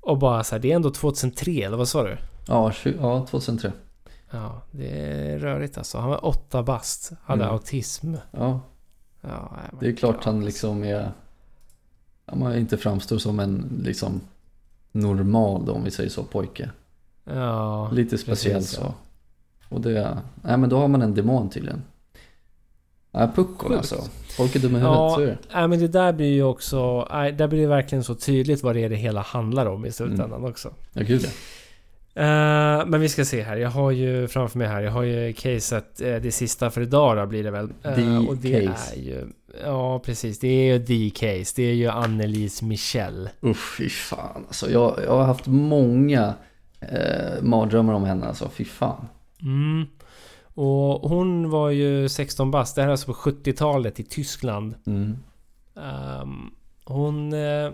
[0.00, 2.16] och bara så här, det är ändå 2003, eller vad sa du?
[2.46, 3.72] Ja, tju- ja, 2003.
[4.30, 5.98] Ja, det är rörigt alltså.
[5.98, 7.52] Han var åtta bast, hade Mm.
[7.54, 8.14] autism.
[8.30, 8.60] Ja,
[9.22, 11.12] Ja, nej, det är klart han liksom är...
[12.32, 14.20] Man inte framstår som en liksom
[14.92, 16.70] normal då, om vi säger så, pojke.
[17.24, 18.80] Ja, Lite speciell precis, så.
[18.82, 18.94] ja.
[19.68, 20.18] Och det...
[20.42, 21.82] Nej men då har man en demon tydligen.
[23.12, 23.78] Ja, puckon Sjukt.
[23.78, 24.02] alltså.
[24.36, 25.14] Folk är dumma i huvudet, Ja.
[25.14, 25.38] så är det.
[25.52, 27.08] Nej men det där blir ju också...
[27.10, 29.92] Nej, där blir det verkligen så tydligt vad det är det hela handlar om i
[29.92, 30.50] slutändan Mm.
[30.50, 30.70] också.
[30.92, 31.28] Ja, gud ja.
[32.14, 33.56] Eh, men vi ska se här.
[33.56, 34.82] Jag har ju framför mig här.
[34.82, 37.68] Jag har ju caset uh, det sista för idag då blir det väl.
[37.68, 38.96] The och det case.
[38.96, 39.26] är ju...
[39.64, 40.38] Ja precis.
[40.38, 41.52] Det är ju the case.
[41.56, 43.28] Det är ju Annelise Michel.
[43.44, 44.44] Usch, fy fan.
[44.46, 46.34] Alltså, jag, jag har haft många
[46.80, 48.48] eh, mardrömmar om henne, alltså.
[48.48, 49.08] Fy fan.
[49.42, 49.86] Mm.
[50.54, 52.76] Och hon var ju 16 bast.
[52.76, 54.74] Det här är alltså på 70-talet i Tyskland.
[54.86, 55.16] Mm.
[55.76, 56.50] Ehm,
[56.84, 57.72] hon uh,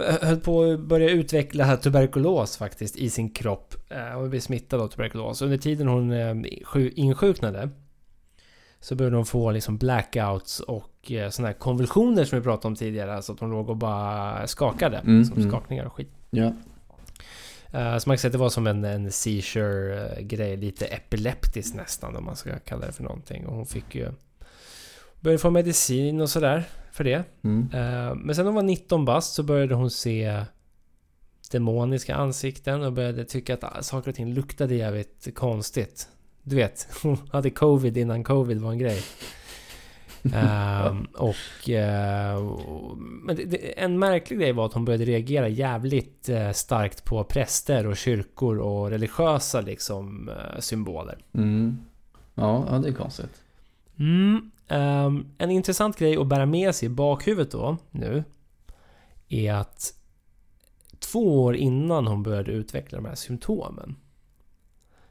[0.00, 3.74] höll på att börja utveckla tuberkulos faktiskt i sin kropp.
[3.92, 5.42] Uh, hon blev smittad av tuberkulos.
[5.42, 6.44] Under tiden hon uh,
[6.94, 7.70] insjuknade
[8.80, 12.76] Så började hon få liksom blackouts och eh, såna här konvulsioner som vi pratade om
[12.76, 13.16] tidigare.
[13.16, 14.96] Alltså att hon låg och bara skakade.
[14.96, 15.50] Mm, som mm.
[15.50, 16.12] skakningar och skit.
[16.30, 16.52] Ja.
[17.74, 20.56] Uh, så man kan säga att det var som en, en seizure-grej.
[20.56, 23.46] Lite epileptiskt nästan om man ska kalla det för någonting.
[23.46, 24.12] Och hon fick ju...
[25.20, 26.64] Började få medicin och sådär
[26.98, 27.24] för det.
[27.44, 27.68] Mm.
[27.72, 30.44] Eh, men sen när hon var 19 bast så började hon se
[31.50, 36.08] demoniska ansikten och började tycka att saker och ting luktade jävligt konstigt.
[36.42, 39.02] Du vet, hon hade covid innan covid var en grej.
[40.34, 41.28] Ehm, och...
[41.28, 47.04] och- men det, det, en märklig grej var att hon började reagera jävligt eh, starkt
[47.04, 51.18] på präster och kyrkor och religiösa liksom eh, symboler.
[51.34, 51.78] Mm.
[52.34, 53.42] Ja, ja, det är konstigt.
[53.98, 58.24] Mm, ehm, en intressant grej att bära med sig i bakhuvudet då, nu,
[59.28, 59.94] är att
[60.98, 63.96] två år innan hon började utveckla de här symptomen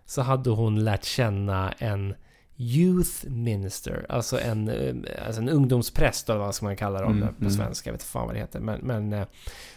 [0.05, 2.15] så hade hon lärt känna en
[2.59, 7.33] Youth Minister, alltså en, eh, alltså en ungdomspräst eller vad ska man kalla dem Mm,
[7.33, 7.51] på mm.
[7.51, 8.59] svenska, jag vet inte fan vad det heter.
[8.59, 9.27] Men, men eh,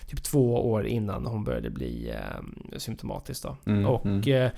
[0.07, 3.57] typ två år innan hon började bli eh, symptomatisk då.
[3.67, 4.33] Mm, och mm.
[4.33, 4.51] eh,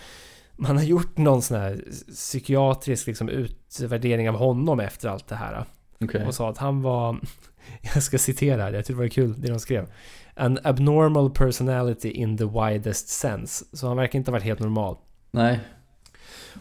[0.62, 5.64] man har gjort någon sån här psykiatrisk liksom, utvärdering av honom efter allt det här.
[6.00, 6.26] Okej.
[6.26, 7.20] Och sa att han var,
[7.94, 9.92] jag ska citera, jag tyckte det var kul det de skrev.
[10.34, 13.64] An abnormal personality in the widest sense.
[13.72, 14.96] Så han verkar inte ha varit helt normal.
[15.30, 15.60] Nej,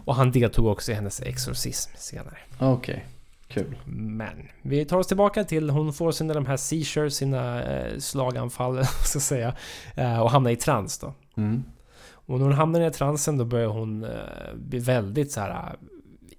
[0.05, 2.37] Och han deltog också i hennes exorcism senare.
[2.59, 3.05] okej.
[3.47, 3.77] Kul.
[3.85, 8.85] Men vi tar oss tillbaka till hon får sina de här seizures, sina eh, slaganfall,
[9.05, 9.55] så att säga.
[9.95, 11.13] Eh, och hamnar i trans då.
[11.37, 11.63] Mm.
[12.25, 14.09] Och när hon hamnar i den här transen då börjar hon eh,
[14.55, 15.75] bli väldigt så här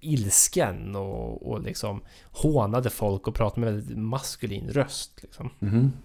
[0.00, 5.22] ilsken och, och liksom hånade folk och pratade med väldigt maskulin röst.
[5.22, 5.50] Liksom.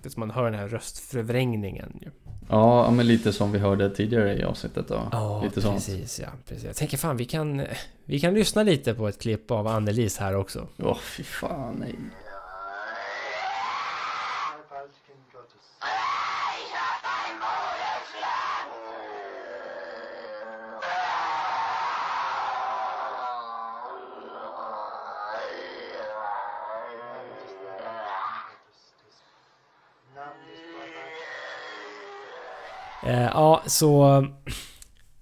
[0.03, 1.99] Är som man hör den här röstförvrängningen.
[2.01, 2.09] Ju.
[2.49, 5.41] Ja, ja, men lite som vi hörde tidigare i avsnittet då.
[5.43, 5.75] lite sånt.
[5.75, 6.65] precis, ja, precis.
[6.65, 7.63] Jag tänker fan vi kan,
[8.05, 10.67] vi kan lyssna lite på ett klipp av Annelies här också.
[10.77, 11.95] Åh, fy fan nej.
[33.13, 34.25] Ja, så...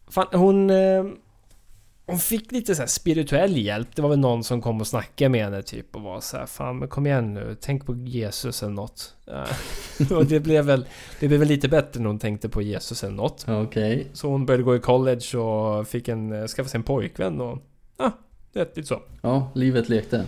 [0.07, 0.69] Fan, hon...
[0.69, 1.03] Eh,
[2.07, 3.95] hon fick lite så spirituell hjälp.
[3.95, 6.45] Det var väl någon som kom och snackade med henne typ och var så här,
[6.45, 9.15] Fan men kom igen nu, tänk på Jesus eller något.
[9.27, 10.85] Eh, och det blev väl...
[11.19, 13.45] Det blev väl lite bättre när hon tänkte på Jesus eller något.
[13.47, 14.07] Okej.
[14.13, 16.31] Så hon började gå i college och fick en...
[16.31, 17.61] eh, Skaffa sig en pojkvän och...
[17.97, 18.11] Ja,
[18.53, 19.01] det lite så.
[19.21, 20.25] Ja, livet lekte.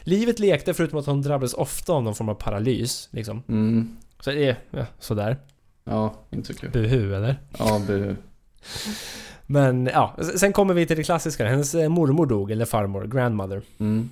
[0.00, 3.08] Livet lekte förutom att hon drabbades ofta av någon form av paralys.
[3.12, 3.42] Liksom.
[3.48, 3.96] Mm.
[4.20, 5.36] Så det är ja, sådär.
[5.88, 6.70] Ja, inte så kul.
[6.70, 7.36] Buhu eller?
[7.58, 8.16] Ja, bu.
[9.46, 11.46] Men ja, sen kommer vi till det klassiska.
[11.46, 13.62] Hennes eh, mormor dog, eller farmor, grandmother.
[13.78, 14.10] Mm.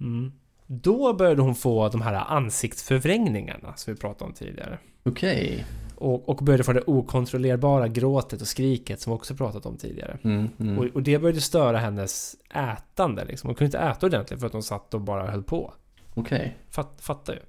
[0.00, 0.32] Mm.
[0.66, 4.78] Då började hon få de här ansiktsförvrängningarna som vi pratade om tidigare.
[5.02, 5.64] Okej.
[5.94, 10.18] Och, och började få det okontrollerbara gråtet och skriket som vi också pratat om tidigare.
[10.22, 10.48] Mm.
[10.60, 10.78] Mm.
[10.78, 13.48] Och, och det började störa hennes ätande liksom.
[13.48, 15.72] Hon kunde inte äta ordentligt för att hon satt och bara höll på.
[16.14, 16.56] Okej.
[16.70, 17.40] Fatt, fattar ju.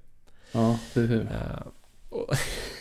[0.51, 1.21] Ja, buhu.
[1.21, 1.61] Eh,
[2.09, 2.27] och,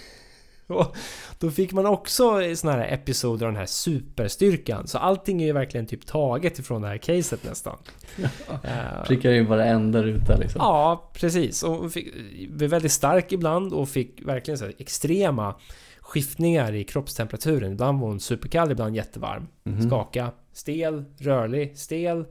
[0.78, 0.96] och
[1.38, 4.86] då fick man också såna här episoder av den här superstyrkan.
[4.86, 7.76] Så allting är ju verkligen typ taget ifrån det här caset nästan.
[8.64, 10.58] Eh, Prickar in varenda ruta liksom.
[10.58, 11.62] Ja, precis.
[11.62, 12.14] Och fick,
[12.50, 15.54] blev väldigt stark ibland och fick verkligen så här extrema
[16.00, 17.72] skiftningar i kroppstemperaturen.
[17.72, 19.46] Ibland var hon superkall, ibland jättevarm.
[19.64, 19.82] Mhm.
[19.88, 20.30] Skaka.
[20.52, 22.24] Stel, rörlig, stel.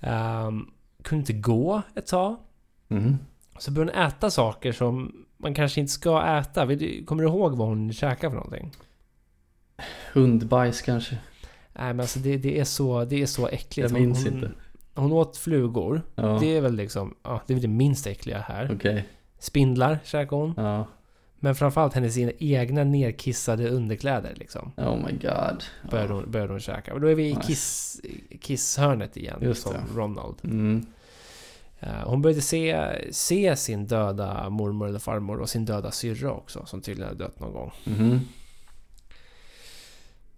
[0.00, 0.66] Ehm,
[1.02, 2.36] kunde inte gå ett tag.
[2.88, 3.18] Mhm.
[3.58, 6.60] Så började hon äta saker som man kanske inte ska äta.
[7.04, 8.72] Kommer du ihåg vad hon käkade för någonting?
[10.12, 11.18] Hundbajs kanske?
[11.72, 13.90] Nej men alltså det, det, är, så, det är så äckligt.
[13.90, 14.50] Jag minns hon, inte.
[14.94, 16.02] Hon åt flugor.
[16.14, 18.70] Ja, Det är väl liksom, ja, det är det minst äckliga här.
[18.74, 19.08] okej.
[19.38, 20.54] Spindlar käkade hon.
[20.56, 20.86] Ja.
[21.38, 24.72] Men framförallt hennes egna nerkissade underkläder liksom.
[24.76, 25.64] Oh my god.
[25.90, 26.94] Började hon, började hon käka.
[26.94, 28.00] Och då är vi i kiss,
[28.40, 29.38] kisshörnet igen.
[29.42, 30.00] Just som det.
[30.00, 30.36] Ronald.
[30.44, 30.86] Mm.
[31.80, 36.66] Eh, hon började se, se sin döda mormor eller farmor och sin döda syrra också.
[36.66, 37.72] Som tydligen hade dött någon gång.
[37.84, 38.20] Mhm.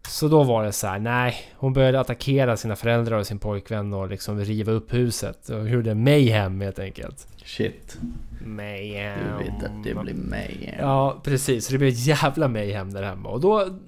[0.09, 1.35] Så då var det så här, nej.
[1.57, 5.49] Hon började attackera sina föräldrar och sin pojkvän och liksom riva upp huset.
[5.49, 7.29] Och gjorde mayhem helt enkelt.
[7.45, 7.99] Shit.
[8.45, 9.19] Mayhem.
[9.39, 10.77] Du vet att det blir mig.
[10.81, 11.67] Ja, precis.
[11.67, 13.29] Så det blev jävla mayhem där hemma.
[13.29, 13.79] Och då...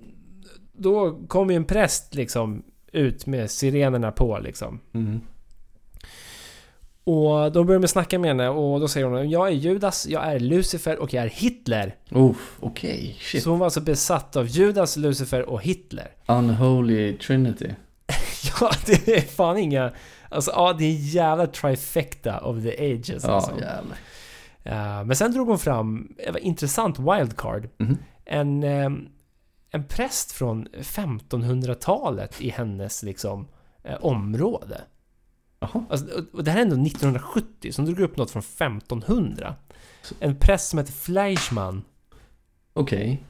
[0.73, 4.81] Då kom ju en präst liksom ut med sirenerna på liksom.
[4.93, 5.21] Mm.
[7.05, 10.25] Och då börjar de snacka med henne och då säger hon Jag är Judas, jag
[10.25, 11.95] är Lucifer och jag är Hitler.
[12.11, 13.17] Oh, okej.
[13.21, 13.43] Shit.
[13.43, 16.09] Så hon var alltså besatt av Judas, Lucifer och Hitler.
[16.27, 17.71] Unholy Trinity.
[18.61, 19.93] Ja, det är fan inga...
[20.29, 23.51] Alltså ja, det är en jävla trifecta of the ages Ja, alltså.
[23.51, 23.97] jävlar.
[24.65, 27.69] Eh, men sen drog hon fram, ett intressant wildcard.
[27.79, 27.99] Mhm.
[28.25, 28.91] En, eh,
[29.71, 33.49] en präst från 1500-talet i hennes liksom
[33.85, 34.81] eh, område.
[35.61, 35.85] Jaha.
[35.91, 39.55] Alltså, och- det här är ändå 1970, så hon drog upp något från 1500.
[40.21, 41.83] En präst som heter Fleischmann.
[42.73, 43.23] Okej.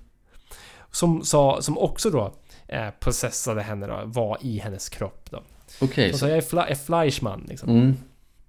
[0.90, 2.32] Som, sa, som också då
[2.68, 5.42] eh, processade henne då, var i hennes kropp då.
[5.80, 6.04] Okej.
[6.10, 7.68] Hon så- sa jag är, Fle- är Fleischmann liksom.
[7.70, 7.94] Mm.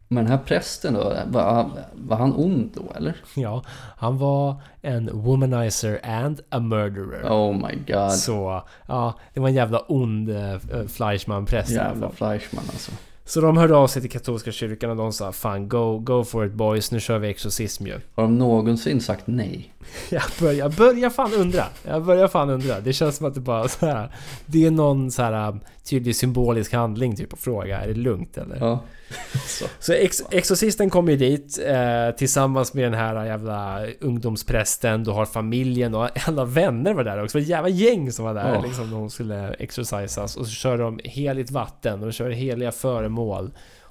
[0.07, 3.15] Men den här prästen då, var, var han ond då eller?
[3.35, 3.63] Ja,
[3.97, 7.29] han var en womanizer and a murderer.
[7.29, 8.11] Oh my god.
[8.11, 10.57] Så, ja, det var en jävla ond eh,
[10.87, 12.09] Fleischmann-präst Jävla.
[12.11, 12.91] Fleischmann alltså.
[13.25, 16.45] Så de hörde av sig till katolska kyrkan och de sa Fan, go, go for
[16.45, 17.93] it boys, nu kör vi exorcism ju.
[18.15, 19.73] Har de någonsin sagt nej?
[20.09, 21.63] Jag börjar, jag börjar fan undra.
[21.83, 22.79] Jag börjar fan undra.
[22.79, 24.11] Det känns som att det bara så här.
[24.45, 28.57] Det är någon så här tydlig symbolisk handling typ att fråga, är det lugnt eller?
[28.59, 28.79] Ja.
[29.47, 29.65] Så.
[29.79, 35.03] Så ex Exorcisten kommer ju dit eh, tillsammans med den här jävla ungdomsprästen.
[35.03, 37.37] Du har familjen och alla vänner var där också.
[37.37, 38.61] Det var ett jävla gäng som var där Ja.
[38.61, 40.37] liksom när hon skulle exorcisas.
[40.37, 43.20] Och så kör de heligt vatten och de kör heliga föremål.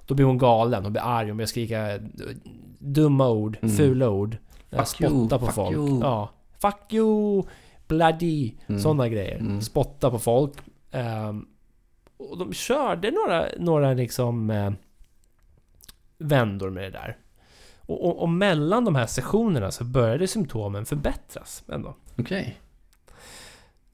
[0.06, 1.98] Då blir hon galen, hon blir arg och börjar skrika
[2.78, 3.76] dumma ord, Mm.
[3.76, 4.36] fula ord.
[4.70, 5.76] Eh, Fuck you, spotta på fuck folk.
[5.76, 6.00] you.
[6.00, 6.30] Ja.
[6.58, 7.42] Fuck you!
[7.88, 8.54] Bloody!
[8.66, 8.80] Mm.
[8.80, 9.38] Sådana grejer.
[9.38, 9.60] Mm.
[9.62, 10.52] Spotta på folk.
[10.90, 11.46] Ehm,
[12.16, 14.72] och de körde några, några liksom eh,
[16.18, 17.16] vändor med det där.
[17.80, 21.94] Och, och, och mellan de här sessionerna så började symptomen förbättras ändå.
[22.18, 22.60] Okej.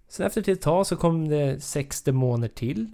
[0.09, 2.91] Sen efter ett tag så kom det sex demoner till.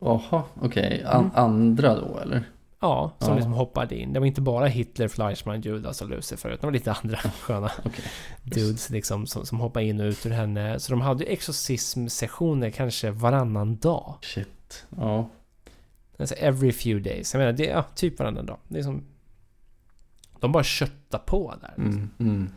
[0.00, 1.04] Jaha, okej.
[1.06, 1.30] An- Mm.
[1.34, 2.42] Andra då eller?
[2.80, 3.34] Ja, som Ja.
[3.34, 4.12] liksom hoppade in.
[4.12, 6.48] Det var inte bara Hitler, Fleischmann, Judas och Lucifer.
[6.50, 8.04] Utan det var lite andra sköna Okej.
[8.42, 10.80] dudes liksom som, som hoppade in och ut ur henne.
[10.80, 14.14] Så de hade ju exorcism-sessioner kanske varannan dag.
[14.22, 14.86] Shit.
[14.96, 15.28] Ja.
[16.18, 17.34] Alltså every few days.
[17.34, 18.58] Jag menar, det är ja, typ varannan dag.
[18.68, 19.02] Det är som...
[20.40, 21.74] De bara köttar på där.
[21.78, 22.10] Mm.
[22.18, 22.50] Mm.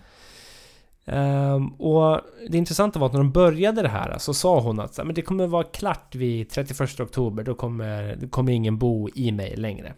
[1.06, 4.98] Ehm, och det intressanta var att när de började det här så sa hon att
[5.06, 7.44] men det kommer vara klart vid 31 oktober.
[7.44, 9.94] Då kommer, kommer ingen bo i mig längre.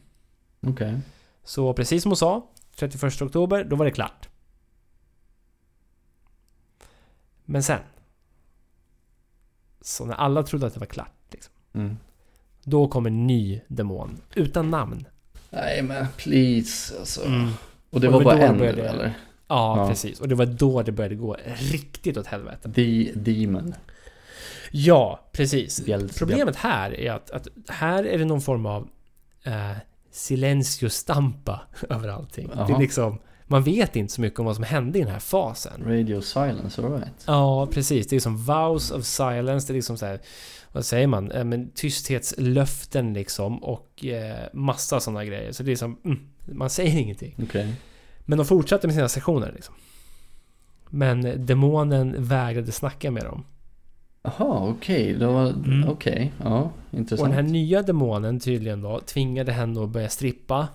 [0.68, 1.00] Okej.
[1.44, 4.30] Så precis som hon sa, 31 oktober, då var det klart.
[7.46, 7.80] Men sen.
[9.82, 11.12] Så när alla trodde att det var klart.
[11.32, 11.98] Liksom, Mm.
[12.64, 14.18] då kommer en ny demon.
[14.36, 15.06] Utan namn.
[15.50, 17.26] Nej men please alltså.
[17.26, 17.52] Mm.
[17.90, 19.14] Och det Och var bara en då, eller?
[19.48, 19.88] Ja, Ja.
[19.90, 20.20] precis.
[20.22, 21.38] Och det var då det började gå
[21.72, 22.72] riktigt åt helvete.
[22.76, 23.74] The Demon.
[24.72, 25.84] Ja, precis.
[26.18, 28.88] Problemet här är att, att här är det någon form av
[29.44, 29.72] eh,
[30.12, 32.48] silencio stampa över allting.
[32.68, 35.20] Det är liksom, man vet inte så mycket om vad som hände i den här
[35.20, 35.84] fasen.
[35.86, 37.24] Radio Silence, alright.
[37.28, 38.08] Ja, precis.
[38.08, 39.68] Det är som vows of silence.
[39.68, 40.20] Det är liksom så här,
[40.72, 41.32] vad säger man?
[41.32, 45.52] Eh, men tysthetslöften liksom och eh, massa sådana grejer.
[45.52, 47.36] Så det är som, mm, man säger ingenting.
[47.44, 47.74] Okej.
[48.26, 49.76] Men de fortsatte med sina sessioner liksom.
[50.90, 53.44] Men demonen vägrade snacka med dem.
[54.22, 55.18] Jaha, okej.
[55.26, 55.48] Var...
[55.50, 55.90] Mm.
[55.90, 56.34] Okej.
[56.44, 57.30] Ja, Och intressant.
[57.30, 60.68] den här nya demonen tydligen då tvingade henne att börja strippa.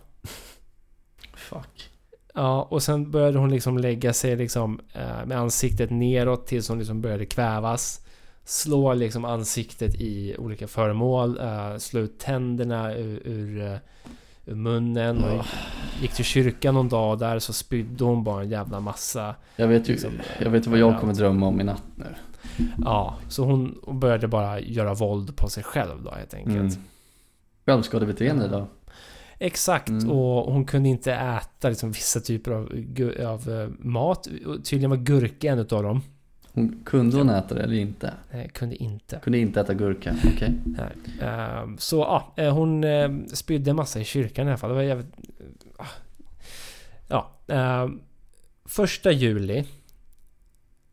[1.34, 1.90] Fuck.
[2.34, 6.78] Ja, och sen började hon liksom lägga sig liksom eh, med ansiktet neråt tills hon
[6.78, 8.06] liksom började kvävas.
[8.44, 13.76] Slå liksom ansiktet i olika föremål, eh, slå ut tänderna ur, ur, eh,
[14.46, 15.24] ur munnen.
[15.24, 15.44] Och
[16.02, 19.34] gick till kyrkan någon dag där så spydde hon bara en jävla massa.
[19.56, 22.06] Jag vet ju, Liksom, jag vet vad jag kommer drömma om i natt nu.
[22.84, 26.56] Ja, så hon började bara göra våld på sig själv då helt enkelt.
[26.56, 26.70] Mm.
[27.66, 28.66] Självskadebeteende då?
[29.38, 30.10] Exakt, Mm.
[30.10, 32.62] och hon kunde inte äta liksom vissa typer av,
[33.26, 34.26] av eh, mat.
[34.46, 36.02] Och Tydligen var gurka en utav dem.
[36.60, 38.14] Hon, kunde hon äta det eller inte?
[38.30, 39.20] Eh, kunde inte.
[39.24, 40.54] Kunde inte äta gurka, okej.
[40.64, 40.92] Nej.
[41.28, 44.70] Ehm, så ja, eh, hon eh, spydde en massa i kyrkan i alla fall.
[44.70, 45.14] Det var jävligt...
[45.78, 45.84] ah.
[47.08, 47.30] Ja.
[47.46, 48.00] ehm,
[48.64, 49.64] första juli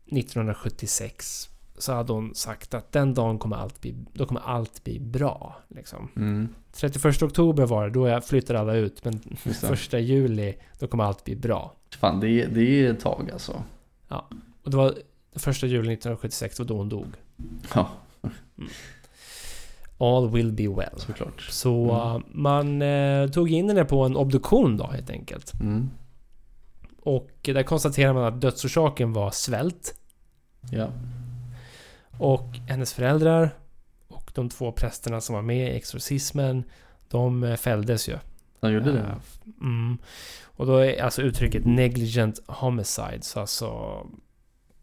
[0.06, 5.00] 1976 så hade hon sagt att den dagen kommer allt bli, då kommer allt bli
[5.00, 5.56] bra.
[5.68, 6.08] Liksom.
[6.16, 6.48] Mm.
[6.72, 9.04] 31 oktober var det, då jag flyttade alla ut.
[9.04, 9.66] Men Just det.
[9.68, 11.74] första juli, då kommer allt bli bra.
[12.00, 13.62] Fan, det, är- det är ett tag alltså.
[14.62, 14.94] Och det var
[15.34, 17.06] första juli 1976, och då hon dog.
[17.74, 17.90] Ja,
[20.00, 20.98] All will be well.
[21.00, 21.40] såklart.
[21.40, 22.16] Så Mm.
[22.16, 25.52] uh, man eh, tog in henne på en obduktion då helt enkelt.
[25.60, 25.90] Mm.
[27.02, 29.94] Och där konstaterar man att dödsorsaken var svält.
[30.72, 30.88] Ja.
[32.18, 33.50] Och hennes föräldrar
[34.08, 36.64] och de två prästerna som var med i exorcismen,
[37.08, 38.16] de eh, fälldes ju.
[38.60, 38.98] Han gjorde det?
[38.98, 39.14] Eh,
[39.60, 39.98] Mm.
[40.44, 43.96] Och då är alltså uttrycket negligent homicide, så alltså...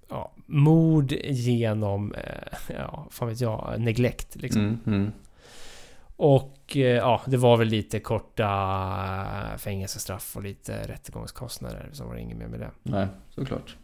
[0.09, 4.61] Ja, mord genom, eh, ja, fan vet jag, neglect liksom.
[4.61, 4.79] Mm.
[4.85, 5.11] Mm.
[6.17, 8.45] Och eh, ja, det var väl lite korta
[9.51, 11.89] eh, fängelsestraff och lite rättegångskostnader.
[11.91, 12.71] Så var det inget mer med det.
[12.83, 13.75] Nej, såklart.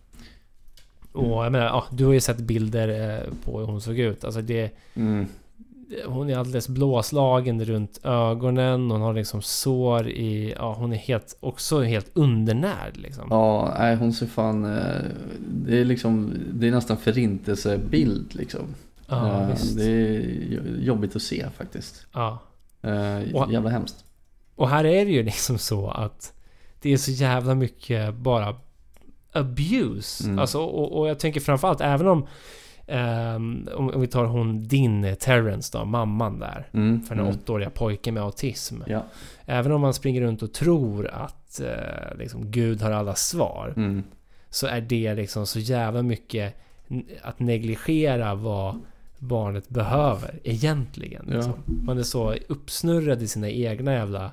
[1.12, 4.24] Och jag menar, ja, du har ju sett bilder på hur hon såg ut.
[4.24, 4.72] Alltså det...
[4.96, 5.28] Mm.
[6.06, 8.92] Hon är alldeles blåslagen runt ögonen.
[8.92, 10.54] Hon har liksom sår i...
[10.58, 13.28] Ja, hon är helt, också helt undernärd liksom.
[13.30, 14.66] Ja, nej hon ser fan...
[14.78, 15.02] eh,
[15.40, 18.62] Det är liksom, det är nästan förintelsebild liksom.
[19.08, 19.78] Ja, Eh, visst.
[19.78, 20.20] Det är
[20.80, 22.06] jobbigt att se faktiskt.
[22.14, 22.40] Ja.
[22.82, 24.06] Eh, Och- Jävla hemskt.
[24.56, 26.34] Och här är det ju liksom så att
[26.82, 28.56] det är så jävla mycket bara
[29.32, 30.24] abuse.
[30.24, 30.40] Mm.
[30.40, 32.28] Alltså, och, och jag tänker framförallt även om...
[32.88, 36.68] ehm, om, vi tar hon din eh, Terrence då, mamman där.
[36.74, 37.38] Mm, För den mm.
[37.38, 38.82] åttaåriga pojken med autism.
[38.88, 39.04] Ja.
[39.46, 43.74] Även om man springer runt och tror att eh, liksom, Gud har alla svar.
[43.78, 44.04] Mm.
[44.50, 46.56] Så är det liksom så jävla mycket
[47.22, 48.80] att negligera vad
[49.20, 51.26] barnet behöver egentligen.
[51.28, 51.36] Ja.
[51.36, 51.54] Liksom.
[51.66, 54.32] Man är så uppsnurrad i sina egna jävla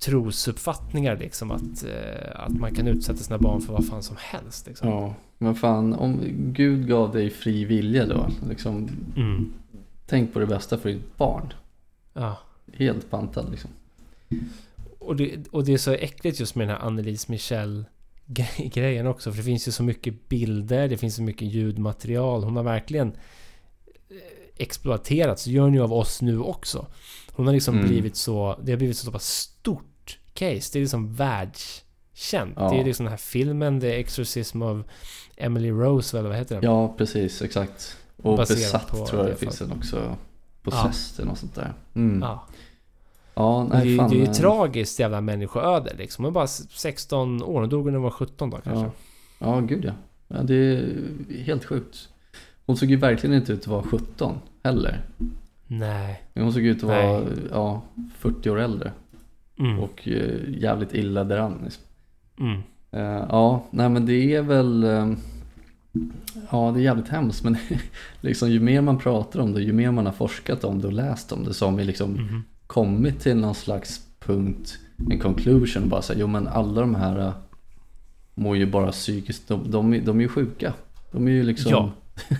[0.00, 4.66] trosuppfattningar liksom att, eh, att man kan utsätta sina barn för vad fan som helst.
[4.66, 4.88] Liksom.
[4.88, 6.20] Ja, men fan om
[6.52, 9.52] Gud gav dig fri vilja då, liksom, Mm.
[10.06, 11.52] tänk på det bästa för ditt barn.
[12.14, 12.38] Ja.
[12.74, 13.70] Helt pantad liksom.
[14.98, 17.84] Och det, och det är så äckligt just med den här Annelise Michel
[18.26, 19.30] gre- grejen också.
[19.30, 22.44] För det finns ju så mycket bilder, det finns så mycket ljudmaterial.
[22.44, 24.16] Hon har verkligen eh,
[24.56, 25.44] exploaterats.
[25.44, 26.86] Det gör hon ju av oss nu också.
[27.32, 27.88] Hon har liksom Mm.
[27.88, 28.58] blivit så...
[28.62, 30.70] Det har blivit så pass stort case.
[30.72, 32.54] Det är liksom världskänt.
[32.56, 32.70] Ja.
[32.70, 34.86] Det är liksom den här filmen The Exorcism of
[35.40, 36.64] Emily Rose, eller vad heter den?
[36.64, 37.96] Ja, precis, exakt.
[38.16, 39.72] Och Baserat besatt på tror jag det finns fallet.
[39.74, 40.16] en också.
[40.62, 41.72] Possessed eller något sånt där.
[41.94, 42.20] Mm.
[42.22, 42.44] Ja,
[43.34, 43.68] Ja.
[43.72, 44.10] Nej det, är- fan.
[44.10, 46.24] det är ju eh, tragiskt jävla människoöde liksom.
[46.24, 47.60] Hon var bara 16 år.
[47.60, 48.84] Hon dog när hon var 17 då kanske.
[48.84, 48.90] Ja.
[49.38, 49.92] ja, gud ja.
[50.28, 50.42] ja.
[50.42, 50.84] Det är
[51.44, 52.08] helt sjukt.
[52.66, 55.00] Hon såg ju verkligen inte ut att vara 17 heller.
[55.66, 56.22] Nej.
[56.32, 57.82] Men Hon såg ut att vara ja,
[58.18, 58.92] 40 år äldre.
[59.58, 59.78] Mm.
[59.80, 61.60] Och eh, jävligt illa däran.
[61.64, 61.82] Liksom.
[62.40, 62.60] Mm.
[62.92, 64.84] Eh, ja, nej men det är väl...
[64.84, 65.12] eh,
[66.50, 67.56] ja, det är jävligt hemskt men
[68.20, 70.92] liksom ju mer man pratar om det, ju mer man har forskat om det och
[70.92, 72.42] läst om det så har vi liksom Mhm.
[72.66, 74.78] kommit till någon slags punkt,
[75.10, 77.32] en conclusion och bara säga jo men alla de här eh,
[78.34, 80.72] mår ju bara psykiskt, de, de, är- de är ju sjuka.
[81.12, 81.70] De är ju liksom...
[81.72, 81.90] Ja.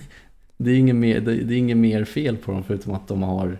[0.57, 3.23] det, är inget mer, det, det är inget mer fel på dem förutom att de
[3.23, 3.59] har...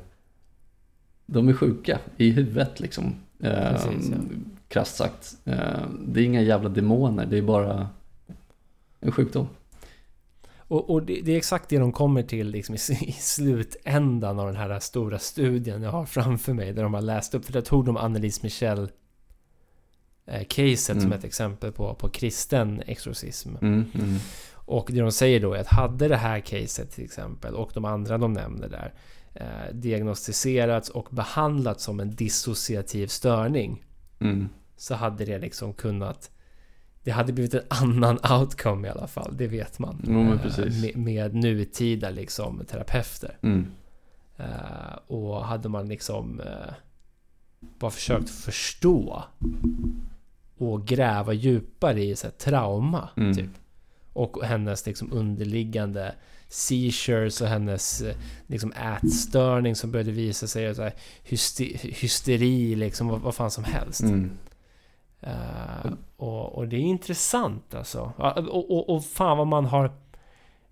[1.26, 3.14] De är sjuka i huvudet liksom.
[3.40, 4.18] Eh, Precis, ja.
[4.70, 5.38] Krasst sagt.
[5.46, 7.90] Eh, det är inga jävla demoner, det är bara
[9.00, 9.48] en sjukdom.
[10.58, 14.48] Och, och det, det är exakt det de kommer till liksom i, i slutändan av
[14.48, 16.74] den här stora studien jag har framför mig.
[16.74, 18.92] Där de har läst upp, för där tog de Annelise Michel
[20.26, 21.12] eh, caset som Mm.
[21.12, 23.50] ett exempel på, på kristen exorcism.
[23.62, 24.16] Mm, mm,
[24.54, 27.86] Och det de säger då är att hade det här caset till exempel och de
[27.86, 28.94] andra de nämner där
[29.34, 33.86] eh, diagnostiserats och behandlats som en dissociativ störning
[34.20, 34.50] mm.
[34.80, 36.32] Så hade det liksom kunnat
[37.04, 40.02] det hade blivit en annan outcome i alla fall, det vet man.
[40.08, 40.34] Jo,
[40.64, 40.82] Eh.
[40.82, 43.38] Med, med nutida liksom terapeuter.
[43.42, 43.68] Mm.
[44.38, 46.74] Eh, och hade man liksom eh,
[47.80, 49.24] bara försökt förstå
[50.58, 53.34] och gräva djupare i så här, trauma, Mm.
[53.36, 53.50] typ.
[54.14, 56.16] Och hennes liksom underliggande
[56.48, 58.04] seizures och hennes
[58.48, 60.94] liksom ätstörning som började visa sig och så här,
[61.24, 64.02] hyste, hysteri liksom, vad, vad fan som helst.
[64.02, 64.32] Mm.
[65.22, 68.12] Eh, och, och det är intressant alltså.
[68.18, 69.92] Och, och, och fan vad man har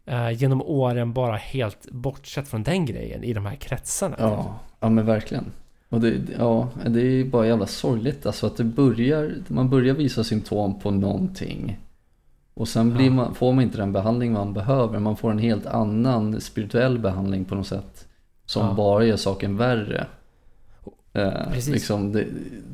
[0.05, 4.15] eh, genom åren bara helt bortsett från den grejen i de här kretsarna.
[4.19, 5.45] Ja, ja men verkligen.
[5.89, 10.23] Och det, ja, det är bara jävla sorgligt alltså att det börjar, man börjar visa
[10.23, 11.77] symptom på någonting.
[12.53, 15.65] Och sen blir man, får man inte den behandling man behöver, man får en helt
[15.65, 18.07] annan spirituell behandling på något sätt.
[18.45, 18.73] Som Ja.
[18.73, 20.07] bara gör saken värre.
[21.17, 21.73] Eh, Precis.
[21.73, 22.25] liksom det,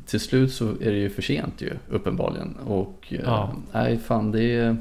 [0.06, 2.56] till slut så är det ju för sent ju, uppenbarligen.
[2.56, 3.54] Och eh, Ja.
[3.72, 4.76] nej fan det är...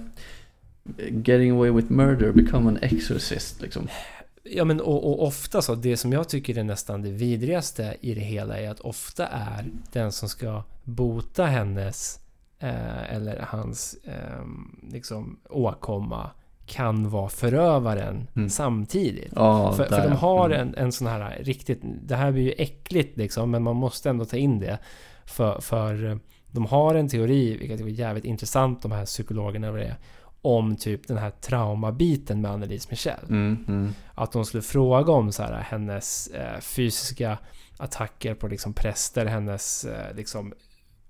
[1.25, 3.87] Getting away with murder, become an exorcist liksom.
[4.43, 8.13] Ja men och, och ofta så, det som jag tycker är nästan det vidrigaste i
[8.13, 12.19] det hela är att ofta är den som ska bota hennes
[12.59, 14.45] eh, eller hans eh,
[14.91, 16.29] liksom åkomma
[16.65, 18.49] kan vara förövaren Mm.
[18.49, 19.33] samtidigt.
[19.35, 20.67] Ja, för, där, för de har Mm.
[20.67, 21.81] en, en sån här riktigt...
[21.83, 24.77] Det här blir ju äckligt liksom, men man måste ändå ta in det.
[25.25, 26.17] För, för eh,
[26.51, 29.95] de har en teori, vilket är jävligt intressant, de här psykologerna och det,
[30.41, 33.19] om typ den här traumabiten med Annelise Michel.
[33.29, 33.93] Mm, mm.
[34.15, 37.37] Att de skulle fråga om så här, hennes eh, fysiska
[37.77, 40.53] attacker på liksom präster, hennes eh, liksom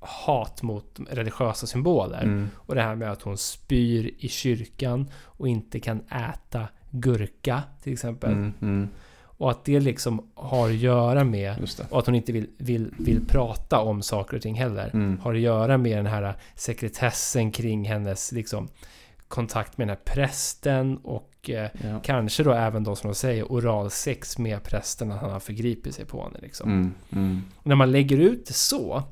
[0.06, 2.24] hat mot religiösa symboler.
[2.24, 2.50] Mm.
[2.56, 7.94] Och det här med att hon spyr i kyrkan och inte kan äta gurka till
[7.94, 8.32] exempel.
[8.32, 8.90] Mm, mm.
[9.38, 11.70] Och att det liksom har att göra med...
[11.90, 14.90] Och att hon inte vill, vill, vill prata om saker och ting heller.
[14.94, 15.20] Mm.
[15.20, 18.68] Har att göra med den här sekretessen kring hennes liksom,
[19.28, 22.00] kontakt med den här prästen och eh, Ja.
[22.04, 26.06] kanske då även då som de säger oralsex med prästen att han har förgripit sig
[26.06, 26.40] på henne.
[26.42, 26.70] Liksom.
[26.72, 26.94] Mm.
[27.12, 27.42] Mm.
[27.64, 29.04] När man lägger ut det så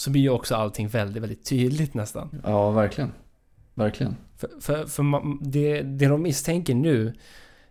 [0.00, 2.42] så blir ju också allting väldigt, väldigt tydligt nästan.
[2.44, 3.12] Ja, verkligen.
[3.74, 4.16] Verkligen.
[4.36, 7.14] För, för, för man, det, det de misstänker nu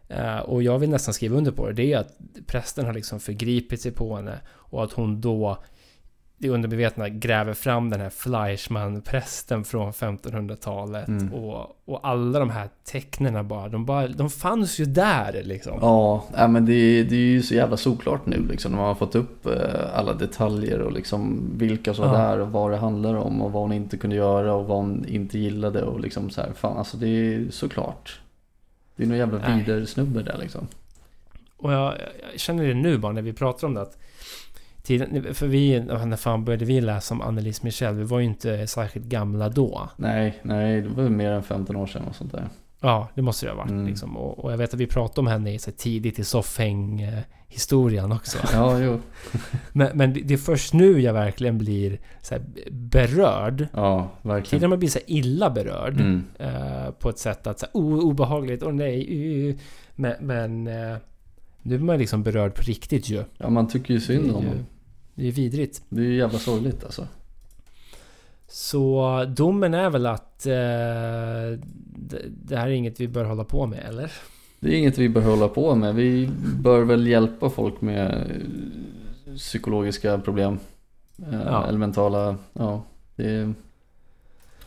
[0.08, 3.20] eh, och jag vill nästan skriva under på det, det är att prästen har liksom
[3.20, 5.64] förgripit sig på henne och att hon då
[6.42, 11.34] det undermedvetna gräver fram den här Fleischmann-prästen från 1500-talet Mm.
[11.34, 15.78] och, och alla de här tecknena bara, de bara, de fanns ju där liksom.
[15.82, 18.72] Ja, nej, men det, det är ju så jävla såklart nu liksom.
[18.72, 19.54] När man har fått upp eh,
[19.94, 22.28] alla detaljer och liksom vilka som var Ja.
[22.28, 25.06] där och vad det handlar om och vad hon inte kunde göra och vad hon
[25.08, 26.52] inte gillade och liksom så här.
[26.56, 28.20] Fan alltså det är såklart.
[28.96, 29.64] Det är någon jävla Nej.
[29.64, 30.68] vidarsnubbe där liksom.
[31.58, 31.94] Och jag,
[32.32, 33.98] jag känner det nu bara när vi pratar om det att
[34.84, 37.96] tiden, För vi, när fan började vi läsa om Annelise Michel?
[37.96, 39.90] Vi var ju inte särskilt gamla då.
[39.98, 42.50] Nej, nej, det var mer än 15 år sedan och sånt där.
[42.82, 43.70] Ja, det måste det ha varit.
[43.70, 43.88] Mm.
[43.88, 44.18] Liksom.
[44.18, 48.38] Och, och jag vet att vi pratade om henne i, så tidigt i soffhäng-historien också.
[48.54, 49.00] Ja, jo.
[49.72, 52.36] men, men det är först nu jag verkligen blir så
[52.72, 53.68] berörd.
[53.74, 54.70] Ja, Tidigare verkligen.
[54.70, 55.94] man blir så här illa berörd.
[56.00, 56.24] Mm.
[56.40, 59.24] eh, på ett sätt att så här, oh, obehagligt, åh nej.
[59.50, 59.56] Uh,
[59.96, 60.98] men men eh,
[61.62, 63.24] nu är man liksom berörd på riktigt ju.
[63.38, 64.66] Ja, man tycker ju synd om honom.
[65.16, 65.82] Det är vidrigt.
[65.90, 67.08] Det är ju jävla sorgligt alltså.
[68.48, 71.60] Så domen är väl att eh,
[72.28, 74.12] det, här är inget vi bör hålla på med, eller?
[74.60, 75.96] Det är inget vi bör hålla på med.
[75.96, 76.30] Vi
[76.62, 78.12] bör väl hjälpa folk med
[79.28, 80.60] eh, psykologiska problem.
[81.32, 81.68] Eh, Ja.
[81.68, 82.84] Eller mentala, ja.
[83.16, 83.54] Det är,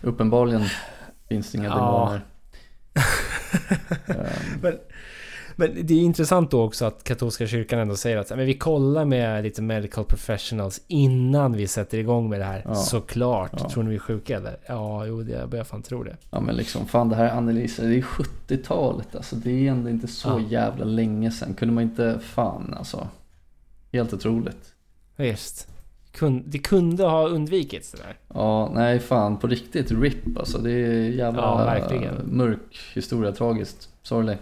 [0.00, 0.62] uppenbarligen
[1.28, 1.74] finns det inga Ja.
[1.74, 2.20] demoner.
[4.06, 4.78] Ehm, Men,
[5.56, 9.04] men det är intressant då också att katolska kyrkan ändå säger att men vi kollar
[9.04, 12.62] med lite medical professionals innan vi sätter igång med det här.
[12.64, 12.74] Ja.
[12.74, 13.50] Såklart.
[13.58, 13.68] Ja.
[13.68, 14.56] Tror ni vi är sjuka eller?
[14.66, 16.16] Ja, jo, det, jag börjar fan tro det.
[16.30, 19.36] ja men liksom, fan det här Annelisa, det är 70-talet alltså.
[19.36, 20.40] Det är ändå inte så Ja.
[20.48, 21.54] jävla länge sedan.
[21.54, 23.08] Kunde man inte, fan alltså.
[23.92, 24.72] Helt otroligt.
[25.16, 25.68] Visst.
[26.44, 28.16] Det kunde ha undvikits det där.
[28.34, 30.58] Ja, nej fan på riktigt RIP alltså.
[30.58, 31.40] Det är jävla
[31.90, 33.88] Ja, mörk historia, tragiskt.
[34.02, 34.36] Sorglig.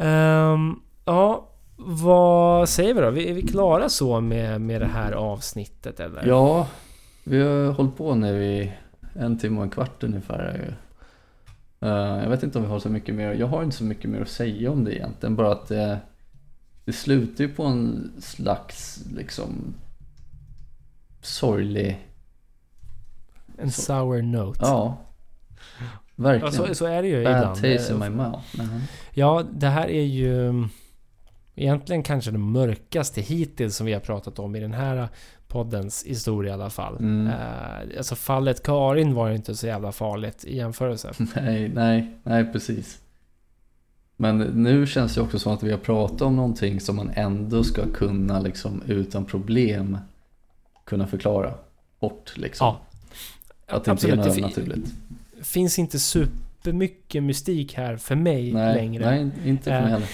[0.00, 3.06] Ehm, ja, vad säger vi då?
[3.06, 6.26] Är vi klara så med, med det här avsnittet eller?
[6.26, 6.68] Ja,
[7.24, 8.72] vi har hållit på nu i
[9.14, 10.76] en timme och en kvart ungefär.
[11.80, 11.88] Eh,
[12.22, 14.20] jag vet inte om vi har så mycket mer, jag har inte så mycket mer
[14.20, 15.36] att säga om det egentligen.
[15.36, 16.00] Bara att det,
[16.84, 19.74] det slutar ju på en slags liksom
[21.22, 22.06] sorglig,
[23.58, 24.60] En sour note.
[24.62, 24.98] ja.
[26.22, 26.52] Ja, Verkligen.
[26.68, 27.54] så, så är det ju Bad ibland.
[27.54, 28.38] taste in Eh, my mouth.
[28.58, 28.80] Mhm.
[29.14, 30.52] Ja, det här är ju
[31.54, 35.08] egentligen kanske det mörkaste hittills som vi har pratat om i den här
[35.48, 36.96] poddens historia i alla fall.
[36.98, 37.26] Mm.
[37.26, 41.12] Eh, alltså fallet Karin var ju inte så jävla farligt i jämförelse.
[41.36, 42.98] Nej, nej, nej precis.
[44.16, 47.64] Men nu känns det också som att vi har pratat om någonting som man ändå
[47.64, 49.98] ska kunna liksom utan problem
[50.84, 51.54] kunna förklara
[52.00, 52.66] bort liksom.
[52.66, 52.80] Ja.
[53.76, 54.34] Att det inte är Absolut.
[54.34, 54.92] fi- naturligt.
[55.42, 59.04] Finns inte supermycket mystik här för mig Nej, längre.
[59.10, 60.08] nej, inte för mig Eh, heller.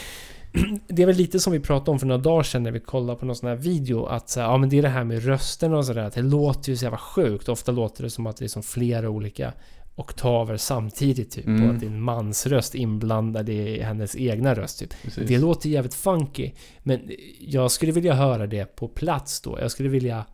[0.88, 3.18] Det är väl lite som vi pratade om för några dagar sedan när vi kollade
[3.18, 4.06] på någon sån här video.
[4.06, 6.02] Att så här, ja men det är det här med rösten och sådär.
[6.02, 7.48] att Det låter ju så jävla sjukt.
[7.48, 9.52] Ofta låter det som att det är som flera olika
[9.96, 11.46] oktaver samtidigt typ.
[11.46, 11.64] Mm.
[11.68, 14.94] Och att det är en mansröst inblandad i hennes egna röst typ.
[15.02, 15.28] Precis.
[15.28, 16.50] Det låter jävligt funky.
[16.82, 19.58] Men jag skulle vilja höra det på plats då.
[19.60, 20.24] Jag skulle vilja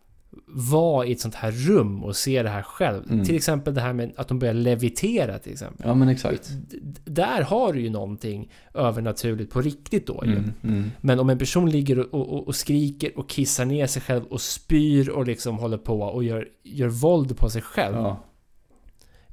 [0.55, 3.11] vara i ett sånt här rum och se det här själv.
[3.11, 3.25] Mm.
[3.25, 5.87] Till exempel det här med att de börjar levitera till exempel.
[5.87, 6.49] Ja men exakt.
[6.69, 10.31] D- Där har du ju någonting övernaturligt på riktigt då ju.
[10.31, 10.91] Mm, mm.
[11.01, 14.41] Men om en person ligger och, och, och skriker och kissar ner sig själv och
[14.41, 17.95] spyr och liksom håller på och gör, gör våld på sig själv.
[17.95, 18.23] Ja,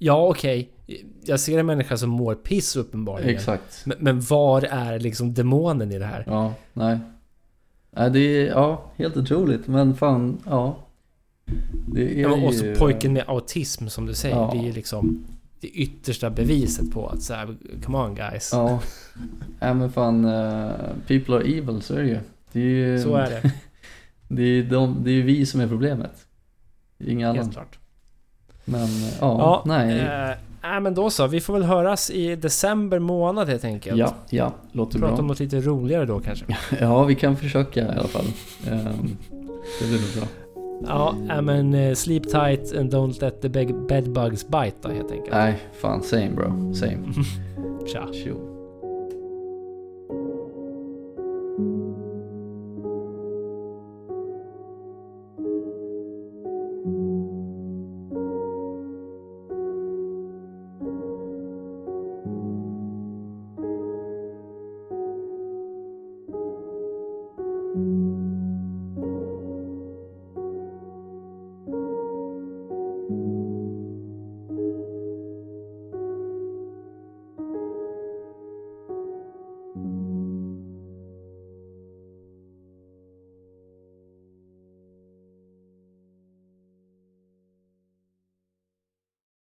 [0.02, 0.70] Ja, okej.
[1.24, 3.34] Jag ser en människa som mår piss uppenbarligen.
[3.34, 3.82] exakt.
[3.86, 6.24] Men, men var är liksom demonen i det här?
[6.26, 6.98] Ja, nej.
[7.90, 9.66] Nej det är, ja, helt otroligt.
[9.66, 10.76] Men fan, ja.
[11.86, 12.74] Det är Ja, och så ju...
[12.76, 14.36] pojken med autism som du säger.
[14.36, 14.50] Ja.
[14.52, 15.24] Det är ju liksom
[15.60, 18.50] det yttersta beviset på att så här, come on guys.
[18.52, 18.80] Ja.
[19.60, 20.70] Nej men fan, eh,
[21.08, 22.18] people are evil, så är det ju.
[22.52, 23.52] Det är ju, Så är det.
[24.28, 26.26] det är, de, det är vi som är problemet.
[27.04, 27.52] Inga Helt annan.
[27.52, 27.78] klart.
[28.64, 29.98] Men eh, ja, Ja, nej.
[30.00, 31.26] Eh, nej men då så.
[31.26, 33.98] Vi får väl höras i december månad helt enkelt.
[33.98, 35.20] ja, ja, låter Prata bra.
[35.20, 36.44] om något lite roligare då kanske.
[36.80, 38.26] Ja, vi kan försöka i alla fall.
[38.66, 39.16] Ehm,
[39.80, 40.28] det blir nog bra.
[40.86, 45.30] Ja, men eh, sleep tight and don't let the beg- bedbugs bite då helt enkelt.
[45.32, 46.74] Nej, fan same bro.
[46.74, 46.98] Same.
[47.92, 48.06] Tja.
[48.12, 48.49] Tjo.